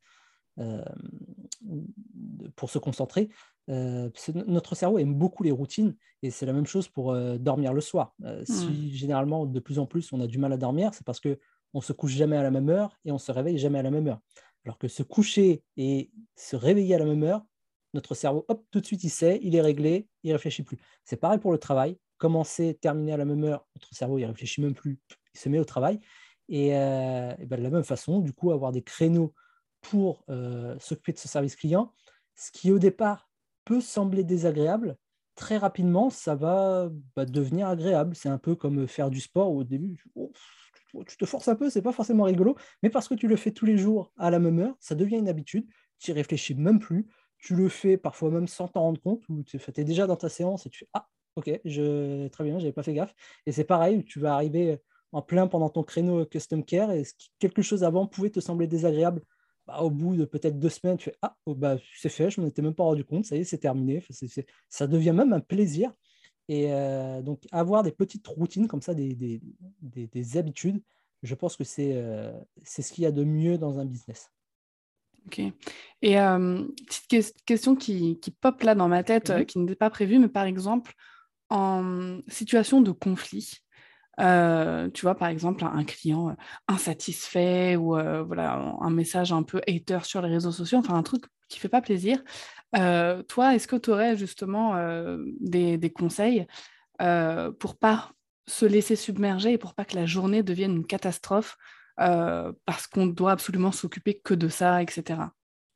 pour 2.56 2.70
se 2.70 2.78
concentrer. 2.78 3.28
Euh, 3.70 4.10
notre 4.46 4.74
cerveau 4.74 4.98
aime 4.98 5.14
beaucoup 5.14 5.42
les 5.42 5.52
routines 5.52 5.94
et 6.22 6.30
c'est 6.30 6.46
la 6.46 6.52
même 6.52 6.66
chose 6.66 6.88
pour 6.88 7.12
euh, 7.12 7.38
dormir 7.38 7.72
le 7.72 7.80
soir. 7.80 8.14
Si 8.44 8.66
mmh. 8.66 8.88
généralement, 8.90 9.46
de 9.46 9.60
plus 9.60 9.78
en 9.78 9.86
plus, 9.86 10.12
on 10.12 10.20
a 10.20 10.26
du 10.26 10.38
mal 10.38 10.52
à 10.52 10.56
dormir, 10.56 10.92
c'est 10.94 11.06
parce 11.06 11.20
que 11.20 11.38
on 11.74 11.80
se 11.80 11.92
couche 11.92 12.12
jamais 12.12 12.36
à 12.36 12.42
la 12.42 12.50
même 12.50 12.68
heure 12.68 12.98
et 13.04 13.12
on 13.12 13.18
se 13.18 13.32
réveille 13.32 13.58
jamais 13.58 13.78
à 13.78 13.82
la 13.82 13.90
même 13.90 14.06
heure. 14.08 14.20
Alors 14.64 14.78
que 14.78 14.88
se 14.88 15.02
coucher 15.02 15.62
et 15.76 16.10
se 16.36 16.56
réveiller 16.56 16.94
à 16.94 16.98
la 16.98 17.04
même 17.04 17.22
heure, 17.22 17.42
notre 17.94 18.14
cerveau, 18.14 18.44
hop, 18.48 18.64
tout 18.70 18.80
de 18.80 18.86
suite, 18.86 19.04
il 19.04 19.10
sait, 19.10 19.38
il 19.42 19.54
est 19.56 19.60
réglé, 19.60 20.08
il 20.22 20.32
réfléchit 20.32 20.62
plus. 20.62 20.78
C'est 21.04 21.16
pareil 21.16 21.38
pour 21.38 21.52
le 21.52 21.58
travail. 21.58 21.98
Commencer, 22.18 22.78
terminer 22.80 23.12
à 23.12 23.16
la 23.16 23.24
même 23.24 23.42
heure, 23.44 23.66
notre 23.74 23.94
cerveau, 23.94 24.18
il 24.18 24.24
réfléchit 24.24 24.60
même 24.60 24.74
plus, 24.74 25.00
il 25.34 25.40
se 25.40 25.48
met 25.48 25.58
au 25.58 25.64
travail. 25.64 25.98
Et, 26.48 26.68
et 26.68 26.70
ben, 26.70 27.56
de 27.56 27.62
la 27.62 27.70
même 27.70 27.84
façon, 27.84 28.20
du 28.20 28.32
coup, 28.32 28.52
avoir 28.52 28.70
des 28.70 28.82
créneaux 28.82 29.34
pour 29.82 30.24
euh, 30.30 30.76
s'occuper 30.78 31.12
de 31.12 31.18
ce 31.18 31.28
service 31.28 31.56
client, 31.56 31.92
ce 32.34 32.50
qui 32.50 32.72
au 32.72 32.78
départ 32.78 33.28
peut 33.64 33.80
sembler 33.80 34.24
désagréable, 34.24 34.96
très 35.34 35.58
rapidement, 35.58 36.10
ça 36.10 36.34
va 36.34 36.90
bah, 37.16 37.24
devenir 37.24 37.68
agréable. 37.68 38.14
C'est 38.14 38.28
un 38.28 38.38
peu 38.38 38.54
comme 38.54 38.86
faire 38.88 39.10
du 39.10 39.20
sport 39.20 39.52
au 39.52 39.64
début. 39.64 40.04
Oh, 40.14 40.32
tu 41.06 41.16
te 41.16 41.24
forces 41.24 41.48
un 41.48 41.54
peu, 41.54 41.70
c'est 41.70 41.82
pas 41.82 41.92
forcément 41.92 42.24
rigolo, 42.24 42.56
mais 42.82 42.90
parce 42.90 43.08
que 43.08 43.14
tu 43.14 43.28
le 43.28 43.36
fais 43.36 43.50
tous 43.50 43.66
les 43.66 43.78
jours 43.78 44.12
à 44.18 44.30
la 44.30 44.38
même 44.38 44.58
heure, 44.58 44.76
ça 44.80 44.94
devient 44.94 45.16
une 45.16 45.28
habitude. 45.28 45.66
Tu 45.98 46.10
y 46.10 46.14
réfléchis 46.14 46.54
même 46.54 46.78
plus. 46.78 47.06
Tu 47.38 47.54
le 47.54 47.68
fais 47.68 47.96
parfois 47.96 48.30
même 48.30 48.46
sans 48.46 48.68
t'en 48.68 48.82
rendre 48.82 49.00
compte, 49.00 49.28
ou 49.28 49.42
tu 49.42 49.58
es 49.58 49.84
déjà 49.84 50.06
dans 50.06 50.16
ta 50.16 50.28
séance 50.28 50.66
et 50.66 50.70
tu 50.70 50.80
fais 50.80 50.88
Ah, 50.92 51.08
ok, 51.36 51.60
je... 51.64 52.28
très 52.28 52.44
bien, 52.44 52.58
j'avais 52.58 52.72
pas 52.72 52.82
fait 52.82 52.94
gaffe. 52.94 53.14
Et 53.46 53.52
c'est 53.52 53.64
pareil, 53.64 54.04
tu 54.04 54.20
vas 54.20 54.34
arriver 54.34 54.78
en 55.12 55.22
plein 55.22 55.46
pendant 55.46 55.68
ton 55.68 55.82
créneau 55.82 56.24
custom 56.24 56.64
care 56.64 56.92
et 56.92 57.02
quelque 57.38 57.62
chose 57.62 57.84
avant 57.84 58.06
pouvait 58.06 58.30
te 58.30 58.40
sembler 58.40 58.66
désagréable. 58.66 59.22
Bah, 59.66 59.80
au 59.80 59.90
bout 59.90 60.16
de 60.16 60.24
peut-être 60.24 60.58
deux 60.58 60.68
semaines, 60.68 60.96
tu 60.96 61.04
fais 61.04 61.16
Ah, 61.22 61.36
oh, 61.46 61.54
bah, 61.54 61.76
c'est 61.96 62.08
fait, 62.08 62.30
je 62.30 62.40
m'en 62.40 62.46
étais 62.48 62.62
même 62.62 62.74
pas 62.74 62.82
rendu 62.82 63.04
compte, 63.04 63.24
ça 63.24 63.36
y 63.36 63.40
est, 63.40 63.44
c'est 63.44 63.58
terminé. 63.58 64.02
Ça 64.68 64.86
devient 64.86 65.12
même 65.12 65.32
un 65.32 65.40
plaisir. 65.40 65.92
Et 66.48 66.72
euh, 66.72 67.22
donc, 67.22 67.46
avoir 67.52 67.82
des 67.82 67.92
petites 67.92 68.26
routines 68.26 68.66
comme 68.66 68.82
ça, 68.82 68.94
des, 68.94 69.14
des, 69.14 69.40
des, 69.80 70.36
habitudes, 70.36 70.82
je 71.22 71.34
pense 71.36 71.56
que 71.56 71.64
c'est 71.64 71.92
euh, 71.94 72.32
c'est 72.64 72.82
ce 72.82 72.92
qu'il 72.92 73.04
y 73.04 73.06
a 73.06 73.12
de 73.12 73.22
mieux 73.22 73.56
dans 73.56 73.78
un 73.78 73.84
business. 73.84 74.30
Ok. 75.26 75.40
Et 76.02 76.18
euh, 76.18 76.64
petite 77.08 77.44
question 77.46 77.76
qui, 77.76 78.18
qui, 78.18 78.32
pop 78.32 78.60
là 78.62 78.74
dans 78.74 78.88
ma 78.88 79.04
tête, 79.04 79.30
mhm. 79.30 79.46
qui 79.46 79.58
n'était 79.60 79.76
pas 79.76 79.90
prévue, 79.90 80.18
mais 80.18 80.28
par 80.28 80.44
exemple, 80.44 80.94
en 81.48 82.18
situation 82.26 82.80
de 82.80 82.90
conflit, 82.90 83.61
tu 84.18 85.02
vois, 85.02 85.14
par 85.14 85.28
exemple, 85.28 85.64
un 85.64 85.84
client 85.84 86.36
insatisfait 86.68 87.76
ou 87.76 87.90
voilà, 88.26 88.76
un 88.80 88.90
message 88.90 89.32
un 89.32 89.42
peu 89.42 89.60
hater 89.66 90.04
sur 90.04 90.22
les 90.22 90.28
réseaux 90.28 90.52
sociaux, 90.52 90.78
enfin 90.78 90.94
un 90.94 91.02
truc 91.02 91.24
qui 91.48 91.58
fait 91.58 91.68
pas 91.68 91.82
plaisir. 91.82 92.22
toi, 92.72 93.54
est-ce 93.54 93.66
que 93.68 93.76
tu 93.76 93.90
aurais 93.90 94.16
justement 94.16 94.74
des, 95.40 95.78
des, 95.78 95.90
conseils 95.90 96.46
pour 96.98 97.76
pas 97.78 98.12
se 98.46 98.66
laisser 98.66 98.96
submerger 98.96 99.52
et 99.52 99.58
pour 99.58 99.74
pas 99.74 99.84
que 99.84 99.96
la 99.96 100.06
journée 100.06 100.42
devienne 100.42 100.76
une 100.76 100.86
catastrophe 100.86 101.56
parce 101.96 102.86
qu'on 102.86 103.06
doit 103.06 103.32
absolument 103.32 103.72
s'occuper 103.72 104.18
que 104.18 104.34
de 104.34 104.48
ça, 104.48 104.82
etc. 104.82 105.20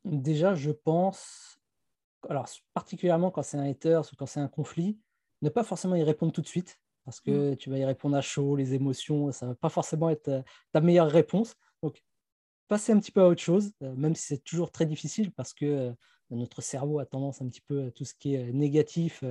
Déjà, 0.05 0.55
je 0.55 0.71
pense, 0.71 1.59
alors 2.29 2.47
particulièrement 2.73 3.31
quand 3.31 3.43
c'est 3.43 3.57
un 3.57 3.69
hater 3.69 3.99
ou 4.11 4.15
quand 4.17 4.25
c'est 4.25 4.39
un 4.39 4.47
conflit, 4.47 4.97
ne 5.41 5.49
pas 5.49 5.63
forcément 5.63 5.95
y 5.95 6.03
répondre 6.03 6.31
tout 6.31 6.41
de 6.41 6.47
suite 6.47 6.79
parce 7.07 7.21
que 7.21 7.53
tu 7.53 7.69
vas 7.69 7.77
y 7.77 7.85
répondre 7.85 8.17
à 8.17 8.21
chaud, 8.21 8.57
les 8.57 8.73
émotions, 8.73 9.31
ça 9.31 9.45
ne 9.45 9.51
va 9.51 9.55
pas 9.55 9.69
forcément 9.69 10.09
être 10.09 10.27
euh, 10.27 10.41
ta 10.73 10.81
meilleure 10.81 11.09
réponse. 11.09 11.55
Donc, 11.81 12.03
passer 12.67 12.91
un 12.91 12.99
petit 12.99 13.13
peu 13.13 13.21
à 13.21 13.29
autre 13.29 13.41
chose, 13.41 13.71
euh, 13.81 13.95
même 13.95 14.13
si 14.13 14.25
c'est 14.25 14.43
toujours 14.43 14.73
très 14.73 14.85
difficile 14.85 15.31
parce 15.31 15.53
que 15.53 15.65
euh, 15.65 15.91
notre 16.31 16.61
cerveau 16.61 16.99
a 16.99 17.05
tendance 17.05 17.41
un 17.41 17.47
petit 17.47 17.61
peu 17.61 17.85
à 17.85 17.91
tout 17.91 18.03
ce 18.03 18.13
qui 18.13 18.35
est 18.35 18.51
négatif. 18.51 19.23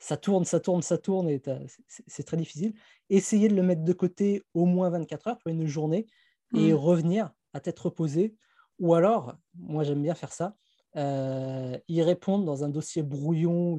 ça 0.00 0.16
tourne, 0.16 0.44
ça 0.44 0.58
tourne, 0.58 0.82
ça 0.82 0.98
tourne 0.98 1.28
et 1.28 1.40
c'est 1.86 2.24
très 2.24 2.36
difficile. 2.36 2.74
Essayer 3.10 3.46
de 3.46 3.54
le 3.54 3.62
mettre 3.62 3.84
de 3.84 3.92
côté 3.92 4.42
au 4.52 4.64
moins 4.64 4.90
24 4.90 5.28
heures, 5.28 5.38
une 5.46 5.66
journée, 5.66 6.08
et 6.52 6.72
mmh. 6.72 6.74
revenir 6.74 7.32
à 7.52 7.60
tête 7.60 7.78
reposée. 7.78 8.34
Ou 8.80 8.94
alors, 8.94 9.36
moi 9.54 9.84
j'aime 9.84 10.02
bien 10.02 10.16
faire 10.16 10.32
ça, 10.32 10.56
y 10.96 12.02
répondre 12.02 12.44
dans 12.44 12.64
un 12.64 12.68
dossier 12.68 13.04
brouillon, 13.04 13.78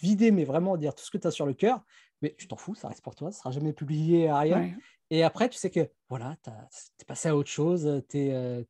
vider, 0.00 0.30
mais 0.30 0.44
vraiment 0.44 0.76
dire 0.76 0.94
tout 0.94 1.04
ce 1.04 1.10
que 1.10 1.18
tu 1.18 1.26
as 1.26 1.32
sur 1.32 1.46
le 1.46 1.54
cœur, 1.54 1.82
mais 2.22 2.34
tu 2.38 2.48
t'en 2.48 2.56
fous, 2.56 2.74
ça 2.74 2.88
reste 2.88 3.02
pour 3.02 3.14
toi, 3.14 3.30
ça 3.32 3.38
sera 3.38 3.50
jamais 3.50 3.72
publié 3.72 4.28
à 4.28 4.38
rien. 4.38 4.74
Et 5.10 5.22
après, 5.22 5.48
tu 5.48 5.58
sais 5.58 5.70
que 5.70 5.90
voilà, 6.08 6.36
tu 6.42 6.50
es 6.50 7.04
passé 7.04 7.28
à 7.28 7.36
autre 7.36 7.50
chose, 7.50 8.02
tu 8.08 8.30
euh, 8.30 8.62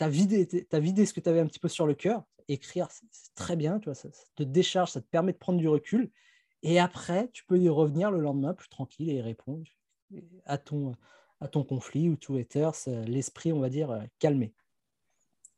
as, 0.00 0.08
vidé, 0.08 0.48
vidé 0.72 1.04
ce 1.04 1.12
que 1.12 1.20
tu 1.20 1.28
avais 1.28 1.40
un 1.40 1.46
petit 1.46 1.58
peu 1.58 1.68
sur 1.68 1.86
le 1.86 1.94
cœur. 1.94 2.22
Écrire, 2.48 2.88
c'est 2.90 3.34
très 3.34 3.56
bien, 3.56 3.78
tu 3.78 3.86
vois, 3.86 3.94
ça, 3.94 4.08
te 4.36 4.42
décharge, 4.42 4.92
ça 4.92 5.00
te 5.00 5.06
permet 5.06 5.32
de 5.32 5.38
prendre 5.38 5.58
du 5.58 5.68
recul. 5.68 6.10
Et 6.62 6.78
après, 6.78 7.28
tu 7.32 7.44
peux 7.44 7.58
y 7.58 7.68
revenir 7.68 8.10
le 8.10 8.20
lendemain 8.20 8.54
plus 8.54 8.68
tranquille 8.68 9.10
et 9.10 9.20
répondre 9.20 9.64
à 10.46 10.56
ton, 10.56 10.92
à 11.40 11.48
ton 11.48 11.64
conflit 11.64 12.08
ou 12.08 12.16
tout 12.16 12.36
haters, 12.36 12.74
l'esprit, 13.06 13.52
on 13.52 13.60
va 13.60 13.68
dire, 13.68 13.90
euh, 13.90 14.02
calmé. 14.18 14.54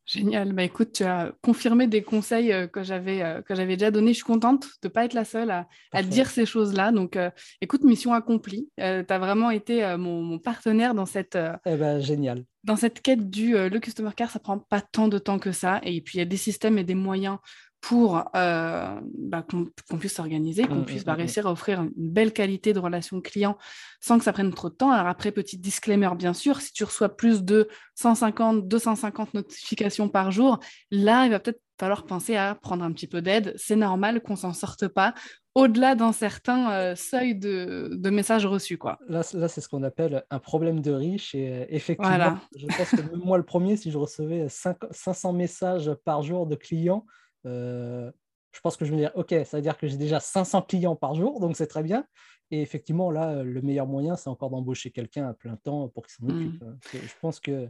Génial. 0.06 0.52
Bah, 0.52 0.62
écoute, 0.62 0.92
tu 0.92 1.04
as 1.04 1.32
confirmé 1.42 1.88
des 1.88 2.02
conseils 2.02 2.52
euh, 2.52 2.68
que 2.68 2.84
j'avais 2.84 3.22
euh, 3.22 3.42
que 3.42 3.56
j'avais 3.56 3.76
déjà 3.76 3.90
donnés. 3.90 4.12
Je 4.12 4.18
suis 4.18 4.24
contente 4.24 4.68
de 4.80 4.86
ne 4.86 4.88
pas 4.88 5.04
être 5.04 5.14
la 5.14 5.24
seule 5.24 5.50
à, 5.50 6.02
dire 6.04 6.30
ces 6.30 6.46
choses-là. 6.46 6.92
Donc, 6.92 7.16
euh, 7.16 7.28
écoute, 7.60 7.82
mission 7.82 8.14
accomplie. 8.14 8.68
tu 8.76 8.82
as 8.84 9.18
vraiment 9.18 9.50
été 9.50 9.96
mon, 9.98 10.38
partenaire 10.38 10.94
dans 10.94 11.06
cette, 11.06 11.36
eh 11.66 11.76
ben, 11.76 11.98
génial. 11.98 12.44
dans 12.62 12.76
cette 12.76 13.02
quête 13.02 13.28
du 13.28 13.54
le 13.54 13.78
customer 13.80 14.10
care. 14.14 14.30
Ça 14.30 14.38
prend 14.38 14.58
pas 14.58 14.80
tant 14.80 15.08
de 15.08 15.18
temps 15.18 15.40
que 15.40 15.50
ça. 15.50 15.80
Et 15.82 16.00
puis, 16.00 16.18
il 16.18 16.20
y 16.20 16.22
a 16.22 16.26
des 16.26 16.36
systèmes 16.36 16.78
et 16.78 16.84
des 16.84 16.94
moyens 16.94 17.38
pour 17.86 18.24
euh, 18.34 19.00
bah, 19.16 19.46
qu'on 19.88 19.98
puisse 19.98 20.14
s'organiser, 20.14 20.64
qu'on 20.64 20.76
mmh, 20.76 20.84
puisse 20.86 21.04
bah, 21.04 21.12
mmh, 21.12 21.14
mmh, 21.14 21.18
réussir 21.18 21.46
à 21.46 21.52
offrir 21.52 21.82
une 21.82 21.92
belle 21.96 22.32
qualité 22.32 22.72
de 22.72 22.80
relation 22.80 23.20
client 23.20 23.56
sans 24.00 24.18
que 24.18 24.24
ça 24.24 24.32
prenne 24.32 24.52
trop 24.52 24.70
de 24.70 24.74
temps. 24.74 24.90
Alors 24.90 25.06
après, 25.06 25.30
petit 25.30 25.56
disclaimer, 25.56 26.10
bien 26.18 26.34
sûr, 26.34 26.60
si 26.60 26.72
tu 26.72 26.82
reçois 26.82 27.16
plus 27.16 27.44
de 27.44 27.68
150, 27.94 28.66
250 28.66 29.34
notifications 29.34 30.08
par 30.08 30.32
jour, 30.32 30.58
là, 30.90 31.26
il 31.26 31.30
va 31.30 31.38
peut-être 31.38 31.62
falloir 31.78 32.06
penser 32.06 32.34
à 32.34 32.56
prendre 32.56 32.82
un 32.82 32.90
petit 32.90 33.06
peu 33.06 33.22
d'aide. 33.22 33.54
C'est 33.56 33.76
normal 33.76 34.20
qu'on 34.20 34.34
s'en 34.34 34.52
sorte 34.52 34.88
pas 34.88 35.14
au-delà 35.54 35.94
d'un 35.94 36.12
certain 36.12 36.72
euh, 36.72 36.96
seuil 36.96 37.36
de, 37.36 37.90
de, 37.92 38.10
messages 38.10 38.46
reçus. 38.46 38.78
Quoi. 38.78 38.98
Là, 39.08 39.22
là 39.32 39.46
c'est 39.46 39.60
ce 39.60 39.68
qu'on 39.68 39.84
appelle 39.84 40.24
un 40.28 40.40
problème 40.40 40.80
de 40.80 40.90
riche. 40.90 41.36
Et 41.36 41.52
euh, 41.52 41.64
effectivement, 41.68 42.36
je 42.56 42.66
pense 42.66 42.90
que 42.90 43.14
moi, 43.14 43.38
le 43.38 43.44
premier, 43.44 43.76
si 43.76 43.92
je 43.92 43.96
recevais 43.96 44.48
500 44.48 45.32
messages 45.32 45.92
par 46.04 46.22
jour 46.22 46.48
de 46.48 46.56
clients, 46.56 47.06
euh, 47.44 48.10
je 48.52 48.60
pense 48.60 48.76
que 48.76 48.84
je 48.84 48.90
vais 48.90 48.96
dire, 48.96 49.12
OK, 49.14 49.34
ça 49.44 49.58
veut 49.58 49.62
dire 49.62 49.76
que 49.76 49.86
j'ai 49.86 49.96
déjà 49.96 50.20
500 50.20 50.62
clients 50.62 50.96
par 50.96 51.14
jour, 51.14 51.40
donc 51.40 51.56
c'est 51.56 51.66
très 51.66 51.82
bien. 51.82 52.06
Et 52.50 52.62
effectivement, 52.62 53.10
là, 53.10 53.42
le 53.42 53.60
meilleur 53.60 53.86
moyen, 53.86 54.16
c'est 54.16 54.30
encore 54.30 54.50
d'embaucher 54.50 54.90
quelqu'un 54.90 55.28
à 55.28 55.34
plein 55.34 55.56
temps 55.56 55.88
pour 55.88 56.06
qu'il 56.06 56.14
s'en 56.14 56.32
mmh. 56.32 56.36
occupe. 56.36 56.62
Hein. 56.62 56.76
Je 56.92 57.14
pense 57.20 57.40
que 57.40 57.68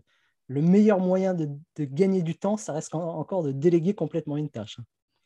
le 0.48 0.62
meilleur 0.62 1.00
moyen 1.00 1.34
de, 1.34 1.48
de, 1.76 1.84
gagner 1.84 2.22
du 2.22 2.36
temps, 2.36 2.56
ça 2.56 2.72
reste 2.72 2.94
encore 2.94 3.42
de 3.42 3.52
déléguer 3.52 3.94
complètement 3.94 4.36
une 4.36 4.48
tâche. 4.48 4.78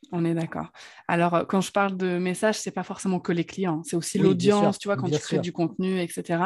Hein. 0.06 0.08
On 0.12 0.24
est 0.24 0.34
d'accord. 0.34 0.68
Alors, 1.08 1.34
euh, 1.34 1.44
quand 1.44 1.60
je 1.60 1.72
parle 1.72 1.96
de 1.96 2.18
messages, 2.18 2.58
c'est 2.58 2.70
pas 2.70 2.82
forcément 2.82 3.20
que 3.20 3.32
les 3.32 3.44
clients, 3.44 3.82
c'est 3.84 3.96
aussi 3.96 4.18
l'audience, 4.18 4.78
tu 4.78 4.88
vois, 4.88 4.96
quand 4.96 5.08
tu 5.08 5.18
crées 5.18 5.38
du 5.38 5.52
contenu, 5.52 6.00
etc. 6.00 6.42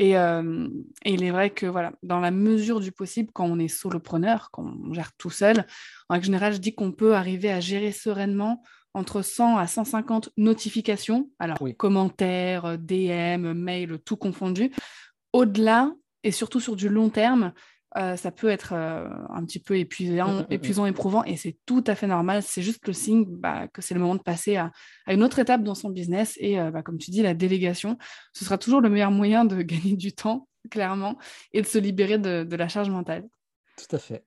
Euh, 0.00 0.68
et, 1.04 1.12
il 1.12 1.22
est 1.22 1.30
vrai 1.30 1.50
que, 1.50 1.66
voilà, 1.66 1.92
dans 2.02 2.20
la 2.20 2.30
mesure 2.30 2.80
du 2.80 2.92
possible, 2.92 3.30
quand 3.32 3.46
on 3.46 3.58
est 3.58 3.68
solopreneur, 3.68 4.50
quand 4.52 4.64
on 4.64 4.92
gère 4.92 5.12
tout 5.16 5.30
seul, 5.30 5.66
en 6.08 6.20
général, 6.20 6.52
je 6.52 6.58
dis 6.58 6.74
qu'on 6.74 6.92
peut 6.92 7.14
arriver 7.14 7.50
à 7.50 7.60
gérer 7.60 7.92
sereinement 7.92 8.62
entre 8.94 9.22
100 9.22 9.58
à 9.58 9.66
150 9.66 10.30
notifications, 10.36 11.30
alors 11.38 11.58
commentaires, 11.76 12.78
DM, 12.78 13.52
mails, 13.52 13.98
tout 14.04 14.16
confondu. 14.16 14.72
Au-delà, 15.32 15.92
et 16.24 16.32
surtout 16.32 16.58
sur 16.58 16.74
du 16.74 16.88
long 16.88 17.10
terme, 17.10 17.52
euh, 17.96 18.16
ça 18.16 18.30
peut 18.30 18.48
être 18.48 18.74
euh, 18.74 19.08
un 19.30 19.44
petit 19.44 19.60
peu 19.60 19.78
épuisant, 19.78 20.28
mmh, 20.28 20.36
mmh, 20.36 20.40
mmh. 20.40 20.52
épuisant 20.52 20.86
éprouvant, 20.86 21.24
et 21.24 21.36
c'est 21.36 21.56
tout 21.64 21.82
à 21.86 21.94
fait 21.94 22.06
normal. 22.06 22.42
C'est 22.42 22.60
juste 22.60 22.86
le 22.86 22.92
signe 22.92 23.24
bah, 23.26 23.66
que 23.68 23.80
c'est 23.80 23.94
le 23.94 24.00
moment 24.00 24.14
de 24.14 24.22
passer 24.22 24.56
à, 24.56 24.72
une 25.08 25.22
autre 25.22 25.38
étape 25.38 25.62
dans 25.62 25.74
son 25.74 25.88
business. 25.88 26.36
Et 26.38 26.60
euh, 26.60 26.70
bah, 26.70 26.82
comme 26.82 26.98
tu 26.98 27.10
dis, 27.10 27.22
la 27.22 27.34
délégation, 27.34 27.96
ce 28.34 28.44
sera 28.44 28.58
toujours 28.58 28.80
le 28.80 28.90
meilleur 28.90 29.10
moyen 29.10 29.44
de 29.44 29.62
gagner 29.62 29.96
du 29.96 30.12
temps, 30.12 30.48
clairement, 30.70 31.16
et 31.52 31.62
de 31.62 31.66
se 31.66 31.78
libérer 31.78 32.18
de, 32.18 32.56
la 32.56 32.68
charge 32.68 32.90
mentale. 32.90 33.26
Tout 33.76 33.96
à 33.96 33.98
fait. 33.98 34.24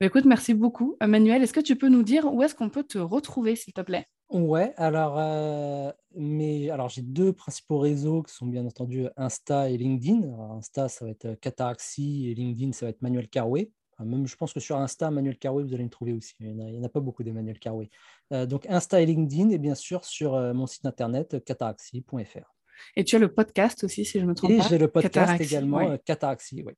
Bah, 0.00 0.06
écoute, 0.06 0.24
merci 0.24 0.54
beaucoup. 0.54 0.96
Manuel, 1.06 1.42
est-ce 1.42 1.52
que 1.52 1.60
tu 1.60 1.76
peux 1.76 1.88
nous 1.88 2.02
dire 2.02 2.32
où 2.32 2.42
est-ce 2.42 2.54
qu'on 2.54 2.70
peut 2.70 2.84
te 2.84 2.98
retrouver, 2.98 3.56
s'il 3.56 3.74
te 3.74 3.82
plaît? 3.82 4.06
Ouais, 4.30 4.72
alors, 4.76 5.18
euh, 5.18 5.90
mais, 6.14 6.70
alors 6.70 6.88
j'ai 6.88 7.02
deux 7.02 7.32
principaux 7.32 7.78
réseaux 7.78 8.22
qui 8.22 8.32
sont 8.32 8.46
bien 8.46 8.64
entendu 8.64 9.08
Insta 9.16 9.68
et 9.68 9.76
LinkedIn. 9.76 10.22
Insta, 10.56 10.88
ça 10.88 11.04
va 11.04 11.10
être 11.10 11.34
Cataraxi 11.40 12.28
et 12.28 12.34
LinkedIn, 12.34 12.70
ça 12.72 12.86
va 12.86 12.90
être 12.90 13.02
Manuel 13.02 13.28
Carouet. 13.28 13.72
même, 13.98 14.28
je 14.28 14.36
pense 14.36 14.52
que 14.52 14.60
sur 14.60 14.76
Insta, 14.76 15.10
Manuel 15.10 15.36
Carouet, 15.36 15.64
vous 15.64 15.74
allez 15.74 15.82
me 15.82 15.90
trouver 15.90 16.12
aussi. 16.12 16.34
Il 16.38 16.54
n'y 16.54 16.78
en, 16.78 16.84
a 16.84 16.88
pas 16.88 17.00
beaucoup 17.00 17.24
des 17.24 17.32
Manuel 17.32 17.58
Carouet. 17.58 17.90
Euh, 18.32 18.46
donc 18.46 18.66
Insta 18.68 19.00
et 19.00 19.06
LinkedIn, 19.06 19.50
et 19.50 19.58
bien 19.58 19.74
sûr 19.74 20.04
sur 20.04 20.34
euh, 20.34 20.54
mon 20.54 20.68
site 20.68 20.86
internet 20.86 21.44
cataraxi.fr. 21.44 22.54
Et 22.94 23.02
tu 23.02 23.16
as 23.16 23.18
le 23.18 23.34
podcast 23.34 23.82
aussi, 23.82 24.04
si 24.04 24.20
je 24.20 24.24
ne 24.24 24.28
me 24.28 24.34
trompe 24.36 24.56
pas. 24.56 24.64
Et 24.64 24.68
j'ai 24.68 24.78
le 24.78 24.88
podcast 24.88 25.40
également, 25.40 25.98
Cataraxi, 25.98 26.62
oui. 26.64 26.74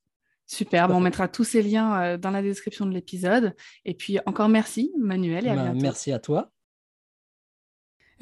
Super, 0.47 0.91
on 0.91 1.01
mettra 1.01 1.29
tous 1.29 1.45
ces 1.45 1.63
liens 1.63 2.19
dans 2.19 2.31
la 2.31 2.43
description 2.43 2.87
de 2.87 2.93
l'épisode. 2.93 3.55
Et 3.85 3.95
puis 3.95 4.19
encore 4.27 4.49
merci, 4.49 4.93
Manuel, 4.99 5.47
et 5.47 5.51
à 5.51 5.55
ben, 5.55 5.75
Merci 5.81 6.13
à 6.13 6.19
toi. 6.19 6.51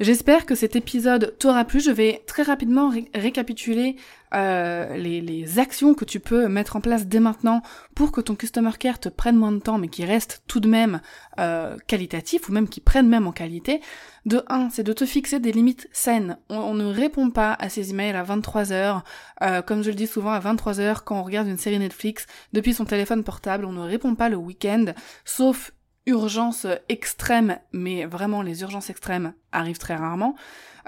J'espère 0.01 0.47
que 0.47 0.55
cet 0.55 0.75
épisode 0.75 1.35
t'aura 1.37 1.63
plu. 1.63 1.79
Je 1.79 1.91
vais 1.91 2.23
très 2.25 2.41
rapidement 2.41 2.91
récapituler 3.13 3.97
euh, 4.33 4.97
les, 4.97 5.59
actions 5.59 5.93
que 5.93 6.05
tu 6.05 6.19
peux 6.19 6.47
mettre 6.47 6.75
en 6.75 6.81
place 6.81 7.05
dès 7.05 7.19
maintenant 7.19 7.61
pour 7.93 8.11
que 8.11 8.19
ton 8.19 8.33
customer 8.33 8.71
care 8.79 8.99
te 8.99 9.09
prenne 9.09 9.35
moins 9.35 9.51
de 9.51 9.59
temps, 9.59 9.77
mais 9.77 9.89
qui 9.89 10.03
reste 10.03 10.41
tout 10.47 10.59
de 10.59 10.67
même 10.67 11.01
euh, 11.39 11.77
qualitatif 11.85 12.49
ou 12.49 12.51
même 12.51 12.67
qui 12.67 12.81
prenne 12.81 13.07
même 13.07 13.27
en 13.27 13.31
qualité. 13.31 13.79
De 14.25 14.43
1, 14.47 14.71
c'est 14.71 14.81
de 14.81 14.91
te 14.91 15.05
fixer 15.05 15.39
des 15.39 15.51
limites 15.51 15.87
saines. 15.91 16.39
On, 16.49 16.73
ne 16.73 16.85
répond 16.85 17.29
pas 17.29 17.53
à 17.53 17.69
ces 17.69 17.91
emails 17.91 18.15
à 18.15 18.23
23 18.23 18.71
heures, 18.71 19.03
euh, 19.43 19.61
comme 19.61 19.83
je 19.83 19.89
le 19.89 19.95
dis 19.95 20.07
souvent 20.07 20.31
à 20.31 20.39
23 20.39 20.79
heures 20.79 21.03
quand 21.03 21.19
on 21.19 21.23
regarde 21.23 21.47
une 21.47 21.59
série 21.59 21.77
Netflix 21.77 22.25
depuis 22.53 22.73
son 22.73 22.85
téléphone 22.85 23.23
portable. 23.23 23.65
On 23.65 23.73
ne 23.73 23.87
répond 23.87 24.15
pas 24.15 24.29
le 24.29 24.37
week-end, 24.37 24.85
sauf 25.25 25.71
urgence 26.05 26.65
extrême, 26.89 27.57
mais 27.71 28.05
vraiment 28.05 28.41
les 28.41 28.61
urgences 28.61 28.89
extrêmes 28.89 29.33
arrivent 29.51 29.77
très 29.77 29.95
rarement. 29.95 30.35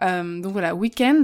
Euh, 0.01 0.41
donc 0.41 0.53
voilà, 0.53 0.75
week-end, 0.75 1.23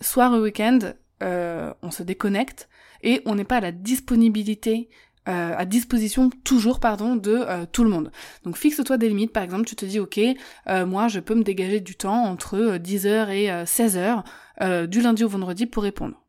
soir 0.00 0.34
et 0.34 0.38
week-end, 0.38 0.78
euh, 1.22 1.72
on 1.82 1.90
se 1.90 2.02
déconnecte 2.02 2.68
et 3.02 3.22
on 3.26 3.34
n'est 3.34 3.44
pas 3.44 3.56
à 3.56 3.60
la 3.60 3.72
disponibilité 3.72 4.88
euh, 5.28 5.54
à 5.56 5.64
disposition 5.64 6.30
toujours 6.44 6.78
pardon 6.78 7.16
de 7.16 7.32
euh, 7.32 7.66
tout 7.70 7.82
le 7.82 7.90
monde. 7.90 8.12
Donc 8.44 8.56
fixe-toi 8.56 8.96
des 8.96 9.08
limites, 9.08 9.32
par 9.32 9.42
exemple 9.42 9.64
tu 9.64 9.74
te 9.74 9.84
dis 9.84 9.98
ok, 9.98 10.20
euh, 10.68 10.86
moi 10.86 11.08
je 11.08 11.18
peux 11.18 11.34
me 11.34 11.42
dégager 11.42 11.80
du 11.80 11.96
temps 11.96 12.22
entre 12.22 12.76
10h 12.76 13.30
et 13.30 13.48
16h 13.64 14.86
du 14.86 15.00
lundi 15.00 15.24
au 15.24 15.28
vendredi 15.28 15.66
pour 15.66 15.82
répondre. 15.82 16.22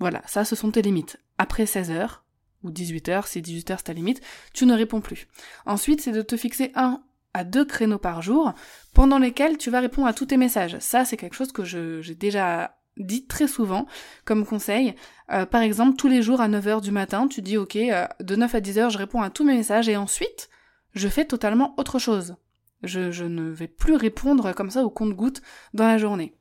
Voilà, 0.00 0.22
ça 0.26 0.46
ce 0.46 0.56
sont 0.56 0.70
tes 0.70 0.80
limites. 0.80 1.18
Après 1.36 1.64
16h 1.64 2.20
ou 2.62 2.70
18h, 2.70 3.26
si 3.26 3.40
18h 3.40 3.76
c'est 3.78 3.84
ta 3.84 3.92
limite, 3.92 4.20
tu 4.52 4.66
ne 4.66 4.74
réponds 4.74 5.00
plus. 5.00 5.28
Ensuite, 5.66 6.00
c'est 6.00 6.12
de 6.12 6.22
te 6.22 6.36
fixer 6.36 6.72
un 6.74 7.02
à 7.34 7.44
deux 7.44 7.64
créneaux 7.64 7.98
par 7.98 8.22
jour 8.22 8.52
pendant 8.94 9.18
lesquels 9.18 9.58
tu 9.58 9.70
vas 9.70 9.80
répondre 9.80 10.08
à 10.08 10.12
tous 10.12 10.26
tes 10.26 10.36
messages. 10.36 10.78
Ça, 10.80 11.04
c'est 11.04 11.16
quelque 11.16 11.36
chose 11.36 11.52
que 11.52 11.64
j'ai 11.64 12.14
déjà 12.14 12.74
dit 12.96 13.26
très 13.26 13.46
souvent 13.46 13.86
comme 14.24 14.44
conseil. 14.44 14.94
Euh, 15.30 15.46
par 15.46 15.62
exemple, 15.62 15.96
tous 15.96 16.08
les 16.08 16.22
jours 16.22 16.40
à 16.40 16.48
9h 16.48 16.80
du 16.80 16.90
matin, 16.90 17.28
tu 17.28 17.42
dis 17.42 17.56
ok, 17.56 17.76
euh, 17.76 18.06
de 18.20 18.36
9 18.36 18.54
à 18.54 18.60
10h, 18.60 18.90
je 18.90 18.98
réponds 18.98 19.22
à 19.22 19.30
tous 19.30 19.44
mes 19.44 19.54
messages 19.54 19.88
et 19.88 19.96
ensuite, 19.96 20.48
je 20.94 21.08
fais 21.08 21.24
totalement 21.24 21.74
autre 21.76 21.98
chose. 21.98 22.36
Je, 22.82 23.10
je 23.10 23.24
ne 23.24 23.50
vais 23.50 23.68
plus 23.68 23.96
répondre 23.96 24.52
comme 24.52 24.70
ça 24.70 24.84
au 24.84 24.90
compte-goutte 24.90 25.42
dans 25.74 25.86
la 25.86 25.98
journée. 25.98 26.34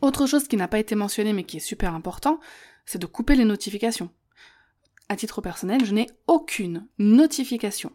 Autre 0.00 0.26
chose 0.26 0.48
qui 0.48 0.56
n'a 0.56 0.68
pas 0.68 0.78
été 0.78 0.94
mentionnée 0.94 1.32
mais 1.32 1.44
qui 1.44 1.58
est 1.58 1.60
super 1.60 1.94
important, 1.94 2.40
c'est 2.84 2.98
de 2.98 3.06
couper 3.06 3.36
les 3.36 3.44
notifications. 3.44 4.10
À 5.12 5.16
titre 5.16 5.42
personnel, 5.42 5.84
je 5.84 5.92
n'ai 5.92 6.06
aucune 6.26 6.86
notification 6.98 7.92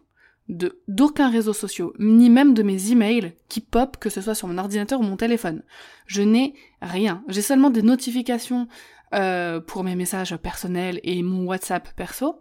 de 0.48 0.80
d'aucun 0.86 1.28
réseau 1.28 1.52
social, 1.52 1.88
ni 1.98 2.30
même 2.30 2.54
de 2.54 2.62
mes 2.62 2.92
emails 2.92 3.32
qui 3.48 3.60
pop, 3.60 3.96
que 3.96 4.08
ce 4.08 4.20
soit 4.20 4.36
sur 4.36 4.46
mon 4.46 4.56
ordinateur 4.56 5.00
ou 5.00 5.02
mon 5.02 5.16
téléphone. 5.16 5.64
Je 6.06 6.22
n'ai 6.22 6.54
rien. 6.80 7.24
J'ai 7.26 7.42
seulement 7.42 7.70
des 7.70 7.82
notifications 7.82 8.68
euh, 9.14 9.58
pour 9.58 9.82
mes 9.82 9.96
messages 9.96 10.36
personnels 10.36 11.00
et 11.02 11.24
mon 11.24 11.44
WhatsApp 11.44 11.92
perso, 11.96 12.38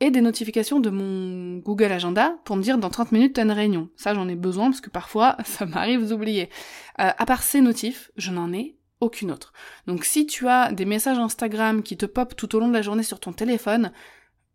et 0.00 0.10
des 0.10 0.22
notifications 0.22 0.80
de 0.80 0.90
mon 0.90 1.58
Google 1.58 1.92
Agenda 1.92 2.36
pour 2.44 2.56
me 2.56 2.62
dire 2.62 2.78
dans 2.78 2.90
30 2.90 3.12
minutes 3.12 3.34
t'as 3.34 3.44
une 3.44 3.52
réunion. 3.52 3.90
Ça 3.94 4.12
j'en 4.12 4.26
ai 4.26 4.34
besoin 4.34 4.70
parce 4.70 4.80
que 4.80 4.90
parfois 4.90 5.36
ça 5.44 5.66
m'arrive 5.66 6.08
d'oublier. 6.08 6.50
Euh, 6.98 7.10
à 7.16 7.26
part 7.26 7.44
ces 7.44 7.60
notifs, 7.60 8.10
je 8.16 8.32
n'en 8.32 8.52
ai 8.52 8.76
aucune 9.00 9.30
autre. 9.30 9.52
Donc 9.86 10.04
si 10.04 10.26
tu 10.26 10.48
as 10.48 10.72
des 10.72 10.84
messages 10.84 11.18
Instagram 11.18 11.82
qui 11.82 11.96
te 11.96 12.06
pop 12.06 12.34
tout 12.34 12.54
au 12.56 12.60
long 12.60 12.68
de 12.68 12.72
la 12.72 12.82
journée 12.82 13.02
sur 13.02 13.20
ton 13.20 13.32
téléphone, 13.32 13.92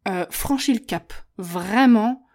euh, 0.08 0.26
le 0.30 0.86
cap. 0.86 1.14
Vraiment, 1.38 2.26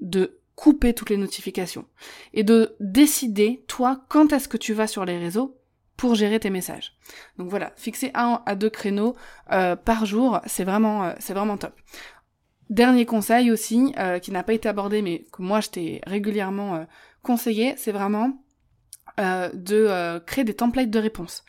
de 0.00 0.40
couper 0.54 0.94
toutes 0.94 1.10
les 1.10 1.16
notifications 1.16 1.86
et 2.32 2.42
de 2.42 2.74
décider, 2.80 3.64
toi, 3.68 4.04
quand 4.08 4.32
est-ce 4.32 4.48
que 4.48 4.56
tu 4.56 4.72
vas 4.72 4.86
sur 4.86 5.04
les 5.04 5.18
réseaux 5.18 5.58
pour 5.96 6.14
gérer 6.14 6.40
tes 6.40 6.50
messages. 6.50 6.94
Donc 7.38 7.48
voilà, 7.48 7.72
fixer 7.76 8.10
un 8.14 8.42
à 8.44 8.54
deux 8.54 8.70
créneaux 8.70 9.16
euh, 9.52 9.76
par 9.76 10.04
jour, 10.04 10.40
c'est 10.46 10.64
vraiment, 10.64 11.04
euh, 11.04 11.12
c'est 11.18 11.32
vraiment 11.32 11.56
top. 11.56 11.74
Dernier 12.68 13.06
conseil 13.06 13.50
aussi, 13.50 13.94
euh, 13.98 14.18
qui 14.18 14.30
n'a 14.30 14.42
pas 14.42 14.52
été 14.52 14.68
abordé, 14.68 15.00
mais 15.00 15.24
que 15.32 15.40
moi 15.40 15.60
je 15.60 15.68
t'ai 15.68 16.00
régulièrement 16.06 16.86
conseillé, 17.22 17.74
c'est 17.76 17.92
vraiment 17.92 18.42
de 19.18 20.18
créer 20.26 20.44
des 20.44 20.54
templates 20.54 20.90
de 20.90 20.98
réponses. 20.98 21.42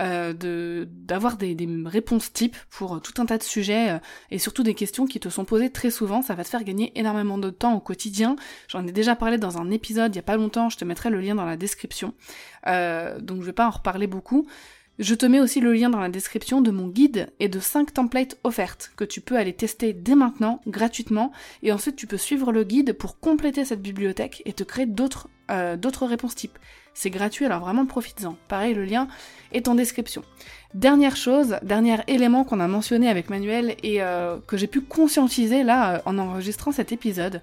Euh, 0.00 0.86
d'avoir 0.86 1.36
des, 1.36 1.56
réponses 1.84 2.32
types 2.32 2.56
pour 2.70 3.02
tout 3.02 3.20
un 3.20 3.26
tas 3.26 3.36
de 3.36 3.42
sujets 3.42 3.90
euh, 3.90 3.98
et 4.30 4.38
surtout 4.38 4.62
des 4.62 4.74
questions 4.74 5.04
qui 5.04 5.20
te 5.20 5.28
sont 5.28 5.44
posées 5.44 5.70
très 5.70 5.90
souvent. 5.90 6.22
Ça 6.22 6.34
va 6.34 6.42
te 6.42 6.48
faire 6.48 6.64
gagner 6.64 6.98
énormément 6.98 7.36
de 7.36 7.50
temps 7.50 7.74
au 7.74 7.80
quotidien. 7.80 8.36
J'en 8.68 8.86
ai 8.86 8.92
déjà 8.92 9.14
parlé 9.14 9.36
dans 9.36 9.58
un 9.58 9.70
épisode 9.70 10.14
il 10.14 10.16
y 10.16 10.20
a 10.20 10.22
pas 10.22 10.36
longtemps. 10.36 10.70
Je 10.70 10.78
te 10.78 10.84
mettrai 10.86 11.10
le 11.10 11.20
lien 11.20 11.34
dans 11.34 11.44
la 11.44 11.56
description. 11.56 12.14
Euh, 12.66 13.20
donc 13.20 13.40
je 13.40 13.46
vais 13.46 13.52
pas 13.52 13.66
en 13.66 13.70
reparler 13.70 14.06
beaucoup. 14.06 14.46
Je 14.98 15.14
te 15.14 15.26
mets 15.26 15.40
aussi 15.40 15.60
le 15.60 15.72
lien 15.72 15.90
dans 15.90 16.00
la 16.00 16.08
description 16.08 16.60
de 16.60 16.70
mon 16.70 16.88
guide 16.88 17.28
et 17.38 17.48
de 17.48 17.58
5 17.58 17.92
templates 17.92 18.38
offertes 18.44 18.92
que 18.96 19.04
tu 19.04 19.20
peux 19.20 19.36
aller 19.36 19.54
tester 19.54 19.92
dès 19.92 20.14
maintenant 20.14 20.60
gratuitement 20.66 21.32
et 21.62 21.72
ensuite 21.72 21.96
tu 21.96 22.06
peux 22.06 22.18
suivre 22.18 22.52
le 22.52 22.64
guide 22.64 22.94
pour 22.94 23.18
compléter 23.18 23.64
cette 23.64 23.82
bibliothèque 23.82 24.42
et 24.44 24.52
te 24.52 24.62
créer 24.62 24.86
d'autres 24.86 25.28
euh, 25.50 25.76
d'autres 25.76 26.06
réponses 26.06 26.34
types. 26.34 26.58
C'est 26.94 27.10
gratuit 27.10 27.46
alors 27.46 27.60
vraiment 27.60 27.86
profites-en. 27.86 28.36
Pareil 28.48 28.74
le 28.74 28.84
lien 28.84 29.08
est 29.52 29.68
en 29.68 29.74
description. 29.74 30.22
Dernière 30.74 31.16
chose, 31.16 31.56
dernier 31.62 31.96
élément 32.06 32.44
qu'on 32.44 32.60
a 32.60 32.68
mentionné 32.68 33.08
avec 33.08 33.28
Manuel 33.28 33.74
et 33.82 34.02
euh, 34.02 34.38
que 34.46 34.56
j'ai 34.56 34.68
pu 34.68 34.80
conscientiser 34.80 35.64
là 35.64 35.94
euh, 35.94 35.98
en 36.04 36.16
enregistrant 36.18 36.70
cet 36.70 36.92
épisode, 36.92 37.40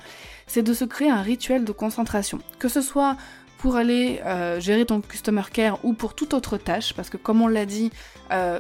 c'est 0.48 0.64
de 0.64 0.74
se 0.74 0.86
créer 0.86 1.10
un 1.10 1.22
rituel 1.22 1.66
de 1.66 1.74
concentration. 1.74 2.40
Que 2.58 2.70
ce 2.70 2.82
soit 2.82 3.18
pour 3.58 3.76
aller 3.76 4.22
euh, 4.26 4.62
gérer 4.62 4.86
ton 4.86 5.02
customer 5.02 5.42
care 5.52 5.84
ou 5.84 5.92
pour 5.92 6.14
toute 6.14 6.34
autre 6.34 6.58
tâche, 6.58 6.94
parce 6.94 7.10
que 7.10 7.18
comme 7.18 7.42
on 7.42 7.48
l'a 7.48 7.66
dit, 7.66 7.92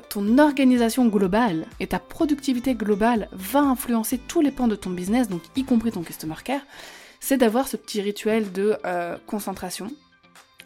ton 0.10 0.38
organisation 0.38 1.08
globale 1.08 1.66
et 1.80 1.88
ta 1.88 2.00
productivité 2.00 2.74
globale 2.74 3.28
va 3.34 3.60
influencer 3.60 4.18
tous 4.18 4.42
les 4.42 4.50
pans 4.50 4.68
de 4.68 4.76
ton 4.76 4.90
business, 4.90 5.28
donc 5.28 5.42
y 5.58 5.66
compris 5.66 5.92
ton 5.92 6.04
customer 6.04 6.36
care, 6.44 6.62
c'est 7.20 7.38
d'avoir 7.38 7.68
ce 7.68 7.76
petit 7.76 8.02
rituel 8.02 8.52
de 8.54 8.78
concentration. 9.28 9.92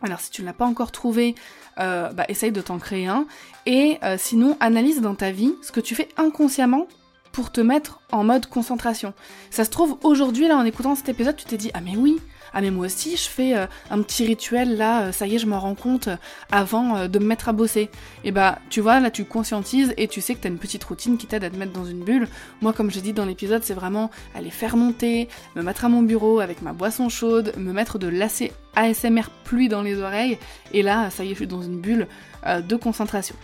Alors 0.01 0.19
si 0.19 0.31
tu 0.31 0.41
ne 0.41 0.47
l'as 0.47 0.53
pas 0.53 0.65
encore 0.65 0.91
trouvé, 0.91 1.35
bah, 1.77 2.25
essaye 2.27 2.51
de 2.51 2.61
t'en 2.61 2.79
créer 2.79 3.07
un. 3.07 3.25
Et 3.65 3.99
sinon, 4.17 4.57
analyse 4.59 5.01
dans 5.01 5.15
ta 5.15 5.31
vie 5.31 5.53
ce 5.61 5.71
que 5.71 5.79
tu 5.79 5.95
fais 5.95 6.09
inconsciemment 6.17 6.87
pour 7.31 7.51
te 7.51 7.61
mettre 7.61 8.01
en 8.11 8.23
mode 8.23 8.47
concentration. 8.47 9.13
Ça 9.51 9.63
se 9.63 9.69
trouve, 9.69 9.97
aujourd'hui, 10.03 10.47
là, 10.47 10.57
en 10.57 10.65
écoutant 10.65 10.95
cet 10.95 11.07
épisode, 11.09 11.35
tu 11.37 11.45
t'es 11.45 11.57
dit, 11.57 11.71
ah 11.73 11.79
mais 11.81 11.95
oui, 11.95 12.19
ah 12.53 12.61
mais 12.61 12.71
moi 12.71 12.85
aussi 12.85 13.15
je 13.15 13.29
fais 13.29 13.55
euh, 13.55 13.65
un 13.89 14.01
petit 14.01 14.25
rituel 14.25 14.77
là, 14.77 15.03
euh, 15.03 15.11
ça 15.11 15.27
y 15.27 15.35
est 15.35 15.39
je 15.39 15.47
m'en 15.47 15.59
rends 15.59 15.75
compte 15.75 16.09
euh, 16.09 16.17
avant 16.51 17.07
de 17.07 17.19
me 17.19 17.25
mettre 17.25 17.49
à 17.49 17.53
bosser. 17.53 17.89
Et 18.23 18.31
bah 18.31 18.59
tu 18.69 18.81
vois 18.81 18.99
là 18.99 19.11
tu 19.11 19.25
conscientises 19.25 19.93
et 19.97 20.07
tu 20.07 20.21
sais 20.21 20.35
que 20.35 20.41
t'as 20.41 20.49
une 20.49 20.57
petite 20.57 20.83
routine 20.83 21.17
qui 21.17 21.27
t'aide 21.27 21.43
à 21.43 21.49
te 21.49 21.55
mettre 21.55 21.71
dans 21.71 21.85
une 21.85 22.03
bulle. 22.03 22.27
Moi 22.61 22.73
comme 22.73 22.91
j'ai 22.91 23.01
dit 23.01 23.13
dans 23.13 23.25
l'épisode 23.25 23.63
c'est 23.63 23.73
vraiment 23.73 24.11
aller 24.35 24.49
faire 24.49 24.75
monter, 24.75 25.29
me 25.55 25.61
mettre 25.61 25.85
à 25.85 25.89
mon 25.89 26.01
bureau 26.01 26.39
avec 26.39 26.61
ma 26.61 26.73
boisson 26.73 27.09
chaude, 27.09 27.53
me 27.57 27.71
mettre 27.71 27.99
de 27.99 28.07
l'AC 28.07 28.51
ASMR 28.75 29.29
pluie 29.43 29.69
dans 29.69 29.81
les 29.81 29.99
oreilles 29.99 30.37
et 30.73 30.81
là 30.81 31.09
ça 31.09 31.23
y 31.23 31.27
est 31.27 31.31
je 31.31 31.37
suis 31.37 31.47
dans 31.47 31.61
une 31.61 31.79
bulle 31.79 32.07
de 32.45 32.75
concentration. 32.75 33.35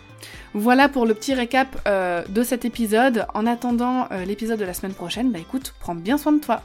Voilà 0.53 0.89
pour 0.89 1.05
le 1.05 1.14
petit 1.14 1.34
récap 1.34 1.88
de 1.88 2.43
cet 2.43 2.66
épisode. 2.66 3.28
En 3.34 3.45
attendant 3.45 4.08
l'épisode 4.26 4.60
de 4.60 4.66
la 4.66 4.74
semaine 4.74 4.93
prochaine, 4.93 5.32
bah 5.32 5.39
écoute, 5.39 5.74
prends 5.80 5.95
bien 5.95 6.18
soin 6.18 6.32
de 6.32 6.39
toi. 6.39 6.62